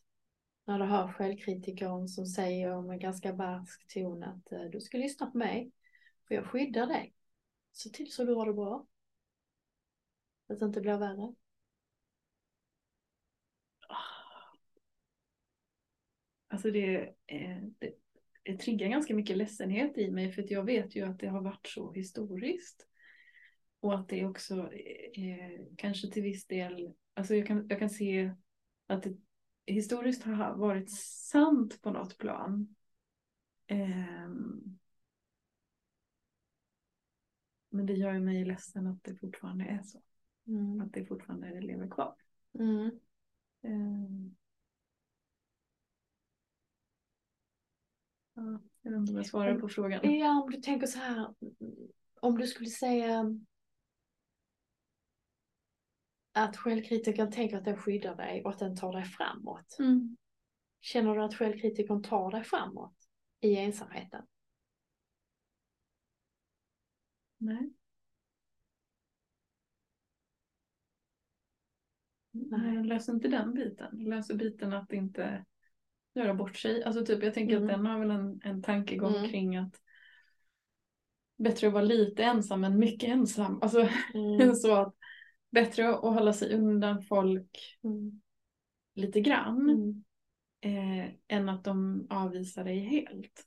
När 0.65 0.79
du 0.79 0.85
hör 0.85 1.12
självkritikern 1.12 2.09
som 2.09 2.27
säger 2.27 2.83
med 2.83 3.01
ganska 3.01 3.33
barsk 3.33 3.87
ton 3.95 4.23
att 4.23 4.53
eh, 4.53 4.62
du 4.62 4.81
ska 4.81 4.99
lyssna 4.99 5.27
på 5.27 5.39
mig. 5.39 5.73
För 6.29 6.35
jag 6.35 6.47
skyddar 6.47 6.87
dig. 6.87 7.15
Se 7.73 7.91
till 7.91 8.12
så 8.12 8.25
du 8.25 8.35
har 8.35 8.47
det 8.47 8.53
bra. 8.53 8.87
Så 10.47 10.53
att 10.53 10.59
det 10.59 10.65
inte 10.67 10.81
blir 10.81 10.99
värre. 10.99 11.35
Alltså 16.49 16.71
det, 16.71 17.15
eh, 17.27 17.59
det, 17.79 17.79
det 17.81 18.06
triggar 18.55 18.89
ganska 18.89 19.15
mycket 19.15 19.37
ledsenhet 19.37 19.99
i 19.99 20.11
mig 20.11 20.33
för 20.33 20.43
att 20.43 20.51
jag 20.51 20.65
vet 20.65 20.97
ju 20.97 21.03
att 21.03 21.19
det 21.19 21.27
har 21.27 21.41
varit 21.41 21.67
så 21.67 21.93
historiskt. 21.93 22.87
Och 23.81 23.95
att 23.95 24.09
det 24.09 24.27
också 24.27 24.73
eh, 25.15 25.67
kanske 25.77 26.11
till 26.11 26.23
viss 26.23 26.47
del, 26.47 26.93
alltså 27.15 27.35
jag 27.35 27.47
kan, 27.47 27.67
jag 27.69 27.79
kan 27.79 27.91
se 27.91 28.35
att 28.87 29.03
det 29.03 29.17
historiskt 29.67 30.23
har 30.23 30.57
varit 30.57 30.91
sant 31.31 31.83
på 31.83 31.91
något 31.91 32.19
plan. 32.19 32.75
Ehm, 33.67 34.79
men 37.71 37.87
det 37.87 37.95
gör 37.95 38.13
ju 38.13 38.21
mig 38.21 38.45
ledsen 38.45 38.87
att 38.87 39.05
det 39.05 39.17
fortfarande 39.17 39.65
är 39.65 39.83
så. 39.83 40.03
Mm. 40.47 40.81
Att 40.81 40.93
det 40.93 41.05
fortfarande 41.05 41.61
lever 41.61 41.89
kvar. 41.89 42.15
Mm. 42.59 42.91
Ehm. 43.63 44.37
Ja, 48.37 48.61
jag 48.83 48.90
vet 48.90 48.99
inte 49.01 49.12
om 49.12 49.16
jag 49.16 49.27
svarar 49.27 49.61
på 49.61 49.68
frågan. 49.68 50.18
Ja, 50.18 50.42
om 50.42 50.51
du 50.51 50.61
tänker 50.61 50.87
så 50.87 50.99
här. 50.99 51.35
Om 52.20 52.38
du 52.38 52.46
skulle 52.46 52.70
säga 52.70 53.25
att 56.33 56.57
självkritikern 56.57 57.33
tänker 57.33 57.57
att 57.57 57.64
den 57.64 57.77
skyddar 57.77 58.16
dig 58.16 58.44
och 58.44 58.51
att 58.51 58.59
den 58.59 58.77
tar 58.77 58.92
dig 58.92 59.05
framåt. 59.05 59.77
Mm. 59.79 60.16
Känner 60.81 61.14
du 61.14 61.22
att 61.22 61.35
självkritikern 61.35 62.03
tar 62.03 62.31
dig 62.31 62.44
framåt 62.44 62.96
i 63.40 63.57
ensamheten? 63.57 64.27
Nej. 67.38 67.72
Nej. 72.31 72.75
Jag 72.75 72.87
löser 72.87 73.12
inte 73.12 73.29
den 73.29 73.55
biten. 73.55 74.01
Jag 74.01 74.09
löser 74.09 74.35
biten 74.35 74.72
att 74.72 74.92
inte 74.92 75.44
göra 76.16 76.35
bort 76.35 76.57
sig. 76.57 76.85
Alltså 76.85 77.05
typ 77.07 77.22
jag 77.22 77.35
tänker 77.35 77.57
Mm. 77.57 77.68
att 77.68 77.76
den 77.76 77.87
har 77.87 77.98
väl 77.98 78.11
en, 78.11 78.40
en 78.44 78.62
tankegång 78.62 79.14
Mm. 79.16 79.31
kring 79.31 79.57
att 79.57 79.74
bättre 81.37 81.66
att 81.66 81.72
vara 81.72 81.85
lite 81.85 82.24
ensam 82.24 82.64
än 82.64 82.79
mycket 82.79 83.09
ensam. 83.11 83.59
Alltså 83.62 83.88
Mm. 84.14 84.55
så 84.55 84.74
att 84.74 84.94
bättre 85.50 85.88
att 85.88 86.00
hålla 86.00 86.33
sig 86.33 86.55
undan 86.55 87.02
folk 87.02 87.79
Mm. 87.85 88.20
lite 88.94 89.20
grann 89.20 89.70
Mm. 89.70 90.05
eh, 90.61 91.12
än 91.29 91.48
att 91.48 91.64
de 91.64 92.07
avvisar 92.11 92.64
dig 92.64 92.79
helt. 92.79 93.46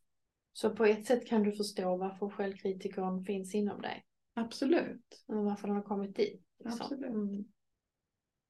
Så 0.54 0.70
på 0.70 0.86
ett 0.86 1.06
sätt 1.06 1.28
kan 1.28 1.44
du 1.44 1.52
förstå 1.52 1.98
varför 1.98 2.30
självkritikern 2.30 3.24
finns 3.26 3.56
inom 3.56 3.82
dig. 3.82 4.06
Absolut. 4.34 5.24
Och 5.28 5.44
varför 5.46 5.68
den 5.68 5.76
har 5.76 5.84
kommit 5.84 6.16
dit. 6.16 6.46
liksom. 6.64 6.82
Absolut. 6.82 7.10
Mm. 7.14 7.46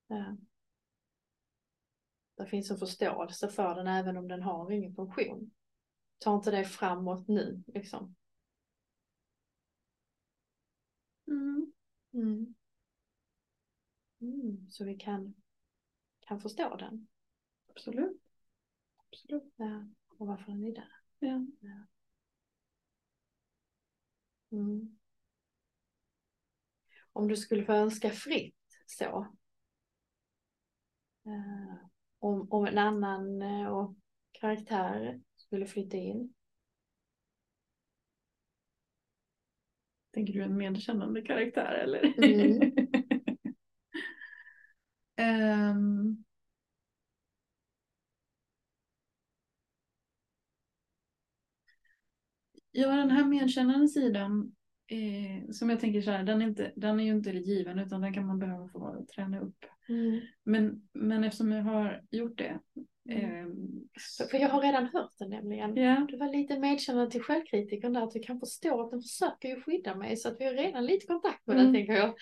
Ja. 0.08 0.38
Det 2.40 2.46
finns 2.46 2.72
en 2.72 2.78
förståelse 2.78 3.50
för 3.50 3.76
den 3.76 3.88
även 3.88 4.18
om 4.18 4.28
den 4.28 4.42
har 4.42 4.72
ingen 4.72 4.96
funktion. 4.96 5.52
Ta 6.18 6.36
inte 6.36 6.52
det 6.52 6.66
framåt 6.66 7.28
nu 7.28 7.64
liksom. 7.68 8.16
Mm. 11.28 11.74
Mm. 12.14 12.56
Mm. 14.22 14.70
Så 14.70 14.86
vi 14.86 14.96
kan, 14.96 15.34
kan 16.20 16.42
förstå 16.42 16.76
den. 16.76 17.08
Absolut. 17.70 18.22
Absolut. 18.98 19.54
Ja. 19.56 19.88
Och 20.18 20.28
varför 20.28 20.52
den 20.52 20.64
är 20.64 20.76
där. 20.76 20.92
Ja. 21.20 21.46
Mm. 24.52 25.00
Om 27.14 27.28
du 27.28 27.38
skulle 27.38 27.66
få 27.66 27.74
önska 27.74 28.10
fritt 28.10 28.56
så. 28.86 29.28
Eh, 31.26 31.89
om, 32.20 32.48
om 32.52 32.66
en 32.66 32.78
annan 32.78 33.42
eh, 33.42 33.68
och 33.68 33.96
karaktär 34.32 35.22
skulle 35.36 35.66
flytta 35.66 35.98
in. 35.98 36.34
Tänker 40.14 40.34
du 40.34 40.44
en 40.44 40.58
medkännande 40.58 41.22
karaktär 41.22 41.74
eller? 41.74 42.24
Mm. 42.24 42.72
Ehm. 45.18 46.24
Ja, 52.72 52.88
den 52.90 53.12
här 53.12 53.26
medkännande 53.26 53.88
sidan 53.88 54.56
eh, 54.90 55.50
som 55.52 55.70
jag 55.70 55.80
tänker 55.80 56.02
så 56.02 56.12
här, 56.12 56.24
den 56.24 56.42
är, 56.42 56.48
inte, 56.48 56.72
den 56.76 57.00
är 57.00 57.04
ju 57.04 57.12
inte 57.12 57.32
given 57.32 57.80
utan 57.80 58.02
den 58.02 58.14
kan 58.14 58.28
man 58.28 58.40
behöva 58.40 58.68
få 58.68 59.06
träna 59.16 59.40
upp. 59.40 59.66
Mm. 59.90 60.20
Men, 60.44 60.90
men 60.94 61.24
eftersom 61.24 61.52
jag 61.52 61.64
har 61.64 62.02
gjort 62.12 62.38
det. 62.38 62.60
Mm. 63.10 63.26
ehm, 63.26 63.90
För, 64.32 64.38
jag 64.38 64.50
har 64.50 64.62
redan 64.62 64.86
hört 64.88 65.12
det 65.20 65.28
nämligen. 65.28 65.76
Ja, 65.76 66.06
Du 66.10 66.18
var 66.18 66.30
lite 66.32 66.60
medkännande 66.60 67.12
till 67.12 67.22
självkritiken 67.24 67.94
där, 67.94 68.02
att 68.02 68.12
du 68.12 68.20
kan 68.20 68.40
förstå 68.40 68.82
att 68.82 68.92
den 68.92 69.02
försöker 69.02 69.50
ju 69.50 69.62
skydda 69.62 69.96
mig 69.96 70.18
så 70.18 70.30
att 70.30 70.36
vi 70.40 70.46
har 70.46 70.54
redan 70.54 70.86
lite 70.86 71.08
kontakt 71.08 71.48
med 71.48 71.56
den 71.56 71.66
Mm. 71.66 71.74
tänker 71.74 71.94
jag. 71.94 72.14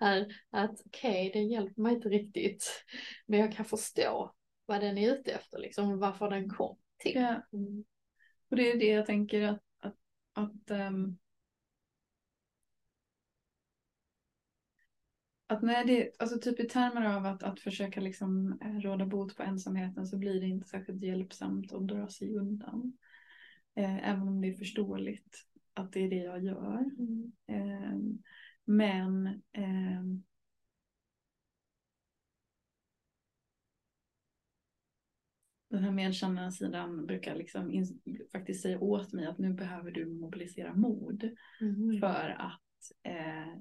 Här, 0.00 0.26
att 0.50 0.80
okej, 0.86 1.30
den 1.32 1.48
hjälper 1.48 1.82
mig 1.82 1.94
inte 1.94 2.08
riktigt. 2.08 2.84
Men 3.26 3.40
jag 3.40 3.52
kan 3.52 3.64
förstå 3.64 4.34
vad 4.66 4.80
den 4.80 4.98
är 4.98 5.14
ute 5.14 5.32
efter 5.32 5.58
liksom, 5.58 5.98
varför 5.98 6.30
den 6.30 6.48
kom 6.50 6.76
till. 6.98 7.14
ja. 7.14 7.42
Mm. 7.52 7.84
Och 8.50 8.56
det 8.56 8.70
är 8.72 8.76
det 8.78 8.86
jag 8.88 9.06
tänker 9.06 9.42
att, 9.42 9.62
att, 9.80 9.96
att, 10.32 10.70
ehm, 10.70 11.18
att 15.50 15.62
när 15.62 15.84
det, 15.84 16.10
alltså 16.18 16.38
typ 16.38 16.60
i 16.60 16.68
termer 16.68 17.16
av 17.16 17.26
att, 17.26 17.42
att 17.42 17.60
försöka 17.60 18.00
liksom 18.00 18.58
eh, 18.62 18.80
råda 18.80 19.06
bot 19.06 19.36
på 19.36 19.42
ensamheten 19.42 20.06
så 20.06 20.18
blir 20.18 20.40
det 20.40 20.46
inte 20.46 20.68
särskilt 20.68 21.02
hjälpsamt 21.02 21.72
att 21.72 21.88
dra 21.88 22.08
sig 22.08 22.34
undan. 22.36 22.98
Eh, 23.74 24.10
även 24.10 24.28
om 24.28 24.40
det 24.40 24.48
är 24.48 24.54
förståeligt 24.54 25.36
att 25.74 25.92
det 25.92 26.00
är 26.04 26.10
det 26.10 26.16
jag 26.16 26.44
gör. 26.44 26.90
Mm. 26.98 27.32
Ehm, 27.46 28.22
men 28.64 29.42
ehm, 29.52 30.22
den 35.68 35.84
här 35.84 35.92
medkännande 35.92 36.52
sidan 36.52 37.06
brukar 37.06 37.34
liksom 37.34 37.70
in, 37.70 38.00
faktiskt 38.32 38.62
säga 38.62 38.80
åt 38.80 39.12
mig 39.12 39.26
att 39.26 39.38
nu 39.38 39.52
behöver 39.52 39.90
du 39.90 40.06
mobilisera 40.06 40.74
mod 40.74 41.30
Mm. 41.60 42.00
för 42.00 42.36
att 42.38 42.60
eh, 43.02 43.60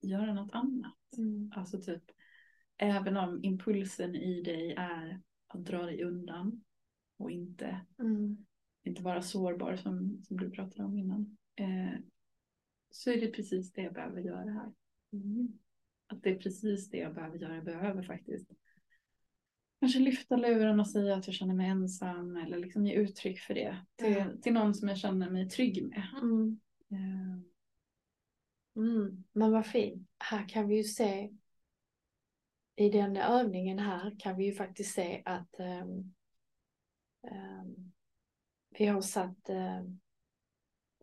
göra 0.00 0.34
något 0.34 0.52
annat. 0.52 0.96
Mm. 1.18 1.52
Alltså 1.56 1.80
typ, 1.80 2.02
även 2.76 3.16
om 3.16 3.44
impulsen 3.44 4.14
i 4.14 4.42
dig 4.42 4.74
är 4.78 5.20
att 5.46 5.64
dra 5.64 5.82
dig 5.82 6.02
undan 6.02 6.64
och 7.16 7.30
inte, 7.30 7.80
Mm. 7.98 8.46
inte 8.84 9.02
vara 9.02 9.22
sårbar 9.22 9.76
som, 9.76 10.22
som 10.22 10.36
du 10.36 10.50
pratade 10.50 10.84
om 10.84 10.98
innan. 10.98 11.36
Eh, 11.56 12.00
så 12.90 13.10
är 13.10 13.20
det 13.20 13.30
precis 13.32 13.72
det 13.72 13.82
jag 13.82 13.94
behöver 13.94 14.20
göra 14.20 14.50
här. 14.50 14.72
Mm. 15.12 15.48
Att 16.06 16.22
det 16.22 16.30
är 16.30 16.38
precis 16.38 16.90
det 16.90 16.98
jag 16.98 17.14
behöver 17.14 17.38
göra. 17.38 17.54
Jag 17.54 17.64
behöver 17.64 18.02
faktiskt 18.02 18.50
kanske 19.80 19.98
lyfta 19.98 20.36
luren 20.36 20.80
och 20.80 20.88
säga 20.88 21.16
att 21.16 21.26
jag 21.26 21.34
känner 21.34 21.54
mig 21.54 21.66
ensam 21.68 22.36
eller 22.36 22.58
liksom 22.58 22.86
ge 22.86 22.94
uttryck 22.94 23.40
för 23.40 23.54
det 23.54 23.76
till, 23.96 24.40
till 24.42 24.52
någon 24.52 24.74
som 24.74 24.88
jag 24.88 24.98
känner 24.98 25.30
mig 25.30 25.48
trygg 25.48 25.88
med. 25.88 26.02
Mm. 26.22 26.60
Eh, 26.90 27.29
Mm. 28.80 29.24
Men 29.32 29.52
vad 29.52 29.66
fint. 29.66 30.08
Här 30.18 30.48
kan 30.48 30.68
vi 30.68 30.76
ju 30.76 30.84
se 30.84 31.30
i 32.76 32.90
den 32.90 33.16
övningen 33.16 33.78
här 33.78 34.16
kan 34.18 34.36
vi 34.36 34.44
ju 34.44 34.52
faktiskt 34.54 34.94
se 34.94 35.22
att 35.24 35.60
ehm, 35.60 36.14
ehm, 37.22 37.92
vi 38.78 38.86
har 38.86 39.00
satt 39.00 39.48
um, 39.48 40.00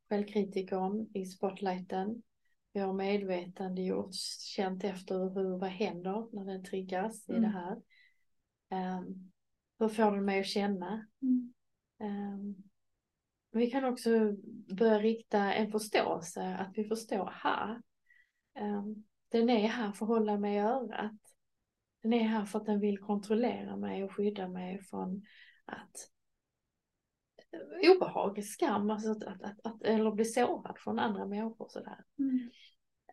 självkritikern 0.10 1.10
i 1.14 1.26
spotlighten. 1.26 2.24
Vi 2.74 2.80
har 2.80 2.94
medvetandegjort, 2.94 4.16
känt 4.56 4.84
efter 4.84 5.16
hur, 5.16 5.58
vad 5.58 5.70
händer 5.70 6.28
när 6.36 6.46
den 6.46 6.64
triggas 6.64 7.30
i 7.30 7.32
Mm. 7.32 7.42
det 7.42 7.48
här. 7.48 7.82
Ehm, 8.70 9.32
hur 9.80 9.88
får 9.90 10.12
den 10.12 10.26
mig 10.26 10.40
att 10.40 10.46
känna? 10.46 11.08
Mm. 11.22 12.64
Vi 13.52 13.72
kan 13.72 13.86
också 13.86 14.10
börja 14.78 15.00
rikta 15.00 15.54
en 15.54 15.72
förståelse, 15.72 16.56
att 16.56 16.72
vi 16.78 16.84
förstår 16.84 17.30
här. 17.34 17.82
Um, 18.60 19.06
den 19.30 19.50
är 19.50 19.68
här 19.68 19.92
för 19.92 20.06
att 20.06 20.10
hålla 20.10 20.38
mig 20.38 20.56
i 20.56 20.60
örat. 20.60 21.22
Den 22.02 22.14
är 22.14 22.24
här 22.24 22.46
för 22.46 22.60
att 22.60 22.66
den 22.66 22.80
vill 22.80 23.00
kontrollera 23.00 23.76
mig 23.76 24.04
och 24.04 24.16
skydda 24.16 24.48
mig 24.48 24.84
från 24.84 25.26
att 25.66 25.96
eh, 27.52 27.92
obehag, 27.92 28.44
skam, 28.44 28.90
alltså 28.90 29.12
att, 29.12 29.24
att, 29.24 29.42
att, 29.42 29.66
att, 29.66 29.82
eller 29.82 30.12
bli 30.12 30.26
sårad 30.26 30.78
från 30.80 31.00
andra 31.00 31.26
människor 31.26 31.68
sådär. 31.70 32.06
Mm. 32.20 32.50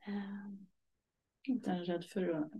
Um, 0.07 0.67
Den 1.63 1.75
är 1.75 1.85
rädd 1.85 2.05
för 2.05 2.51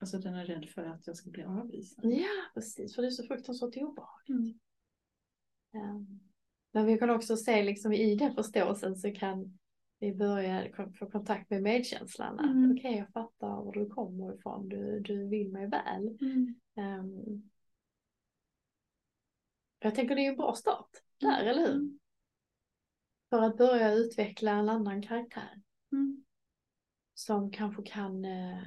alltså 0.00 0.18
den 0.18 0.34
är 0.34 0.44
rädd 0.44 0.68
för 0.68 0.84
att 0.84 1.06
jag 1.06 1.16
ska 1.16 1.30
bli 1.30 1.44
avvisad. 1.44 2.04
ja, 2.04 2.50
precis, 2.54 2.94
för 2.94 3.02
det 3.02 3.08
är 3.08 3.10
så 3.10 3.26
fruktansvärt 3.26 3.76
obehagligt. 3.76 4.62
Mm. 5.74 5.96
Um, 5.96 6.31
men 6.72 6.86
vi 6.86 6.98
kan 6.98 7.10
också 7.10 7.36
se 7.36 7.62
liksom 7.62 7.92
i 7.92 8.14
den 8.14 8.34
förståelsen 8.34 8.96
så 8.96 9.12
kan 9.12 9.58
vi 9.98 10.14
börja 10.14 10.68
få 10.98 11.10
kontakt 11.10 11.50
med 11.50 11.62
medkänslan. 11.62 12.38
att 12.38 12.46
Mm. 12.50 12.72
Okej, 12.72 12.96
jag 12.96 13.08
fattar 13.12 13.48
var 13.48 13.72
du 13.72 13.86
kommer 13.86 14.34
ifrån. 14.34 14.68
Du, 14.68 15.00
du 15.00 15.28
vill 15.28 15.52
mig 15.52 15.66
väl. 15.66 16.18
Mm. 16.20 16.54
Ehm, 16.76 17.50
jag 19.78 19.94
tänker 19.94 20.14
det 20.14 20.26
är 20.26 20.30
en 20.30 20.36
bra 20.36 20.54
start 20.54 20.90
där, 21.20 21.44
eller 21.44 21.60
hur? 21.60 21.74
Mm. 21.74 21.98
För 23.30 23.42
att 23.42 23.56
börja 23.56 23.92
utveckla 23.94 24.50
en 24.50 24.68
annan 24.68 25.02
karaktär 25.02 25.62
Mm. 25.92 26.24
som 27.14 27.50
kanske 27.50 27.82
kan 27.82 28.24
eh, 28.24 28.62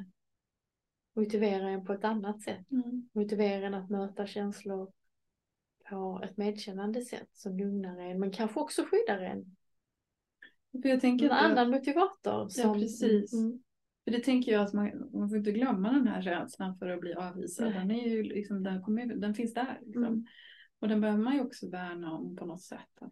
motivera 1.14 1.70
en 1.70 1.86
på 1.86 1.94
ett 1.94 2.04
annat 2.04 2.42
sätt. 2.42 2.72
Mm. 2.72 3.10
Motivera 3.14 3.68
en 3.68 3.74
att 3.74 3.90
möta 3.90 4.28
känslor 4.28 4.92
på 5.90 6.22
ett 6.24 6.38
medkännande 6.38 7.02
sätt 7.02 7.30
som 7.32 7.58
lugnar 7.58 7.98
en 8.00 8.20
men 8.20 8.32
kanske 8.32 8.60
också 8.60 8.84
skyddar 8.84 9.20
en. 9.20 9.56
För 10.82 10.90
jag 10.90 11.02
tänker 11.02 11.26
En 11.26 11.32
att 11.32 11.42
annan 11.42 11.70
motivator. 11.72 12.50
Som, 12.50 12.74
precis. 12.74 13.34
Mm, 13.34 13.64
För 14.04 14.12
det 14.12 14.20
tänker 14.20 14.52
jag 14.52 14.62
att 14.62 14.74
man, 14.74 15.10
man 15.14 15.30
får 15.30 15.38
inte 15.38 15.52
glömma 15.52 15.92
den 15.92 16.08
här 16.08 16.22
rädslan 16.22 16.78
för 16.78 16.90
att 16.90 17.00
bli 17.00 17.14
avvisad. 17.14 17.74
Den, 17.74 17.92
är 17.92 18.08
ju 18.10 18.24
liksom, 18.24 18.64
den, 18.64 18.82
kommer, 18.82 19.06
den 19.06 19.34
finns 19.34 19.54
där. 19.54 19.80
Liksom. 19.86 20.04
Mm. 20.04 20.26
Och 20.80 20.88
den 20.88 21.02
behöver 21.02 21.24
man 21.24 21.34
ju 21.36 21.42
också 21.42 21.70
värna 21.70 22.12
om 22.14 22.36
på 22.36 22.46
något 22.46 22.62
sätt. 22.62 22.80
Att 23.02 23.12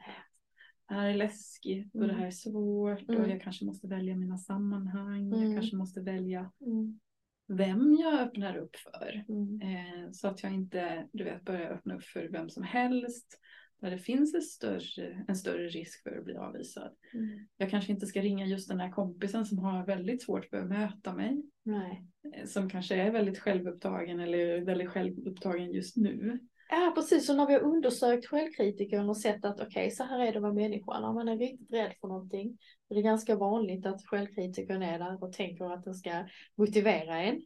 det 0.88 0.94
här 0.94 1.10
är 1.10 1.14
läskigt 1.14 1.96
och 1.96 2.00
det 2.02 2.06
Mm. 2.06 2.18
här 2.20 2.28
är 2.28 2.32
svårt 2.32 3.02
och 3.02 3.16
Mm. 3.16 3.30
jag 3.30 3.42
kanske 3.42 3.66
måste 3.66 3.88
välja 3.88 4.16
mina 4.16 4.38
sammanhang. 4.38 5.30
Jag 5.30 5.42
Mm. 5.42 5.54
kanske 5.56 5.76
måste 5.76 6.02
välja 6.02 6.52
mm, 6.62 7.00
vem 7.48 7.96
jag 8.00 8.20
öppnar 8.20 8.58
upp 8.58 8.76
för. 8.76 9.24
mm, 9.30 9.62
Eh, 9.62 10.12
så 10.12 10.28
att 10.28 10.44
jag 10.44 10.54
inte 10.54 11.08
du 11.14 11.24
vet, 11.24 11.42
börjar 11.46 11.72
öppna 11.72 11.96
upp 11.96 12.04
för 12.04 12.30
vem 12.32 12.50
som 12.50 12.64
helst. 12.64 13.40
Där 13.82 13.92
det 13.92 13.98
finns 13.98 14.34
en 14.34 14.42
större, 14.42 15.26
en 15.28 15.36
större 15.36 15.68
risk 15.68 16.04
för 16.04 16.18
att 16.18 16.26
bli 16.26 16.36
avvisad. 16.36 16.96
mm. 17.14 17.48
Jag 17.58 17.70
kanske 17.70 17.92
inte 17.92 18.06
ska 18.08 18.22
ringa 18.22 18.46
just 18.46 18.70
den 18.70 18.80
här 18.80 18.92
kompisen 18.92 19.46
som 19.46 19.58
har 19.60 19.86
väldigt 19.86 20.24
svårt 20.24 20.46
för 20.46 20.58
att 20.58 20.70
möta 20.70 21.14
mig. 21.14 21.44
Nej. 21.64 22.04
eh, 22.36 22.46
Som 22.46 22.70
kanske 22.70 22.96
är 22.96 23.12
väldigt 23.12 23.40
självupptagen 23.40 24.20
eller 24.20 24.62
väldigt 24.62 24.90
självupptagen 24.90 25.72
just 25.72 25.98
nu. 25.98 26.40
Ja 26.70 26.92
precis, 26.96 27.26
så 27.26 27.34
när 27.34 27.48
vi 27.48 27.54
har 27.54 27.62
undersökt 27.62 28.26
självkritikern 28.26 29.10
och 29.10 29.18
sett 29.18 29.46
att 29.46 29.60
okej 29.60 29.92
så 29.92 30.04
här 30.04 30.20
är 30.20 30.34
det 30.34 30.42
med 30.42 30.54
människan. 30.56 31.02
När 31.02 31.14
man 31.14 31.28
är 31.28 31.38
riktigt 31.38 31.74
rädd 31.74 31.94
för 32.02 32.08
någonting. 32.08 32.58
Det 32.90 32.96
är 32.96 33.02
ganska 33.02 33.36
vanligt 33.36 33.86
att 33.86 34.06
självkritikern 34.06 34.84
är 34.84 35.00
där 35.00 35.24
och 35.24 35.34
tänker 35.34 35.74
att 35.74 35.84
den 35.84 35.94
ska 35.94 36.26
motivera 36.56 37.22
en. 37.22 37.42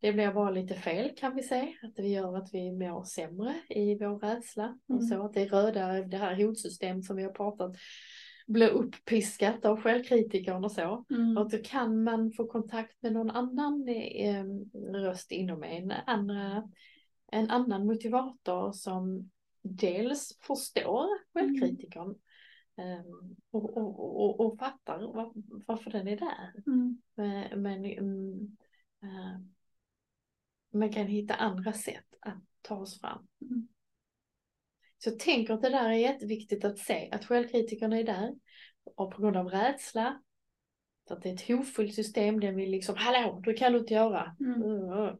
Det 0.00 0.12
blir 0.12 0.32
bara 0.32 0.50
lite 0.50 0.74
fel 0.74 1.10
kan 1.16 1.34
vi 1.34 1.42
säga. 1.42 1.68
Att 1.82 1.96
det 1.96 2.08
gör 2.08 2.36
att 2.36 2.54
vi 2.54 2.72
mår 2.72 3.04
sämre 3.04 3.54
i 3.68 3.94
vår 3.94 4.18
rädsla. 4.18 4.64
Mm. 4.64 4.78
Och 4.98 5.04
så 5.04 5.24
att 5.24 5.34
det 5.34 5.46
röda, 5.46 6.02
det 6.02 6.16
här 6.16 6.44
hotsystemet 6.44 7.04
som 7.04 7.16
vi 7.16 7.22
har 7.22 7.32
pratat 7.32 7.76
blir 8.46 8.68
upppiskat 8.68 9.64
av 9.64 9.80
självkritikern 9.80 10.64
och 10.64 10.72
så. 10.72 11.04
Mm. 11.10 11.36
Och 11.36 11.50
då 11.50 11.58
kan 11.58 12.04
man 12.04 12.32
få 12.32 12.46
kontakt 12.46 13.02
med 13.02 13.12
någon 13.12 13.30
annan 13.30 13.88
eh, 13.88 14.44
röst 14.92 15.32
inom 15.32 15.64
en, 15.64 15.92
andra, 16.06 16.62
en 17.32 17.50
annan 17.50 17.86
motivator 17.86 18.72
som 18.72 19.30
dels 19.62 20.38
förstår 20.40 21.08
självkritikern 21.32 22.10
eh, 22.76 23.06
och, 23.50 23.76
och, 23.76 24.20
och, 24.20 24.40
och 24.40 24.58
fattar 24.58 24.98
var, 24.98 25.32
varför 25.66 25.90
den 25.90 26.08
är 26.08 26.16
där. 26.16 26.62
Mm. 26.66 27.02
Men, 27.14 27.62
men 27.62 27.84
mm, 27.84 28.56
eh, 29.02 29.40
man 30.72 30.92
kan 30.92 31.06
hitta 31.06 31.34
andra 31.34 31.72
sätt 31.72 32.14
att 32.20 32.44
ta 32.62 32.76
oss 32.76 33.00
fram. 33.00 33.28
Mm. 33.40 33.68
Så 34.98 35.10
jag 35.10 35.18
tänker 35.18 35.54
att 35.54 35.62
det 35.62 35.70
där 35.70 35.88
är 35.88 35.94
jätteviktigt 35.94 36.64
att 36.64 36.78
se 36.78 37.10
att 37.12 37.24
självkritikerna 37.24 37.98
är 37.98 38.04
där 38.04 38.34
och 38.96 39.14
på 39.14 39.22
grund 39.22 39.36
av 39.36 39.48
rädsla. 39.48 40.22
Så 41.08 41.14
att 41.14 41.22
det 41.22 41.28
är 41.28 41.34
ett 41.34 41.48
hotfullt 41.48 41.94
system, 41.94 42.40
den 42.40 42.56
vill 42.56 42.70
liksom 42.70 42.94
hallå, 42.98 43.42
det 43.44 43.54
kan 43.54 43.72
du 43.72 43.78
inte 43.78 43.94
göra. 43.94 44.36
Mm. 44.40 45.18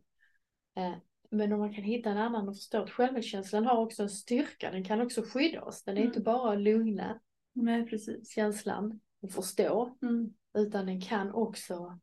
Eh, 0.77 0.99
Men 1.33 1.53
om 1.53 1.59
man 1.61 1.75
kan 1.75 1.85
hitta 1.85 2.11
en 2.11 2.19
annan 2.19 2.49
och 2.49 2.57
förstå 2.57 2.83
att 2.83 2.91
självkänslan 2.91 3.67
har 3.67 3.77
också 3.77 4.03
en 4.03 4.09
styrka, 4.11 4.71
den 4.71 4.85
kan 4.85 5.01
också 5.01 5.23
skydda 5.23 5.63
oss. 5.63 5.83
Den 5.85 5.97
är 5.97 6.01
Mm. 6.01 6.09
inte 6.09 6.21
bara 6.21 6.53
att 6.53 6.61
lugna 6.61 7.21
Nej, 7.53 7.87
precis. 7.87 8.31
känslan 8.35 9.01
och 9.21 9.31
förstå, 9.31 9.97
Mm. 10.03 10.35
utan 10.59 10.87
den 10.87 11.01
kan 11.01 11.31
också 11.33 11.99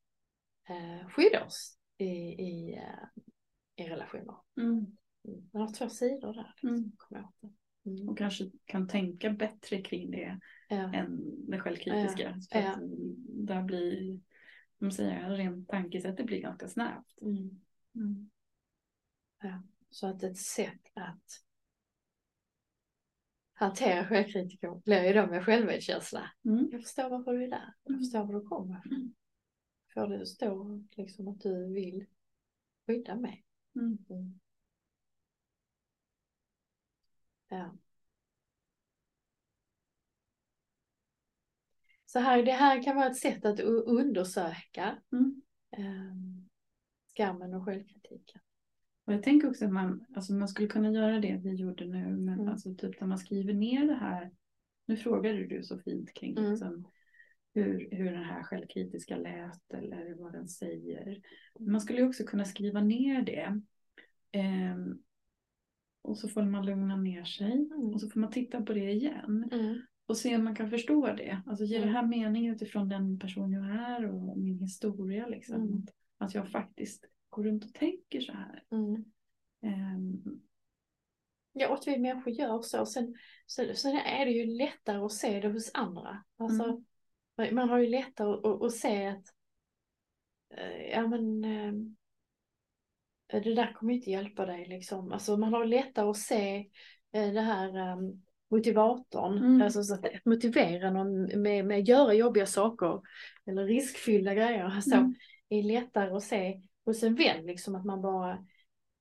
eh, 0.70 1.08
skydda 1.10 1.46
oss 1.46 1.78
i, 1.98 2.06
i, 2.44 2.74
eh, 2.76 3.24
i 3.86 3.89
relationer. 3.89 4.36
Mm. 4.58 4.72
Mm. 5.28 5.50
Den 5.52 5.62
har 5.62 5.74
två 5.74 5.89
sidor 5.89 6.34
där. 6.34 6.54
Liksom. 6.62 6.70
Mm. 6.70 7.26
Mm. 7.86 8.10
Och 8.10 8.18
kanske 8.18 8.52
kan 8.65 8.88
tänka 8.88 9.30
bättre 9.30 9.82
kring 9.82 10.12
det 10.12 10.39
Ja. 10.70 10.94
än 10.94 11.20
det 11.52 11.60
självkritiska. 11.60 12.42
Så 12.42 12.58
Ja. 12.58 12.70
att 12.72 12.80
där 13.48 13.63
blir, 13.63 14.20
om 14.82 14.92
säger, 14.92 15.30
rent 15.30 15.68
tankesättet 15.70 16.26
blir 16.26 16.42
ganska 16.42 16.68
snävt. 16.68 17.18
Mm. 17.22 17.60
Så 19.89 20.08
att 20.08 20.23
ett 20.23 20.38
sätt 20.38 20.82
att 20.93 21.43
hantera 23.54 24.06
självkritiker 24.08 24.82
blir 24.86 25.04
ju 25.04 25.13
då 25.13 25.28
med 25.28 25.45
självmedkänsla. 25.45 26.32
Mm. 26.45 26.69
Jag 26.71 26.82
förstår 26.82 27.10
varför 27.10 27.34
du 27.34 27.43
är 27.43 27.47
där. 27.47 27.73
Jag 27.84 27.91
Mm. 27.91 27.99
förstår 27.99 28.23
var 28.25 28.34
du 28.34 28.47
kommer 28.47 28.80
ifrån. 28.80 28.93
Mm. 28.97 29.13
Får 29.93 30.08
det 30.08 30.25
stå 30.25 30.84
liksom 30.91 31.28
att 31.28 31.41
du 31.41 31.73
vill 31.73 32.06
skydda 32.88 33.15
mig. 33.15 33.45
Mm. 33.75 33.97
Mm. 34.10 34.39
Ja. 37.47 37.75
Så 42.06 42.19
här, 42.19 42.43
det 42.43 42.52
här 42.52 42.84
kan 42.84 42.95
vara 42.95 43.08
ett 43.08 43.17
sätt 43.17 43.45
att 43.45 43.60
undersöka 43.60 45.02
Mm. 45.12 45.41
ehm, 45.71 46.49
skammen 47.13 47.54
och 47.54 47.65
självkritiken. 47.65 48.41
Och 49.10 49.15
jag 49.15 49.24
tänker 49.24 49.50
också 49.50 49.65
att 49.65 49.72
man, 49.72 50.06
alltså 50.15 50.34
man 50.34 50.48
skulle 50.48 50.67
kunna 50.67 50.91
göra 50.91 51.19
det 51.19 51.41
vi 51.43 51.54
gjorde 51.56 51.86
nu, 51.86 52.17
men 52.17 52.34
Mm. 52.39 52.48
alltså 52.48 52.76
typ 52.76 53.02
när 53.02 53.08
man 53.08 53.17
skriver 53.17 53.54
ner 53.54 53.88
det 53.88 53.93
här. 53.93 54.32
Nu 54.86 54.98
frågade 54.98 55.48
du 55.48 55.63
så 55.63 55.78
fint 55.80 56.13
kring 56.13 56.38
Mm. 56.38 56.50
liksom, 56.52 56.88
hur, 57.54 57.89
hur 57.91 58.12
den 58.12 58.24
här 58.24 58.43
självkritiska 58.43 59.17
lät 59.17 59.74
eller 59.74 60.13
vad 60.13 60.34
den 60.34 60.48
säger. 60.48 61.22
Man 61.60 61.82
skulle 61.82 62.04
också 62.04 62.24
kunna 62.24 62.45
skriva 62.45 62.82
ner 62.82 63.22
det. 63.22 63.62
Ehm, 64.32 65.00
och 66.02 66.17
så 66.17 66.28
får 66.28 66.43
man 66.43 66.65
lugna 66.65 66.95
ner 66.98 67.24
sig 67.24 67.52
Mm. 67.52 67.72
och 67.93 68.02
så 68.02 68.10
får 68.10 68.19
man 68.19 68.32
titta 68.32 68.62
på 68.62 68.74
det 68.74 68.91
igen 68.91 69.50
Mm. 69.52 69.82
och 70.06 70.17
se 70.17 70.36
om 70.36 70.43
man 70.43 70.56
kan 70.56 70.69
förstå 70.69 71.06
det. 71.17 71.41
Alltså 71.45 71.65
ger 71.65 71.78
det 71.80 71.84
Mm. 71.89 71.95
här 71.95 72.08
mening 72.08 72.48
utifrån 72.48 72.89
den 72.89 73.19
person 73.19 73.52
jag 73.52 73.65
är 73.69 74.06
och 74.06 74.38
min 74.38 74.60
historia 74.60 75.28
liksom. 75.28 75.56
Mm. 75.62 75.84
Att 76.17 76.36
jag 76.36 76.50
faktiskt 76.50 77.06
går 77.39 77.49
runt 77.49 77.65
och 77.65 77.73
tänker 77.73 78.21
så 78.21 78.32
här. 78.32 78.63
Mm. 78.71 79.06
Ehm, 79.63 80.41
Ja, 81.52 81.67
och 81.67 81.73
att 81.73 81.88
vi 81.88 81.97
människor 81.97 82.34
gör 82.34 82.62
så. 82.62 82.86
Sen, 82.86 83.15
sen, 83.47 83.75
sen 83.75 83.95
är 83.95 84.25
det 84.25 84.32
ju 84.32 84.45
lättare 84.45 84.97
att 84.97 85.12
se 85.12 85.39
det 85.39 85.47
hos 85.47 85.71
andra. 85.73 86.23
Alltså, 86.38 86.84
Man 87.52 87.69
har 87.69 87.80
ju 87.80 87.88
lättare 87.89 88.30
att, 88.34 88.45
att, 88.45 88.62
att 88.63 88.71
se 88.71 89.06
att 89.08 89.25
eh, 90.58 90.91
ja 90.91 91.08
men 91.08 91.43
eh, 91.43 91.73
det 93.43 93.56
där 93.56 93.73
kommer 93.73 93.93
inte 93.93 94.12
hjälpa 94.12 94.45
dig 94.45 94.65
liksom. 94.65 95.12
Alltså 95.12 95.38
man 95.38 95.54
har 95.54 95.65
lättare 95.65 96.10
att 96.10 96.17
se 96.17 96.58
eh, 97.12 97.32
det 97.34 97.41
här 97.41 97.78
eh, 97.78 97.97
motivatorn, 98.49 99.38
Mm. 99.38 99.62
alltså 99.62 99.84
så 99.84 99.93
att 99.93 100.06
att 100.06 100.25
motivera 100.25 100.91
någon 100.91 101.41
med, 101.41 101.65
med 101.65 101.80
att 101.80 101.88
göra 101.88 102.13
jobbiga 102.13 102.45
saker 102.45 103.02
eller 103.45 103.65
riskfyllda 103.65 104.34
grejer. 104.34 104.63
Alltså, 104.63 104.95
Mm. 104.95 105.15
är 105.49 105.63
lättare 105.63 106.12
att 106.12 106.23
se 106.23 106.62
hos 106.89 107.04
en 107.04 107.15
vän 107.15 107.45
liksom 107.45 107.75
att 107.75 107.86
man 107.86 108.02
bara 108.02 108.45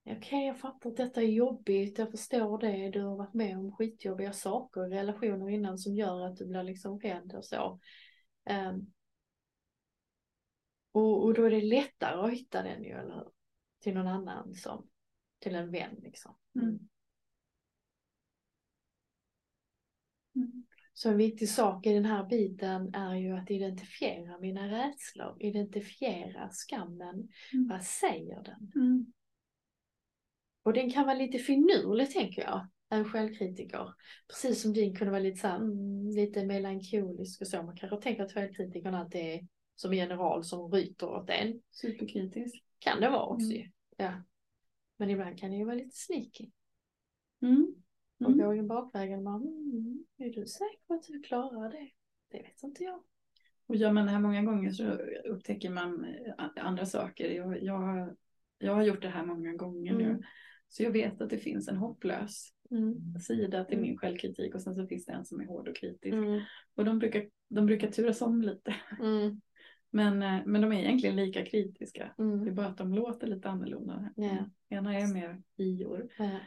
Okej, 0.05 0.47
jag 0.47 0.59
fattar 0.59 0.89
att 0.89 0.97
detta 0.97 1.21
är 1.21 1.25
jobbigt, 1.25 1.97
jag 1.97 2.11
förstår 2.11 2.57
det, 2.59 2.89
du 2.89 3.01
har 3.01 3.15
varit 3.15 3.33
med 3.33 3.57
om 3.57 3.71
skitjobbiga 3.71 4.33
saker 4.33 4.87
i 4.87 4.89
relationer 4.89 5.49
innan 5.49 5.77
som 5.77 5.95
gör 5.95 6.25
att 6.25 6.37
du 6.37 6.45
blir 6.45 6.63
liksom 6.63 6.99
rädd 6.99 7.33
och 7.37 7.45
så. 7.45 7.79
Um, 8.49 8.93
och, 10.91 11.23
och 11.23 11.33
då 11.33 11.43
är 11.43 11.51
det 11.51 11.61
lättare 11.61 12.25
att 12.25 12.31
hitta 12.31 12.63
den 12.63 12.83
ju, 12.83 12.89
eller 12.89 13.15
hur? 13.15 13.31
Till 13.79 13.93
någon 13.93 14.07
annan 14.07 14.55
som, 14.55 14.89
till 15.39 15.55
en 15.55 15.71
vän 15.71 15.95
liksom. 15.99 16.35
Mm. 16.55 16.79
Mm. 20.35 20.68
Så 20.99 21.09
en 21.09 21.17
viktig 21.17 21.49
sak 21.49 21.85
i 21.85 21.93
den 21.93 22.05
här 22.05 22.23
biten 22.23 22.95
är 22.95 23.15
ju 23.15 23.37
att 23.37 23.51
identifiera 23.51 24.39
mina 24.39 24.67
rädslor, 24.71 25.37
identifiera 25.39 26.49
skammen. 26.51 27.29
Mm. 27.53 27.67
Vad 27.69 27.83
säger 27.83 28.43
den? 28.43 28.71
Mm. 28.75 29.13
Och 30.63 30.73
den 30.73 30.91
kan 30.91 31.05
vara 31.05 31.17
lite 31.17 31.37
finurlig 31.37 32.11
tänker 32.11 32.41
jag, 32.41 32.67
en 32.89 33.05
självkritiker. 33.05 33.93
Precis 34.27 34.61
som 34.61 34.73
din 34.73 34.95
kunde 34.95 35.11
vara 35.11 35.21
lite 35.21 35.37
så 35.37 35.47
här, 35.47 35.55
mm, 35.55 36.09
lite 36.09 36.45
melankolisk 36.45 37.41
och 37.41 37.47
så. 37.47 37.63
Man 37.63 37.77
kanske 37.77 38.01
tänker 38.01 38.23
att 38.23 38.33
självkritikern 38.33 38.95
alltid 38.95 39.21
är 39.21 39.47
som 39.75 39.91
en 39.91 39.97
general 39.97 40.43
som 40.43 40.71
ryter 40.71 41.09
åt 41.09 41.29
en. 41.29 41.61
Superkritisk. 41.71 42.63
Kan 42.79 43.01
det 43.01 43.09
vara 43.09 43.25
också 43.25 43.51
Mm. 43.51 43.71
Ja. 43.97 44.23
Men 44.97 45.09
ibland 45.09 45.39
kan 45.39 45.51
det 45.51 45.57
ju 45.57 45.65
vara 45.65 45.75
lite 45.75 45.95
sneaky. 45.95 46.49
Mm. 47.41 47.78
Och 48.19 48.31
Mm. 48.31 48.53
in 48.57 48.67
bakvägen 48.67 49.23
bara, 49.23 49.35
mm, 49.35 50.03
är 50.17 50.29
du 50.29 50.45
säker 50.45 50.79
på 50.87 50.93
att 50.93 51.03
du 51.03 51.21
klarar 51.21 51.71
det? 51.71 51.89
Det 52.31 52.37
vet 52.37 52.63
inte 52.63 52.83
jag. 52.83 52.99
Och 53.67 53.75
gör 53.75 53.91
man 53.91 54.05
det 54.05 54.11
här 54.11 54.19
många 54.19 54.41
gånger 54.43 54.71
så 54.71 54.83
upptäcker 55.29 55.69
man 55.69 56.05
eh, 56.05 56.33
andra 56.65 56.85
saker. 56.85 57.29
Jag, 57.29 57.63
jag, 57.63 57.77
har- 57.77 58.15
jag 58.57 58.75
har 58.75 58.83
gjort 58.83 59.01
det 59.01 59.09
här 59.09 59.25
många 59.25 59.53
gånger 59.53 59.93
nu. 59.93 60.03
Mm. 60.03 60.21
Så 60.67 60.83
jag 60.83 60.91
vet 60.91 61.21
att 61.21 61.29
det 61.29 61.37
finns 61.37 61.67
en 61.67 61.77
hopplös 61.77 62.53
Mm. 62.71 63.19
sida 63.19 63.65
till 63.65 63.77
Mm. 63.77 63.89
min 63.89 63.97
självkritik 63.97 64.55
och 64.55 64.61
sen 64.61 64.75
så 64.75 64.87
finns 64.87 65.05
det 65.05 65.11
en 65.13 65.25
som 65.25 65.41
är 65.41 65.45
hård 65.45 65.67
och 65.67 65.75
kritisk. 65.75 66.13
Mm. 66.13 66.41
Och 66.75 66.85
de 66.85 66.99
brukar, 66.99 67.29
de 67.47 67.65
brukar 67.65 67.91
turas 67.91 68.21
om 68.21 68.41
lite. 68.41 68.75
Mm. 68.99 69.41
Men, 69.91 70.23
eh, 70.23 70.41
men 70.45 70.61
de 70.61 70.71
är 70.71 70.79
egentligen 70.79 71.15
lika 71.15 71.45
kritiska. 71.45 72.13
Det 72.17 72.23
är 72.23 72.27
Mm. 72.27 72.55
bara 72.55 72.67
att 72.67 72.77
de 72.77 72.93
låter 72.93 73.27
lite 73.27 73.49
annorlunda. 73.49 74.09
Ja. 74.15 74.37
Ena 74.69 74.99
är 74.99 75.13
mer 75.13 75.41
ior. 75.57 76.09
Ja. 76.17 76.39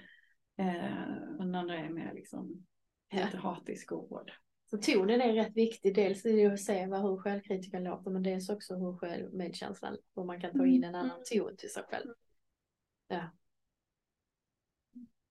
Eh, 0.62 1.36
och 1.38 1.44
den 1.44 1.54
andra 1.54 1.78
är 1.78 1.90
mer 1.90 2.12
liksom 2.14 2.66
Ja. 3.14 3.24
lite 3.24 3.36
hatisk 3.36 3.92
och 3.92 4.08
hård. 4.08 4.32
Så 4.70 4.78
tonen 4.78 5.20
är 5.20 5.32
rätt 5.32 5.56
viktig. 5.56 5.94
Dels 5.94 6.24
är 6.24 6.32
det 6.32 6.46
att 6.46 6.60
se 6.60 6.86
vad, 6.86 7.02
hur 7.02 7.16
självkritiken 7.16 7.84
låter 7.84 8.10
men 8.10 8.22
dels 8.22 8.48
också 8.48 8.74
hur 8.74 8.96
självmedkänslan, 8.96 9.96
hur 10.16 10.24
man 10.24 10.40
kan 10.40 10.58
ta 10.58 10.66
in 10.66 10.84
en 10.84 10.94
annan 10.94 11.22
ton 11.32 11.56
till 11.56 11.72
sig 11.72 11.82
själv. 11.82 12.14
Ja. 13.08 13.30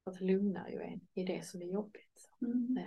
För 0.03 0.11
att 0.11 0.19
det 0.19 0.25
lugnar 0.25 0.69
ju 0.69 0.81
en 0.81 1.01
i 1.13 1.23
det 1.23 1.45
som 1.45 1.61
är 1.61 1.65
jobbigt. 1.65 2.29
Mm. 2.41 2.79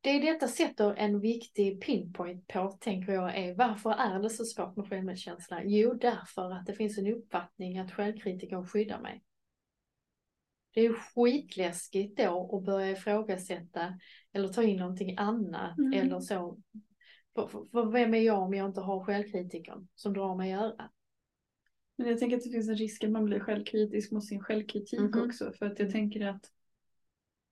Det 0.00 0.18
detta 0.18 0.48
sätter 0.48 0.94
en 0.94 1.20
viktig 1.20 1.82
pinpoint 1.82 2.48
på, 2.48 2.78
tänker 2.80 3.12
jag, 3.12 3.36
är 3.36 3.54
varför 3.54 3.90
är 3.90 4.18
det 4.18 4.30
så 4.30 4.44
svårt 4.44 4.76
med 4.76 4.88
självmedkänsla? 4.88 5.64
Jo, 5.64 5.94
därför 5.94 6.52
att 6.52 6.66
det 6.66 6.74
finns 6.74 6.98
en 6.98 7.06
uppfattning 7.06 7.78
att 7.78 7.92
självkritiken 7.92 8.66
skyddar 8.66 9.00
mig. 9.00 9.22
Det 10.72 10.80
är 10.80 10.92
skitläskigt 10.92 12.16
då 12.18 12.56
att 12.58 12.64
börja 12.64 12.90
ifrågasätta 12.90 13.98
eller 14.32 14.48
ta 14.48 14.62
in 14.62 14.76
någonting 14.76 15.14
annat 15.18 15.78
Mm. 15.78 15.92
eller 15.92 16.20
så. 16.20 16.58
För, 17.34 17.48
för, 17.48 17.64
för 17.72 17.90
vem 17.90 18.14
är 18.14 18.18
jag 18.18 18.42
om 18.42 18.54
jag 18.54 18.66
inte 18.68 18.80
har 18.80 19.04
självkritiken 19.04 19.88
som 19.94 20.12
drar 20.12 20.36
mig 20.36 20.50
i 20.50 20.54
örat? 20.54 20.90
Men 21.96 22.08
jag 22.08 22.18
tänker 22.18 22.36
att 22.36 22.42
det 22.42 22.50
finns 22.50 22.68
en 22.68 22.76
risk 22.76 23.04
att 23.04 23.10
man 23.10 23.24
blir 23.24 23.40
självkritisk 23.40 24.12
mot 24.12 24.24
sin 24.24 24.40
självkritik 24.40 25.00
Mhm. 25.00 25.22
också. 25.28 25.52
För 25.52 25.66
att 25.66 25.78
jag 25.78 25.90
tänker 25.90 26.26
att, 26.26 26.50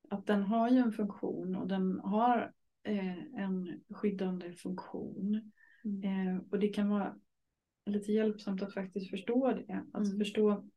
att 0.09 0.27
den 0.27 0.43
har 0.43 0.71
ju 0.71 0.77
en 0.79 0.93
funktion 0.93 1.57
och 1.57 1.69
den 1.69 2.01
har 2.01 2.53
eh, 2.83 3.19
en 3.35 3.81
skyddande 3.91 4.53
funktion. 4.53 5.53
Mm. 5.85 6.29
Eh, 6.37 6.43
och 6.51 6.59
det 6.59 6.69
kan 6.69 6.89
vara 6.89 7.17
lite 7.87 8.13
hjälpsamt 8.13 8.63
att 8.63 8.75
faktiskt 8.75 9.11
förstå 9.11 9.53
det. 9.53 9.85
Att 9.93 10.07
Mm. 10.07 10.19
förstå 10.19 10.69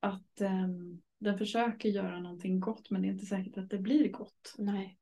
att 0.00 0.40
ehm, 0.40 1.00
den 1.18 1.38
försöker 1.38 1.88
göra 1.88 2.20
någonting 2.20 2.60
gott 2.60 2.90
men 2.90 3.02
det 3.02 3.08
är 3.08 3.12
inte 3.12 3.26
säkert 3.26 3.58
att 3.58 3.70
det 3.70 3.78
blir 3.78 4.08
gott. 4.08 4.54
Nej. 4.58 4.98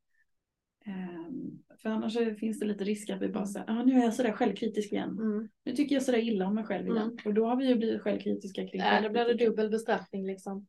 Ehm, 0.85 1.63
för 1.83 1.89
annars 1.89 2.39
finns 2.39 2.59
det 2.59 2.67
lite 2.67 2.85
risk 2.85 3.11
att 3.11 3.23
vi 3.23 3.29
bara 3.29 3.47
säger 3.47 3.71
ah, 3.71 3.83
nu 3.83 3.99
är 3.99 4.05
jag 4.05 4.15
sådär 4.15 4.33
självkritisk 4.33 4.93
igen. 4.93 5.11
Mm. 5.11 5.49
Nu 5.65 5.73
tycker 5.73 5.95
jag 5.95 6.03
sådär 6.03 6.19
illa 6.19 6.47
om 6.47 6.55
mig 6.55 6.65
själv 6.65 6.87
igen. 6.89 7.03
Mm. 7.03 7.17
Och 7.25 7.35
då 7.35 7.47
har 7.47 7.57
vi 7.57 7.69
ju 7.69 7.77
blivit 7.77 8.03
självkritiska 8.03 8.69
kring 8.69 8.81
Ja, 8.81 9.01
då 9.01 9.11
blir 9.11 9.25
det 9.25 9.45
dubbel 9.45 9.71
bestraffning 9.71 10.27
liksom. 10.27 10.67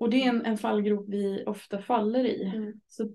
Och 0.00 0.10
det 0.10 0.24
är 0.24 0.28
en, 0.28 0.44
en 0.44 0.58
fallgrop 0.58 1.08
vi 1.08 1.44
ofta 1.46 1.82
faller 1.82 2.24
i. 2.24 2.44
Mm. 2.44 2.80
Så 2.86 3.14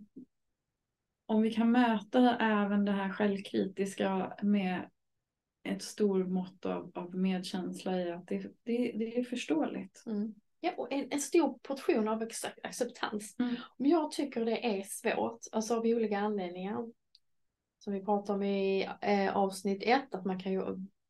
om 1.25 1.41
vi 1.41 1.51
kan 1.51 1.71
möta 1.71 2.37
även 2.37 2.85
det 2.85 2.91
här 2.91 3.09
självkritiska 3.09 4.33
med 4.41 4.89
ett 5.65 5.83
stort 5.83 6.27
mått 6.27 6.65
av, 6.65 6.91
av 6.95 7.15
medkänsla 7.15 8.01
i 8.01 8.11
att 8.11 8.27
det, 8.27 8.37
det, 8.63 8.91
det 8.91 9.17
är 9.17 9.23
förståeligt. 9.23 10.03
Mm. 10.05 10.33
Ja, 10.59 10.71
och 10.77 10.91
en, 10.91 11.07
en 11.11 11.19
stor 11.21 11.59
portion 11.63 12.07
av 12.07 12.23
ac- 12.23 12.59
acceptans. 12.63 13.35
Mm. 13.39 13.55
Om 13.77 13.85
jag 13.85 14.11
tycker 14.11 14.45
det 14.45 14.65
är 14.65 14.83
svårt, 14.83 15.39
alltså 15.51 15.75
av 15.75 15.85
olika 15.85 16.19
anledningar, 16.19 16.87
som 17.79 17.93
vi 17.93 18.05
pratade 18.05 18.37
om 18.37 18.43
i 18.43 18.89
eh, 19.01 19.37
avsnitt 19.37 19.83
ett, 19.85 20.15
att 20.15 20.25
man 20.25 20.39
kan 20.39 20.51
ju 20.51 20.61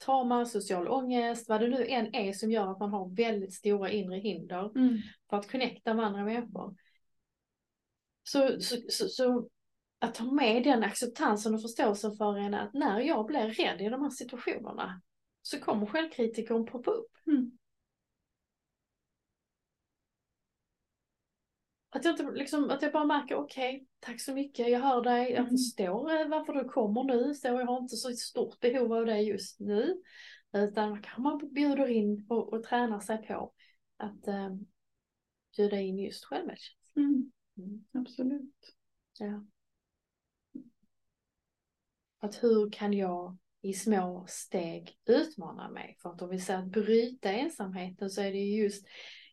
trauma, 0.05 0.45
social 0.45 0.87
ångest, 0.87 1.49
vad 1.49 1.61
det 1.61 1.67
nu 1.67 1.85
än 1.87 2.15
är 2.15 2.33
som 2.33 2.51
gör 2.51 2.71
att 2.71 2.79
man 2.79 2.89
har 2.89 3.15
väldigt 3.15 3.53
stora 3.53 3.89
inre 3.89 4.17
hinder 4.17 4.71
för 5.29 5.37
att 5.37 5.51
connecta 5.51 5.93
med 5.93 6.05
andra 6.05 6.23
människor. 6.23 6.75
Så, 8.23 8.59
så, 8.59 8.75
så, 8.89 9.07
så 9.07 9.49
att 9.99 10.15
ta 10.15 10.23
med 10.23 10.63
den 10.63 10.83
acceptansen 10.83 11.55
och 11.55 11.61
förståelsen 11.61 12.15
för 12.15 12.37
en 12.37 12.53
att 12.53 12.73
när 12.73 12.99
jag 12.99 13.25
blir 13.25 13.49
rädd 13.49 13.81
i 13.81 13.89
de 13.89 14.01
här 14.01 14.09
situationerna 14.09 15.01
så 15.41 15.59
kommer 15.59 15.85
självkritikern 15.85 16.65
poppa 16.65 16.91
upp. 16.91 17.11
Mm. 17.27 17.51
Att 21.89 22.05
jag, 22.05 22.13
inte, 22.13 22.31
liksom, 22.31 22.69
att 22.69 22.81
jag 22.81 22.91
bara 22.91 23.05
märker, 23.05 23.35
okej, 23.35 23.87
tack 23.99 24.21
så 24.21 24.33
mycket, 24.33 24.71
jag 24.71 24.79
hör 24.79 25.01
dig, 25.01 25.31
jag 25.31 25.39
Mm. 25.39 25.49
förstår 25.49 26.19
eh, 26.19 26.27
varför 26.27 26.53
du 26.53 26.69
kommer 26.69 27.03
nu, 27.03 27.33
så 27.33 27.47
jag 27.47 27.65
har 27.65 27.77
inte 27.77 27.95
så 27.95 28.11
stort 28.11 28.59
behov 28.59 28.93
av 28.93 29.05
det 29.05 29.21
just 29.21 29.59
nu. 29.59 30.01
Utan 30.53 31.01
kan 31.01 31.23
man 31.23 31.53
bjuder 31.53 31.87
in 31.87 32.25
och, 32.29 32.53
och 32.53 32.63
tränar 32.63 32.99
sig 32.99 33.27
på 33.27 33.53
att 33.97 34.27
eh, 34.27 34.55
bjuda 35.57 35.79
in 35.79 35.99
just 35.99 36.25
självmedkänsla. 36.25 37.01
Mm. 37.01 37.31
Mm. 37.57 37.85
Absolut. 37.93 38.75
Ja. 39.19 39.45
Att 42.25 42.43
hur 42.43 42.69
kan 42.71 42.93
jag 42.93 43.37
i 43.61 43.73
små 43.73 44.25
steg 44.29 44.97
utmana 45.05 45.69
mig? 45.69 45.97
För 46.01 46.09
att 46.09 46.21
om 46.21 46.29
vi 46.29 46.39
säger 46.39 46.59
att 46.59 46.71
bryta 46.71 47.31
ensamheten 47.31 48.09
så 48.09 48.21
är 48.21 48.31
det 48.31 48.37
ju 48.37 48.63
just 48.63 48.85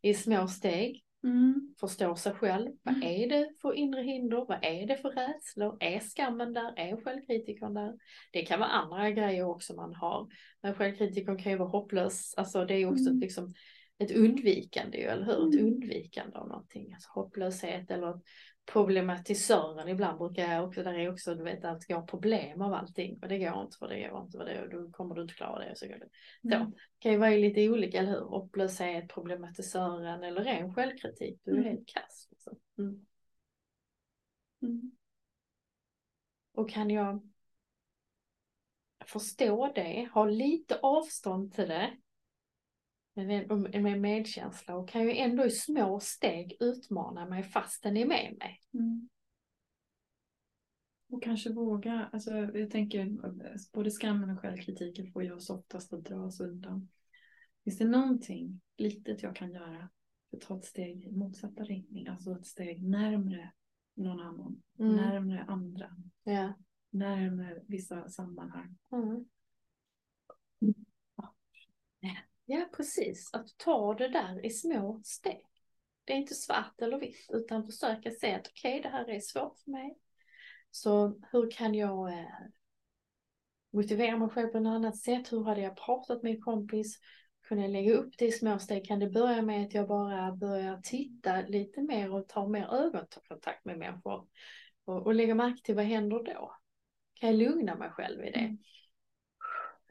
i 0.03 0.14
små 0.14 0.49
steg 0.49 1.05
Mm. 1.24 1.74
förstå 1.80 2.16
sig 2.16 2.32
själv. 2.32 2.70
Vad 2.82 2.95
Mm. 2.97 3.09
är 3.09 3.28
det 3.28 3.51
för 3.62 3.74
inre 3.74 4.03
hinder? 4.03 4.36
Vad 4.49 4.59
är 4.64 4.86
det 4.86 4.97
för 4.97 5.11
rädslor? 5.11 5.76
Är 5.80 6.01
skammen 6.01 6.53
där? 6.53 6.72
Är 6.78 6.97
självkritikern 7.05 7.74
där? 7.74 7.95
Det 8.32 8.43
kan 8.43 8.61
vara 8.61 8.70
andra 8.70 9.11
grejer 9.11 9.45
också 9.45 9.74
man 9.74 9.95
har. 9.95 10.28
Men 10.62 10.74
självkritikern 10.74 11.38
kan 11.43 11.53
ju 11.53 11.59
vara 11.59 11.68
hopplös. 11.68 12.34
Alltså 12.36 12.64
det 12.64 12.74
är 12.74 12.78
ju 12.78 12.86
också 12.86 13.05
Mm. 13.05 13.16
ett, 13.16 13.20
liksom, 13.20 13.55
ett 13.99 14.11
undvikande 14.12 15.03
eller 15.03 15.24
hur? 15.24 15.49
Ett 15.49 15.61
Mm. 15.61 15.66
undvikande 15.66 16.36
av 16.38 16.49
någonting. 16.49 16.93
Alltså 16.95 17.11
hopplöshet 17.11 17.90
eller 17.90 18.07
att 18.07 18.22
problematisören 18.66 19.88
ibland 19.88 20.18
brukar 20.18 20.52
jag 20.54 20.64
också, 20.64 20.82
där 20.82 20.94
är 20.94 21.12
också 21.12 21.34
du 21.34 21.44
vet 21.44 21.64
att 21.64 21.82
jag 21.88 21.96
har 21.96 22.06
problem 22.06 22.62
av 22.62 22.72
allting 22.74 23.18
och 23.22 23.28
det 23.28 23.38
går 23.38 23.62
inte 23.62 23.76
för 23.78 23.88
det 23.88 24.08
går 24.08 24.22
inte 24.22 24.38
för 24.38 24.44
det 24.44 24.62
och 24.62 24.68
då 24.70 24.90
kommer 24.90 25.14
du 25.14 25.22
inte 25.22 25.34
klara 25.34 25.64
det 25.64 25.70
och 25.70 25.78
så 25.78 25.86
går 25.86 25.98
det. 25.98 26.08
Så 26.42 26.54
Mm. 26.54 26.72
kan 26.98 27.12
ju 27.12 27.18
vara 27.18 27.30
lite 27.30 27.68
olika, 27.68 27.98
eller 27.98 28.10
hur? 28.10 28.20
Hopplöshet, 28.20 29.08
problematisören 29.08 30.22
eller 30.22 30.44
ren 30.44 30.74
självkritik. 30.74 31.40
Du 31.44 31.50
är 31.50 31.56
Mm. 31.56 31.68
helt 31.68 31.88
kass. 31.88 32.28
Liksom. 32.30 32.56
Mm. 32.78 33.06
Mm. 34.62 34.90
Och 36.54 36.70
kan 36.70 36.90
jag 36.90 37.28
förstå 39.06 39.72
det, 39.74 40.08
ha 40.14 40.24
lite 40.24 40.78
avstånd 40.82 41.52
till 41.54 41.68
det 41.68 41.96
med, 43.14 43.82
med 43.82 44.00
medkänsla 44.00 44.76
och 44.76 44.88
kan 44.88 45.02
ju 45.02 45.16
ändå 45.16 45.44
i 45.44 45.50
små 45.50 46.00
steg 46.00 46.56
utmana 46.60 47.26
mig 47.26 47.42
fast 47.42 47.82
den 47.82 47.96
är 47.96 48.06
med 48.06 48.36
mig. 48.38 48.60
Mm. 48.74 49.08
Och 51.08 51.22
kanske 51.22 51.52
våga, 51.52 52.08
alltså 52.12 52.30
jag 52.30 52.70
tänker 52.70 53.16
både 53.72 53.90
skammen 53.90 54.30
och 54.30 54.40
självkritiken 54.40 55.12
får 55.12 55.22
ju 55.24 55.32
oss 55.32 55.50
oftast 55.50 55.92
att 55.92 56.04
dra 56.04 56.16
oss 56.24 56.40
undan. 56.40 56.88
Finns 57.64 57.78
det 57.78 57.84
någonting 57.88 58.60
litet 58.76 59.22
jag 59.22 59.36
kan 59.36 59.52
göra 59.52 59.88
för 60.30 60.36
att 60.36 60.42
ta 60.42 60.58
ett 60.58 60.64
steg 60.64 61.04
i 61.04 61.12
motsatta 61.12 61.64
riktning, 61.64 62.08
alltså 62.08 62.32
ett 62.32 62.46
steg 62.46 62.82
närmre 62.82 63.52
någon 63.94 64.20
annan, 64.20 64.62
Mm. 64.78 64.96
närmre 64.96 65.42
andra, 65.48 65.96
Ja. 66.24 66.54
närmre 66.90 67.62
vissa 67.66 68.08
sammanhang. 68.08 68.78
Mm. 68.92 69.24
Ja, 72.53 72.68
precis. 72.76 73.30
Att 73.34 73.59
ta 73.59 73.94
det 73.94 74.09
där 74.09 74.46
i 74.46 74.50
små 74.50 75.00
steg. 75.05 75.46
Det 76.05 76.12
är 76.12 76.16
inte 76.16 76.34
svart 76.34 76.80
eller 76.80 76.98
vitt, 76.98 77.26
utan 77.32 77.66
försöka 77.66 78.11
se 78.11 78.34
att 78.34 78.46
okej, 78.46 78.80
det 78.80 78.88
här 78.88 79.11
är 79.11 79.20
svårt 79.20 79.59
för 79.64 79.70
mig. 79.70 79.98
Så 80.70 81.20
hur 81.32 81.50
kan 81.50 81.74
jag 81.74 82.12
eh, 82.12 82.26
motivera 83.70 84.16
mig 84.16 84.28
själv 84.28 84.48
på 84.48 84.59
ett 84.59 84.66
annat 84.66 84.96
sätt? 84.96 85.32
Hur 85.32 85.44
hade 85.44 85.61
jag 85.61 85.76
pratat 85.76 86.22
med 86.22 86.32
en 86.34 86.42
kompis? 86.42 86.98
jag 87.48 87.70
lägga 87.70 87.94
upp 87.94 88.18
det 88.18 88.26
i 88.26 88.32
små 88.32 88.59
steg? 88.59 88.86
Kan 88.86 88.98
det 88.98 89.11
börja 89.11 89.42
med 89.42 89.66
att 89.66 89.74
jag 89.74 89.88
bara 89.88 90.32
börjar 90.32 90.80
titta 90.82 91.40
lite 91.40 91.82
mer 91.82 92.14
och 92.14 92.28
ta 92.28 92.48
mer 92.48 92.74
ögonkontakt 92.74 93.64
med 93.64 93.78
människor? 93.78 94.26
Och, 94.84 95.07
och 95.07 95.14
lägga 95.14 95.34
märke 95.34 95.62
till 95.62 95.74
vad 95.74 95.84
händer 95.84 96.22
då? 96.22 96.57
Kan 97.14 97.28
jag 97.28 97.38
lugna 97.38 97.74
mig 97.74 97.90
själv 97.90 98.24
i 98.24 98.30
det? 98.30 98.38
Mm. 98.38 98.59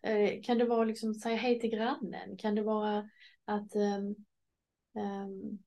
Eh, 0.04 0.42
Kan 0.44 0.58
det 0.58 0.66
vara 0.66 0.84
liksom 0.86 1.14
säga 1.14 1.36
hej 1.36 1.60
till 1.60 1.70
grannen? 1.70 2.38
Kan 2.38 2.56
det 2.56 2.62
vara 2.62 3.10
att 3.46 3.76
ehm, 3.76 4.16
ehm, 4.96 5.60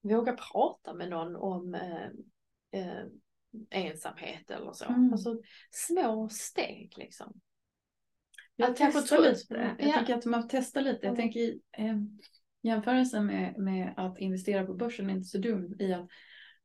våga 0.00 0.32
prata 0.32 0.94
med 0.94 1.10
någon 1.10 1.36
om 1.36 1.74
eh, 2.70 3.04
ensamhet 3.70 4.50
eller 4.50 4.72
så? 4.72 4.84
Mm. 4.84 5.12
Alltså 5.12 5.40
små 5.70 6.28
steg 6.28 6.92
liksom. 6.96 7.40
Jag 8.56 8.70
Att 8.70 8.76
tro- 9.06 9.22
lite. 9.22 9.76
Jag 9.78 9.88
Ja. 9.88 9.92
tänker 9.92 10.14
att 10.14 10.24
man 10.24 10.48
testar 10.48 10.80
lite. 10.80 11.06
Jag 11.06 11.14
Mm. 11.14 11.16
tänker 11.16 11.40
i 11.40 11.60
eh, 11.72 11.96
jämförelsen 12.62 13.26
med, 13.26 13.58
med 13.58 13.94
att 13.96 14.18
investera 14.18 14.66
på 14.66 14.74
börsen 14.74 15.10
är 15.10 15.14
inte 15.14 15.28
så 15.28 15.38
dum 15.38 15.76
i 15.78 15.92
att 15.92 16.08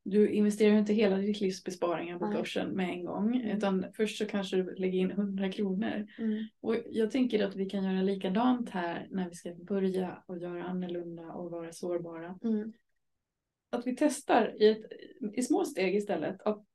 du 0.09 0.29
investerar 0.29 0.71
ju 0.73 0.79
inte 0.79 0.93
hela 0.93 1.17
ditt 1.17 1.41
livs 1.41 1.63
besparingar 1.63 2.19
på 2.19 2.25
Nej. 2.25 2.37
börsen 2.37 2.69
med 2.69 2.89
en 2.89 3.05
gång. 3.05 3.35
Mm. 3.35 3.57
Utan 3.57 3.85
först 3.93 4.17
så 4.17 4.25
kanske 4.25 4.57
du 4.57 4.75
lägger 4.75 4.99
in 4.99 5.11
100 5.11 5.51
kronor. 5.51 6.07
Och 6.61 6.75
jag 6.91 7.11
tänker 7.11 7.45
att 7.45 7.55
vi 7.55 7.65
kan 7.65 7.83
göra 7.83 8.01
likadant 8.01 8.69
här 8.69 9.07
när 9.11 9.29
vi 9.29 9.35
ska 9.35 9.53
börja 9.55 10.23
och 10.25 10.37
göra 10.37 10.63
annorlunda 10.63 11.23
och 11.31 11.51
vara 11.51 11.71
sårbara. 11.71 12.39
Mm. 12.43 12.73
Att 13.69 13.87
vi 13.87 13.95
testar 13.95 14.61
i, 14.61 14.69
ett, 14.69 14.85
i 15.33 15.41
små 15.41 15.65
steg 15.65 15.95
istället. 15.95 16.41
Att 16.41 16.65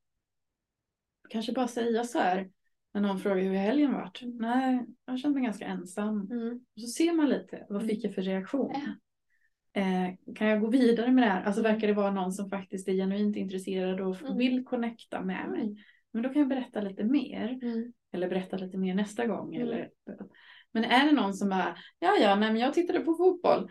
kanske 1.28 1.53
bara 1.53 1.68
säga 1.68 2.05
så 2.05 2.18
här 2.18 2.51
när 2.95 3.01
någon 3.01 3.18
frågar 3.18 3.43
hur 3.43 3.55
helgen 3.55 3.93
varit. 3.93 4.22
Mm. 4.22 4.37
Nej, 4.37 4.87
jag 5.07 5.18
känner 5.18 5.35
mig 5.35 5.45
ganska 5.45 5.66
ensam. 5.66 6.28
Mm. 6.30 6.61
Och 6.74 6.80
så 6.82 6.87
ser 6.87 7.12
man 7.12 7.28
lite, 7.28 7.66
vad 7.68 7.82
Mm. 7.82 7.89
fick 7.89 8.05
jag 8.05 8.14
för 8.14 8.22
reaktion? 8.22 8.70
Ja. 8.74 8.80
Eh, 9.77 10.35
kan 10.35 10.49
jag 10.49 10.61
gå 10.61 10.66
vidare 10.70 11.11
med 11.12 11.25
det 11.25 11.29
här? 11.31 11.43
Alltså 11.45 11.61
Mm. 11.61 11.72
verkar 11.72 11.87
det 11.89 11.95
vara 11.95 12.11
någon 12.11 12.33
som 12.33 12.51
faktiskt 12.51 12.89
är 12.89 12.93
genuint 12.93 13.37
intresserad 13.37 14.01
och 14.01 14.22
Mm. 14.22 14.37
vill 14.37 14.64
connecta 14.64 15.22
med 15.22 15.49
mig? 15.51 15.61
Mm. 15.62 15.77
Men 16.12 16.22
då 16.22 16.29
kan 16.29 16.39
jag 16.41 16.49
berätta 16.49 16.81
lite 16.81 17.05
mer. 17.05 17.59
Mm. 17.62 17.93
Eller 18.12 18.29
berätta 18.29 18.57
lite 18.57 18.79
mer 18.79 18.95
nästa 18.95 19.27
gång. 19.27 19.55
Mm. 19.55 19.68
Eller, 19.68 19.91
men 20.72 20.85
är 20.85 21.07
det 21.07 21.12
någon 21.12 21.35
som 21.35 21.49
bara, 21.49 21.77
ja 21.99 22.16
ja, 22.20 22.37
nej 22.37 22.53
men 22.53 22.61
jag 22.61 22.75
tittade 22.75 23.01
på 23.01 23.14
fotboll. 23.14 23.70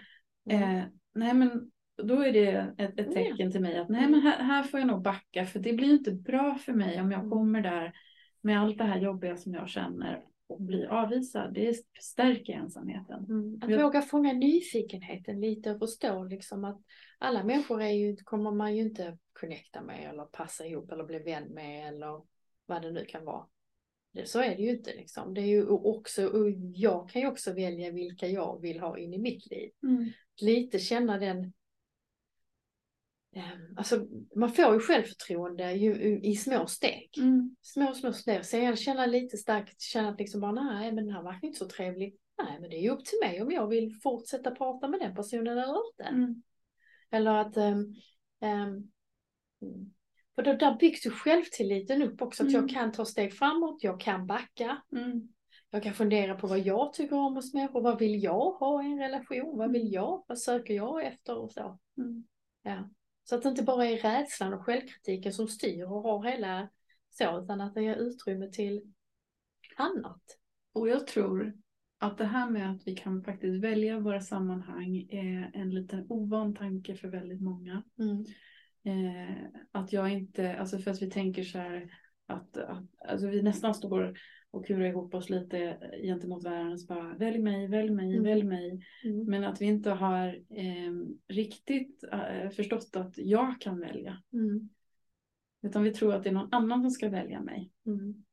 Mm. 0.49 0.77
Eh, 0.77 0.83
nej 1.15 1.33
men 1.33 1.71
då 2.03 2.21
är 2.21 2.33
det 2.33 2.73
ett, 2.77 2.99
ett 2.99 3.07
Ja. 3.09 3.13
tecken 3.13 3.51
till 3.51 3.61
mig 3.61 3.77
att 3.77 3.89
nej 3.89 3.99
Mm. 3.99 4.11
men 4.11 4.21
här, 4.21 4.43
här 4.43 4.63
får 4.63 4.79
jag 4.79 4.87
nog 4.87 5.01
backa 5.01 5.45
för 5.45 5.59
det 5.59 5.73
blir 5.73 5.93
inte 5.93 6.11
bra 6.11 6.55
för 6.55 6.73
mig 6.73 7.01
om 7.01 7.11
jag 7.11 7.19
Mm. 7.19 7.31
kommer 7.31 7.61
där 7.61 7.93
med 8.41 8.61
allt 8.61 8.77
det 8.77 8.83
här 8.83 8.99
jobbiga 8.99 9.37
som 9.37 9.53
jag 9.53 9.69
känner 9.69 10.23
och 10.53 10.61
blir 10.61 10.85
avvisad. 10.85 11.53
Det 11.53 11.75
stärker 12.01 12.53
ensamheten. 12.53 13.25
Mm. 13.29 13.59
Att 13.61 13.69
Jag- 13.69 13.83
våga 13.83 14.01
fånga 14.01 14.33
nyfikenheten 14.33 15.41
lite 15.41 15.71
och 15.71 15.79
förstå 15.79 16.23
liksom 16.23 16.65
att 16.65 16.81
alla 17.19 17.43
människor 17.43 17.81
är 17.81 17.91
ju, 17.91 18.15
kommer 18.15 18.51
man 18.51 18.75
ju 18.75 18.81
inte 18.81 19.17
connecta 19.33 19.81
med 19.81 20.09
eller 20.09 20.25
passa 20.25 20.65
ihop 20.65 20.91
eller 20.91 21.03
bli 21.03 21.19
vän 21.19 21.43
med 21.43 21.87
eller 21.87 22.21
vad 22.65 22.81
det 22.81 22.91
nu 22.91 23.05
kan 23.05 23.25
vara. 23.25 23.45
Det, 24.13 24.29
så 24.29 24.39
är 24.39 24.55
det 24.55 24.61
ju 24.61 24.69
inte 24.69 24.95
liksom. 24.95 25.33
Det 25.33 25.41
är 25.41 25.45
ju 25.45 25.67
också, 25.67 26.25
och 26.27 26.51
jag 26.73 27.09
kan 27.09 27.21
ju 27.21 27.27
också 27.27 27.53
välja 27.53 27.91
vilka 27.91 28.27
jag 28.27 28.61
vill 28.61 28.79
ha 28.79 28.97
in 28.97 29.13
i 29.13 29.17
mitt 29.17 29.51
liv. 29.51 29.71
Lite 30.41 30.79
känna 30.79 31.17
den 31.17 31.53
Alltså 33.77 34.07
man 34.35 34.51
får 34.51 34.73
ju 34.73 34.79
självförtroende 34.79 35.73
ju, 35.73 36.19
i 36.19 36.35
små 36.35 36.67
steg. 36.67 37.09
Mm. 37.17 37.55
Små, 37.61 37.93
små 37.93 38.13
steg. 38.13 38.45
Så 38.45 38.57
jag 38.57 38.79
känner 38.79 39.07
lite 39.07 39.37
starkt, 39.37 39.81
känna 39.81 40.09
att 40.09 40.19
liksom 40.19 40.41
bara 40.41 40.51
nej 40.51 40.91
men 40.91 41.05
den 41.05 41.15
här 41.15 41.23
verkar 41.23 41.47
inte 41.47 41.59
så 41.59 41.67
trevlig. 41.67 42.15
Nej 42.43 42.57
men 42.61 42.69
det 42.69 42.75
är 42.75 42.81
ju 42.81 42.89
upp 42.89 43.05
till 43.05 43.19
mig 43.23 43.41
om 43.41 43.51
jag 43.51 43.67
vill 43.67 43.95
fortsätta 44.03 44.51
prata 44.51 44.87
med 44.87 44.99
den 44.99 45.15
personen 45.15 45.57
eller 45.57 45.87
inte. 45.87 46.03
Mm. 46.03 46.43
Eller 47.11 47.31
att 47.31 47.57
um, 47.57 47.95
för 50.35 50.43
då, 50.43 50.53
där 50.53 50.77
byggs 50.79 51.05
ju 51.05 51.09
självtilliten 51.09 52.01
upp 52.01 52.21
också. 52.21 52.43
Att 52.43 52.49
Mm. 52.49 52.61
jag 52.61 52.69
kan 52.69 52.91
ta 52.91 53.05
steg 53.05 53.33
framåt, 53.33 53.83
jag 53.83 53.99
kan 53.99 54.27
backa. 54.27 54.81
Mm. 54.95 55.27
Jag 55.69 55.83
kan 55.83 55.93
fundera 55.93 56.35
på 56.35 56.47
vad 56.47 56.59
jag 56.59 56.93
tycker 56.93 57.15
om 57.15 57.35
hos 57.35 57.53
människor. 57.53 57.81
Vad 57.81 57.99
vill 57.99 58.23
jag 58.23 58.51
ha 58.51 58.83
i 58.83 58.85
en 58.85 58.99
relation? 58.99 59.57
Vad 59.57 59.71
vill 59.71 59.93
jag? 59.93 60.23
Vad 60.27 60.39
söker 60.39 60.73
jag 60.73 61.05
efter 61.05 61.37
och 61.37 61.51
så. 61.51 61.79
Mm. 61.97 62.23
Ja. 62.63 62.89
Så 63.23 63.35
att 63.35 63.43
det 63.43 63.49
inte 63.49 63.63
bara 63.63 63.85
är 63.85 63.97
rädslan 63.97 64.53
och 64.53 64.65
självkritiken 64.65 65.33
som 65.33 65.47
styr 65.47 65.83
och 65.83 66.01
har 66.01 66.23
hela 66.23 66.69
så, 67.09 67.43
utan 67.43 67.61
att 67.61 67.73
det 67.73 67.83
ger 67.83 67.95
utrymme 67.95 68.51
till 68.51 68.93
annat. 69.77 70.21
Och 70.73 70.89
jag 70.89 71.07
tror 71.07 71.53
att 71.97 72.17
det 72.17 72.25
här 72.25 72.49
med 72.49 72.71
att 72.71 72.87
vi 72.87 72.95
kan 72.95 73.23
faktiskt 73.23 73.63
välja 73.63 73.99
våra 73.99 74.21
sammanhang 74.21 74.97
är 75.09 75.51
en 75.53 75.69
liten 75.69 76.05
ovan 76.09 76.55
tanke 76.55 76.95
för 76.95 77.07
väldigt 77.07 77.41
många. 77.41 77.83
Mm. 77.99 78.25
Eh, 78.85 79.45
att 79.71 79.93
jag 79.93 80.13
inte, 80.13 80.57
alltså 80.57 80.77
för 80.77 80.91
att 80.91 81.01
vi 81.01 81.09
tänker 81.09 81.43
så 81.43 81.57
här 81.57 81.89
att, 82.25 82.57
att 82.57 82.83
alltså 83.07 83.27
vi 83.27 83.41
nästan 83.41 83.73
står 83.73 84.17
och 84.53 84.65
kurar 84.65 84.85
ihop 84.85 85.13
oss 85.13 85.29
lite 85.29 85.77
gentemot 86.03 86.43
varandra. 86.43 86.77
Så 86.77 86.85
bara, 86.87 87.13
välj 87.13 87.39
mig, 87.39 87.67
välj 87.67 87.89
mig, 87.89 88.11
Mm. 88.11 88.23
välj 88.23 88.43
mig. 88.43 88.85
Mm. 89.03 89.25
Men 89.25 89.43
att 89.43 89.61
vi 89.61 89.65
inte 89.65 89.89
har 89.91 90.27
eh, 90.49 90.93
riktigt 91.27 92.03
eh, 92.11 92.49
förstått 92.49 92.95
att 92.95 93.17
jag 93.17 93.61
kan 93.61 93.79
välja. 93.79 94.17
Mm. 94.33 94.69
Utan 95.61 95.83
vi 95.83 95.93
tror 95.93 96.13
att 96.13 96.23
det 96.23 96.29
är 96.29 96.33
någon 96.33 96.53
annan 96.53 96.81
som 96.81 96.91
ska 96.91 97.09
välja 97.09 97.41
mig. 97.41 97.71
Mm. 97.85 98.23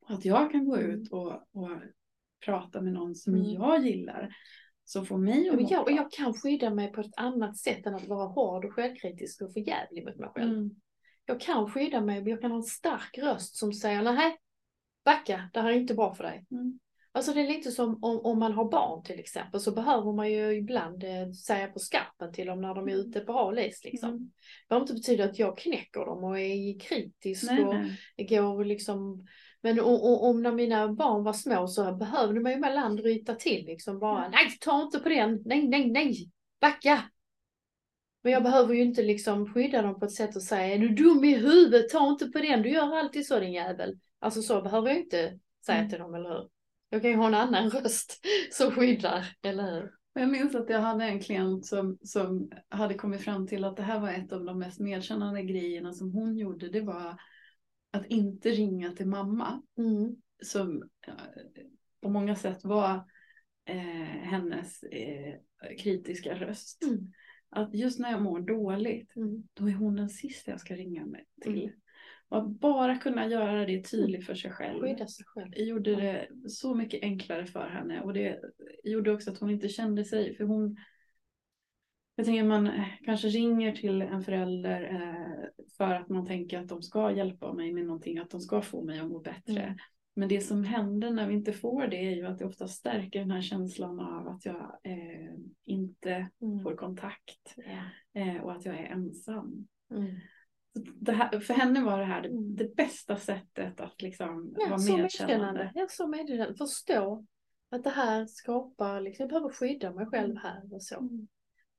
Och 0.00 0.10
att 0.10 0.24
jag 0.24 0.50
kan 0.50 0.64
gå 0.64 0.76
Mm. 0.76 0.90
ut 0.90 1.12
och, 1.12 1.32
och 1.32 1.70
prata 2.44 2.80
med 2.80 2.92
någon 2.92 3.14
som 3.14 3.34
Mm. 3.34 3.46
jag 3.52 3.86
gillar. 3.86 4.34
Som 4.84 5.06
får 5.06 5.18
mig 5.18 5.50
att 5.50 5.70
jag, 5.70 5.82
och 5.82 5.92
jag 5.92 6.12
kan 6.12 6.34
skydda 6.34 6.74
mig 6.74 6.92
på 6.92 7.00
ett 7.00 7.16
annat 7.16 7.56
sätt 7.56 7.86
än 7.86 7.94
att 7.94 8.08
vara 8.08 8.26
hård 8.26 8.64
och 8.64 8.72
självkritisk 8.72 9.42
och 9.42 9.52
för 9.52 9.60
jävlig 9.68 10.04
mot 10.06 10.16
mig 10.16 10.28
själv. 10.34 10.52
Mm. 10.52 10.70
Jag 11.26 11.40
kan 11.40 11.70
skydda 11.70 12.00
mig, 12.00 12.28
jag 12.28 12.40
kan 12.40 12.50
ha 12.50 12.58
en 12.58 12.62
stark 12.62 13.18
röst 13.18 13.56
som 13.56 13.72
säger 13.72 14.02
nej, 14.02 14.36
backa, 15.04 15.50
det 15.52 15.60
här 15.60 15.70
är 15.70 15.74
inte 15.76 15.94
bra 15.94 16.14
för 16.14 16.24
dig. 16.24 16.44
Mm. 16.50 16.78
Alltså 17.12 17.32
det 17.32 17.40
är 17.40 17.48
lite 17.48 17.70
som 17.70 18.04
om, 18.04 18.20
om 18.20 18.38
man 18.38 18.52
har 18.52 18.70
barn 18.70 19.02
till 19.04 19.18
exempel 19.20 19.60
så 19.60 19.72
behöver 19.72 20.12
man 20.12 20.32
ju 20.32 20.56
ibland 20.56 21.04
eh, 21.04 21.30
säga 21.30 21.66
på 21.68 21.78
skarpen 21.78 22.32
till 22.32 22.46
dem 22.46 22.60
när 22.60 22.74
de 22.74 22.88
är 22.88 22.94
ute 22.96 23.20
på 23.20 23.32
hal 23.32 23.54
liksom. 23.54 24.08
Mm. 24.08 24.18
Det 24.18 24.68
behöver 24.68 24.82
inte 24.84 24.94
betyda 24.94 25.24
att 25.24 25.38
jag 25.38 25.58
knäcker 25.58 26.00
dem 26.00 26.24
och 26.24 26.38
är 26.38 26.80
kritisk 26.80 27.50
Nej, 27.50 27.64
och 27.64 27.74
nej. 27.74 28.26
går 28.28 28.64
liksom 28.64 29.26
men 29.60 29.80
o- 29.80 29.84
o- 30.02 30.30
om 30.30 30.42
när 30.42 30.52
mina 30.52 30.88
barn 30.92 31.24
var 31.24 31.32
små 31.32 31.68
så 31.68 31.92
behövde 31.92 32.40
man 32.40 32.52
ju 32.52 32.58
ibland 32.58 33.00
ryta 33.00 33.34
till 33.34 33.64
liksom 33.66 33.98
bara 33.98 34.22
Ja. 34.24 34.28
nej 34.30 34.58
ta 34.60 34.82
inte 34.82 34.98
på 34.98 35.08
den, 35.08 35.42
nej 35.44 35.68
nej 35.68 35.90
nej, 35.90 36.30
backa. 36.60 37.02
Men 38.22 38.32
jag 38.32 38.42
behöver 38.42 38.74
ju 38.74 38.82
inte 38.82 39.02
liksom 39.02 39.54
skydda 39.54 39.82
dem 39.82 40.00
på 40.00 40.04
ett 40.04 40.12
sätt 40.14 40.36
och 40.36 40.42
säga 40.42 40.74
är 40.74 40.78
du 40.78 40.88
dum 40.88 41.24
i 41.24 41.34
huvudet, 41.34 41.88
ta 41.88 42.08
inte 42.10 42.26
på 42.26 42.38
den, 42.38 42.62
du 42.62 42.68
gör 42.70 42.96
alltid 42.96 43.26
så 43.26 43.40
din 43.40 43.52
jävel. 43.52 43.98
Alltså 44.24 44.42
så 44.42 44.62
behöver 44.62 44.88
jag 44.88 44.98
inte 44.98 45.38
säga 45.66 45.78
Mm. 45.78 45.90
till 45.90 45.98
dem, 45.98 46.14
eller 46.14 46.28
hur? 46.28 46.48
Jag 46.88 47.02
kan 47.02 47.10
ju 47.10 47.16
ha 47.16 47.26
en 47.26 47.34
annan 47.34 47.70
röst 47.70 48.26
som 48.52 48.70
skyddar, 48.70 49.36
eller 49.42 49.72
hur? 49.72 49.90
Jag 50.12 50.28
minns 50.28 50.54
att 50.54 50.70
jag 50.70 50.80
hade 50.80 51.04
en 51.04 51.20
klient 51.20 51.66
som, 51.66 51.98
som 52.02 52.50
hade 52.68 52.94
kommit 52.94 53.20
fram 53.20 53.46
till 53.46 53.64
att 53.64 53.76
det 53.76 53.82
här 53.82 54.00
var 54.00 54.10
ett 54.10 54.32
av 54.32 54.44
de 54.44 54.58
mest 54.58 54.80
medkännande 54.80 55.42
grejerna 55.42 55.92
som 55.92 56.12
hon 56.12 56.36
gjorde. 56.36 56.68
Det 56.68 56.80
var 56.80 57.16
att 57.90 58.06
inte 58.06 58.50
ringa 58.50 58.92
till 58.92 59.06
mamma. 59.06 59.62
Mm. 59.78 60.16
Som 60.42 60.82
eh, 61.06 61.14
på 62.00 62.08
många 62.08 62.36
sätt 62.36 62.64
var 62.64 62.94
eh, 63.64 64.22
hennes 64.22 64.82
eh, 64.82 65.34
kritiska 65.78 66.34
röst. 66.34 66.82
Mm. 66.84 67.12
Att 67.50 67.74
just 67.74 67.98
när 67.98 68.10
jag 68.10 68.22
mår 68.22 68.40
dåligt, 68.40 69.16
Mm. 69.16 69.42
då 69.54 69.68
är 69.68 69.72
hon 69.72 69.96
den 69.96 70.08
sista 70.08 70.50
jag 70.50 70.60
ska 70.60 70.74
ringa 70.74 71.06
med 71.06 71.24
till. 71.42 71.72
Och 72.28 72.38
att 72.38 72.48
bara 72.48 72.96
kunna 72.96 73.26
göra 73.26 73.66
det 73.66 73.82
tydligt 73.82 74.26
för 74.26 74.34
sig 74.34 74.50
själv. 74.50 74.80
Skydda 74.80 75.06
sig 75.06 75.26
själv. 75.26 75.52
gjorde 75.56 75.94
det 75.94 76.28
så 76.48 76.74
mycket 76.74 77.02
enklare 77.02 77.46
för 77.46 77.68
henne 77.68 78.00
och 78.00 78.14
det 78.14 78.40
gjorde 78.84 79.12
också 79.12 79.30
att 79.30 79.38
hon 79.38 79.50
inte 79.50 79.68
kände 79.68 80.04
sig, 80.04 80.36
för 80.36 80.44
hon 80.44 80.76
jag 82.16 82.26
tänker 82.26 82.44
man 82.44 82.70
kanske 83.04 83.28
ringer 83.28 83.72
till 83.72 84.02
en 84.02 84.22
förälder 84.22 84.82
eh, 84.82 85.64
för 85.76 85.94
att 85.94 86.08
man 86.08 86.26
tänker 86.26 86.58
att 86.58 86.68
de 86.68 86.82
ska 86.82 87.12
hjälpa 87.12 87.52
mig 87.52 87.72
med 87.72 87.86
någonting, 87.86 88.18
att 88.18 88.30
de 88.30 88.40
ska 88.40 88.62
få 88.62 88.84
mig 88.84 89.00
att 89.00 89.08
må 89.08 89.18
bättre. 89.20 89.62
Mm. 89.62 89.78
Men 90.16 90.28
det 90.28 90.40
som 90.40 90.64
händer 90.64 91.10
när 91.10 91.28
vi 91.28 91.34
inte 91.34 91.52
får 91.52 91.86
det 91.86 91.96
är 91.96 92.10
ju 92.16 92.26
att 92.26 92.38
det 92.38 92.44
ofta 92.44 92.68
stärker 92.68 93.20
den 93.20 93.30
här 93.30 93.42
känslan 93.42 94.00
av 94.00 94.28
att 94.28 94.44
jag 94.46 94.78
eh, 94.82 95.34
inte 95.64 96.28
Mm. 96.42 96.60
får 96.60 96.76
kontakt 96.76 97.54
eh, 98.12 98.42
och 98.42 98.52
att 98.52 98.64
jag 98.64 98.74
är 98.74 98.84
ensam. 98.84 99.66
Mm. 99.90 100.14
Här, 101.08 101.40
för 101.40 101.54
henne 101.54 101.84
var 101.84 101.98
det 101.98 102.04
här 102.04 102.22
det, 102.22 102.28
Mm. 102.28 102.56
det 102.56 102.76
bästa 102.76 103.16
sättet 103.16 103.80
att 103.80 104.02
liksom 104.02 104.54
Ja, 104.58 104.68
vara 104.68 104.96
medkännande. 104.96 105.72
Ja, 105.74 105.86
så 105.90 106.06
medkännande. 106.06 106.54
Förstå 106.54 107.26
att 107.70 107.84
det 107.84 107.90
här 107.90 108.26
skapar, 108.26 109.00
liksom, 109.00 109.22
jag 109.22 109.28
behöver 109.30 109.48
skydda 109.50 109.92
mig 109.92 110.06
själv 110.06 110.36
här 110.36 110.74
och 110.74 110.82
så. 110.82 110.98
Mm. 110.98 111.28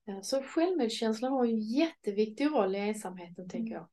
Ja, 0.06 0.22
så 0.22 0.41
självmedkänslan 0.41 1.32
har 1.32 1.46
ju 1.46 1.52
en 1.54 1.60
jätteviktig 1.60 2.46
roll 2.46 2.76
i 2.76 2.80
ensamheten 2.80 3.50
tänker 3.50 3.72
Mm. 3.72 3.74
jag. 3.74 3.88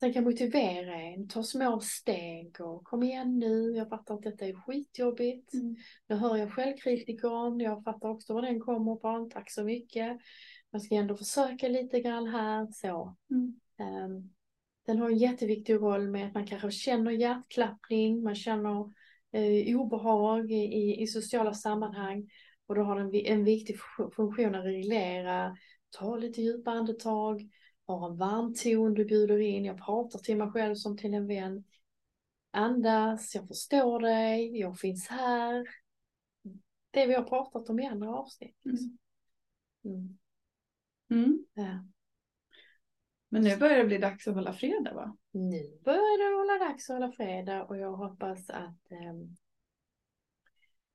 Den 0.00 0.12
kan 0.12 0.24
motivera 0.24 0.94
en, 1.00 1.28
ta 1.28 1.42
små 1.42 1.80
steg 1.80 2.60
och 2.60 2.84
kom 2.84 3.02
igen 3.02 3.38
nu, 3.38 3.70
jag 3.76 3.88
fattar 3.88 4.14
att 4.14 4.22
detta 4.22 4.46
är 4.46 4.52
skitjobbigt. 4.54 5.54
Mm. 5.54 5.76
Nu 6.06 6.16
hör 6.16 6.36
jag 6.36 6.52
självkritikern, 6.52 7.60
jag 7.60 7.84
fattar 7.84 8.08
också 8.08 8.34
var 8.34 8.42
den 8.42 8.60
kommer 8.60 8.96
ifrån, 8.96 9.30
tack 9.30 9.50
så 9.50 9.64
mycket. 9.64 10.18
Jag 10.70 10.82
ska 10.82 10.94
ändå 10.94 11.16
försöka 11.16 11.68
lite 11.68 12.00
grann 12.00 12.26
här, 12.26 12.66
så. 12.72 13.16
Mm. 13.30 13.60
Ehm, 13.78 14.30
Den 14.86 14.98
har 14.98 15.10
en 15.10 15.18
jätteviktig 15.18 15.74
roll 15.74 16.10
med 16.10 16.26
att 16.26 16.34
man 16.34 16.46
kanske 16.46 16.70
känner 16.70 17.10
hjärtklappning, 17.10 18.22
man 18.22 18.34
känner 18.34 18.92
eh, 19.32 19.80
obehag 19.80 20.52
i, 20.52 21.02
i, 21.02 21.06
sociala 21.06 21.54
sammanhang. 21.54 22.30
Och 22.66 22.74
då 22.74 22.82
har 22.82 22.96
den 22.96 23.14
en 23.14 23.44
viktig 23.44 23.76
fu- 23.76 24.10
funktion 24.10 24.54
att 24.54 24.64
reglera, 24.64 25.56
ta 25.90 26.16
lite 26.16 26.42
djupa 26.42 26.70
andetag, 26.70 27.48
ha 27.86 28.10
en 28.10 28.16
varm 28.16 28.54
ton 28.54 28.94
du 28.94 29.04
bjuder 29.04 29.38
in. 29.38 29.64
Jag 29.64 29.84
pratar 29.84 30.18
till 30.18 30.36
mig 30.36 30.50
själv 30.50 30.74
som 30.74 30.96
till 30.96 31.14
en 31.14 31.26
vän. 31.26 31.64
Andas, 32.50 33.34
jag 33.34 33.48
förstår 33.48 34.00
dig, 34.00 34.58
jag 34.58 34.78
finns 34.78 35.08
här. 35.08 35.66
Det 36.90 37.06
vi 37.06 37.14
har 37.14 37.22
pratat 37.22 37.68
om 37.68 37.80
i 37.80 37.86
andra 37.86 38.14
avsnitt. 38.14 38.56
liksom. 38.62 38.98
Mm. 39.84 40.18
Mm. 41.10 41.44
Ja. 41.54 41.84
Men 43.28 43.42
nu 43.42 43.56
börjar 43.56 43.78
det 43.78 43.84
bli 43.84 43.98
dags 43.98 44.28
att 44.28 44.34
hålla 44.34 44.52
fredag 44.52 44.94
va? 44.94 45.16
Nu 45.30 45.78
börjar 45.84 46.18
det 46.30 46.36
hålla 46.36 46.68
dags 46.68 46.90
att 46.90 46.94
hålla 46.96 47.12
fredag 47.12 47.64
och 47.64 47.76
jag 47.78 47.92
hoppas 47.92 48.50
att 48.50 48.90
ehm, 48.90 49.36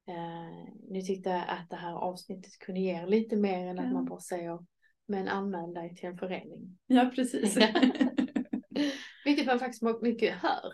eh, 0.07 0.74
ni 0.89 1.05
tyckte 1.05 1.41
att 1.43 1.70
det 1.70 1.76
här 1.76 1.93
avsnittet 1.93 2.59
kunde 2.59 2.82
ge 2.82 2.91
er 3.01 3.07
lite 3.07 3.36
mer 3.36 3.68
än 3.68 3.80
att 3.80 3.86
Ja. 3.86 3.93
man 3.93 4.05
bara 4.05 4.20
säger 4.20 4.59
men 5.05 5.28
anmäl 5.28 5.74
dig 5.74 5.95
till 5.95 6.09
en 6.09 6.18
förening. 6.18 6.80
Ja 6.88 7.11
precis. 7.16 7.57
Vilket 9.26 9.45
man 9.45 9.59
faktiskt 9.59 10.01
mycket 10.01 10.34
hör. 10.36 10.74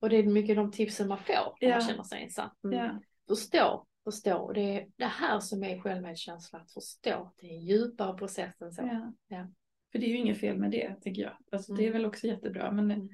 Och 0.00 0.08
det 0.10 0.16
är 0.16 0.22
mycket 0.22 0.56
de 0.56 0.72
tipsen 0.72 1.08
man 1.08 1.18
får 1.18 1.56
när 1.60 1.68
Ja. 1.68 1.74
man 1.76 1.86
känner 1.88 2.02
sig 2.02 2.22
ensam. 2.22 2.50
Mm. 2.64 2.78
ja. 2.78 3.00
Förstå, 3.28 3.86
förstå. 4.12 4.36
Och 4.38 4.54
det 4.54 4.60
är 4.80 4.86
det 4.96 5.04
här 5.04 5.40
som 5.40 5.64
är 5.64 5.78
självmedkänsla, 5.80 6.58
att 6.58 6.72
förstå. 6.72 7.32
Det 7.40 7.46
är 7.46 7.54
en 7.54 7.60
djupare 7.64 8.14
process 8.18 8.60
än 8.62 8.72
så. 8.72 8.82
Ja. 8.82 9.12
Ja. 9.36 9.46
För 9.92 9.98
det 9.98 10.06
är 10.06 10.08
ju 10.08 10.16
inget 10.16 10.38
fel 10.38 10.58
med 10.58 10.70
det 10.70 10.94
tycker 11.00 11.22
jag. 11.22 11.36
Alltså, 11.52 11.74
Det 11.74 11.82
är 11.82 11.88
Mm. 11.88 11.92
väl 11.92 12.06
också 12.06 12.26
jättebra 12.26 12.70
men 12.72 12.90
Mm. 12.90 13.08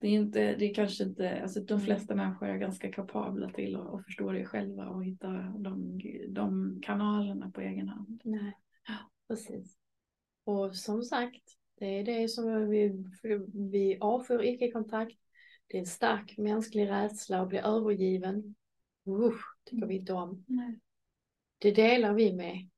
det 0.00 0.06
är 0.06 0.10
inte, 0.12 0.54
det 0.56 0.64
är 0.70 0.74
kanske 0.74 1.04
inte, 1.04 1.42
alltså 1.42 1.60
de 1.60 1.74
Mm. 1.74 1.84
flesta 1.86 2.14
människor 2.14 2.48
är 2.48 2.56
ganska 2.58 2.92
kapabla 2.92 3.50
till 3.50 3.76
att, 3.76 3.94
att 3.94 4.04
förstå 4.04 4.32
det 4.32 4.44
själva 4.44 4.88
och 4.88 5.04
hitta 5.04 5.28
de, 5.58 6.00
de 6.28 6.78
kanalerna 6.82 7.50
på 7.50 7.60
egen 7.60 7.88
hand. 7.88 8.20
Nej, 8.24 8.52
precis. 9.28 9.76
Och 10.44 10.76
som 10.76 11.02
sagt, 11.02 11.42
det 11.78 11.86
är 11.86 12.04
det 12.04 12.28
som 12.28 12.68
vi, 12.68 13.04
vi 13.70 13.98
avskyr 14.00 14.42
icke-kontakt. 14.42 15.18
Det 15.66 15.76
är 15.76 15.80
en 15.80 15.86
stark 15.86 16.38
mänsklig 16.38 16.88
rädsla 16.88 17.40
att 17.40 17.48
bli 17.48 17.58
övergiven. 17.58 18.54
Usch, 19.08 19.57
tycker 19.68 19.86
vi 19.86 19.96
inte 19.96 20.12
om. 20.12 20.44
Nej. 20.48 20.80
Det 21.58 21.70
delar 21.72 22.14
vi 22.14 22.32
med 22.32 22.68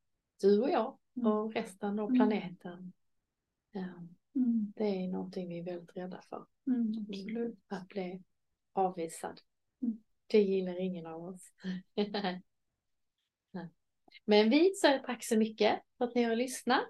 du 0.41 0.61
och 0.63 0.71
jag 0.71 0.97
Mm. 1.17 1.33
och 1.33 1.55
resten 1.55 1.99
av 1.99 2.09
Mm. 2.11 2.19
planeten. 2.19 2.93
Ja, 3.73 3.85
Mm. 4.35 4.73
det 4.77 4.85
är 4.85 5.09
någonting 5.09 5.49
vi 5.49 5.59
är 5.59 5.63
väldigt 5.65 5.97
rädda 5.97 6.21
för. 6.29 6.47
Mm, 6.67 7.07
absolut. 7.09 7.59
Att 7.69 7.89
bli 7.89 8.23
avvisad. 8.73 9.41
Mm. 9.83 9.99
Det 10.27 10.43
gillar 10.43 10.81
ingen 10.81 11.07
av 11.07 11.25
oss. 11.25 11.53
Men 14.25 14.51
vi 14.51 14.75
säger 14.75 14.99
tack 14.99 15.25
så 15.25 15.37
mycket 15.39 15.81
för 15.99 16.05
att 16.05 16.15
ni 16.15 16.23
har 16.23 16.37
lyssnat. 16.37 16.85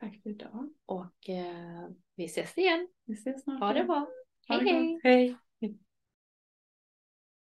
Tack 0.00 0.22
för 0.22 0.30
idag. 0.30 0.70
Och 0.86 1.28
eh, 1.28 1.88
vi 2.14 2.24
ses 2.24 2.58
igen. 2.58 2.88
Vi 3.04 3.14
ses 3.14 3.42
snart. 3.42 3.60
Ha 3.60 3.72
det 3.72 3.84
bra. 3.84 4.08
Ha 4.48 4.54
Hej 4.56 4.64
det 4.64 4.70
hej. 4.72 4.92
gott. 4.94 5.00
Hej. 5.04 5.36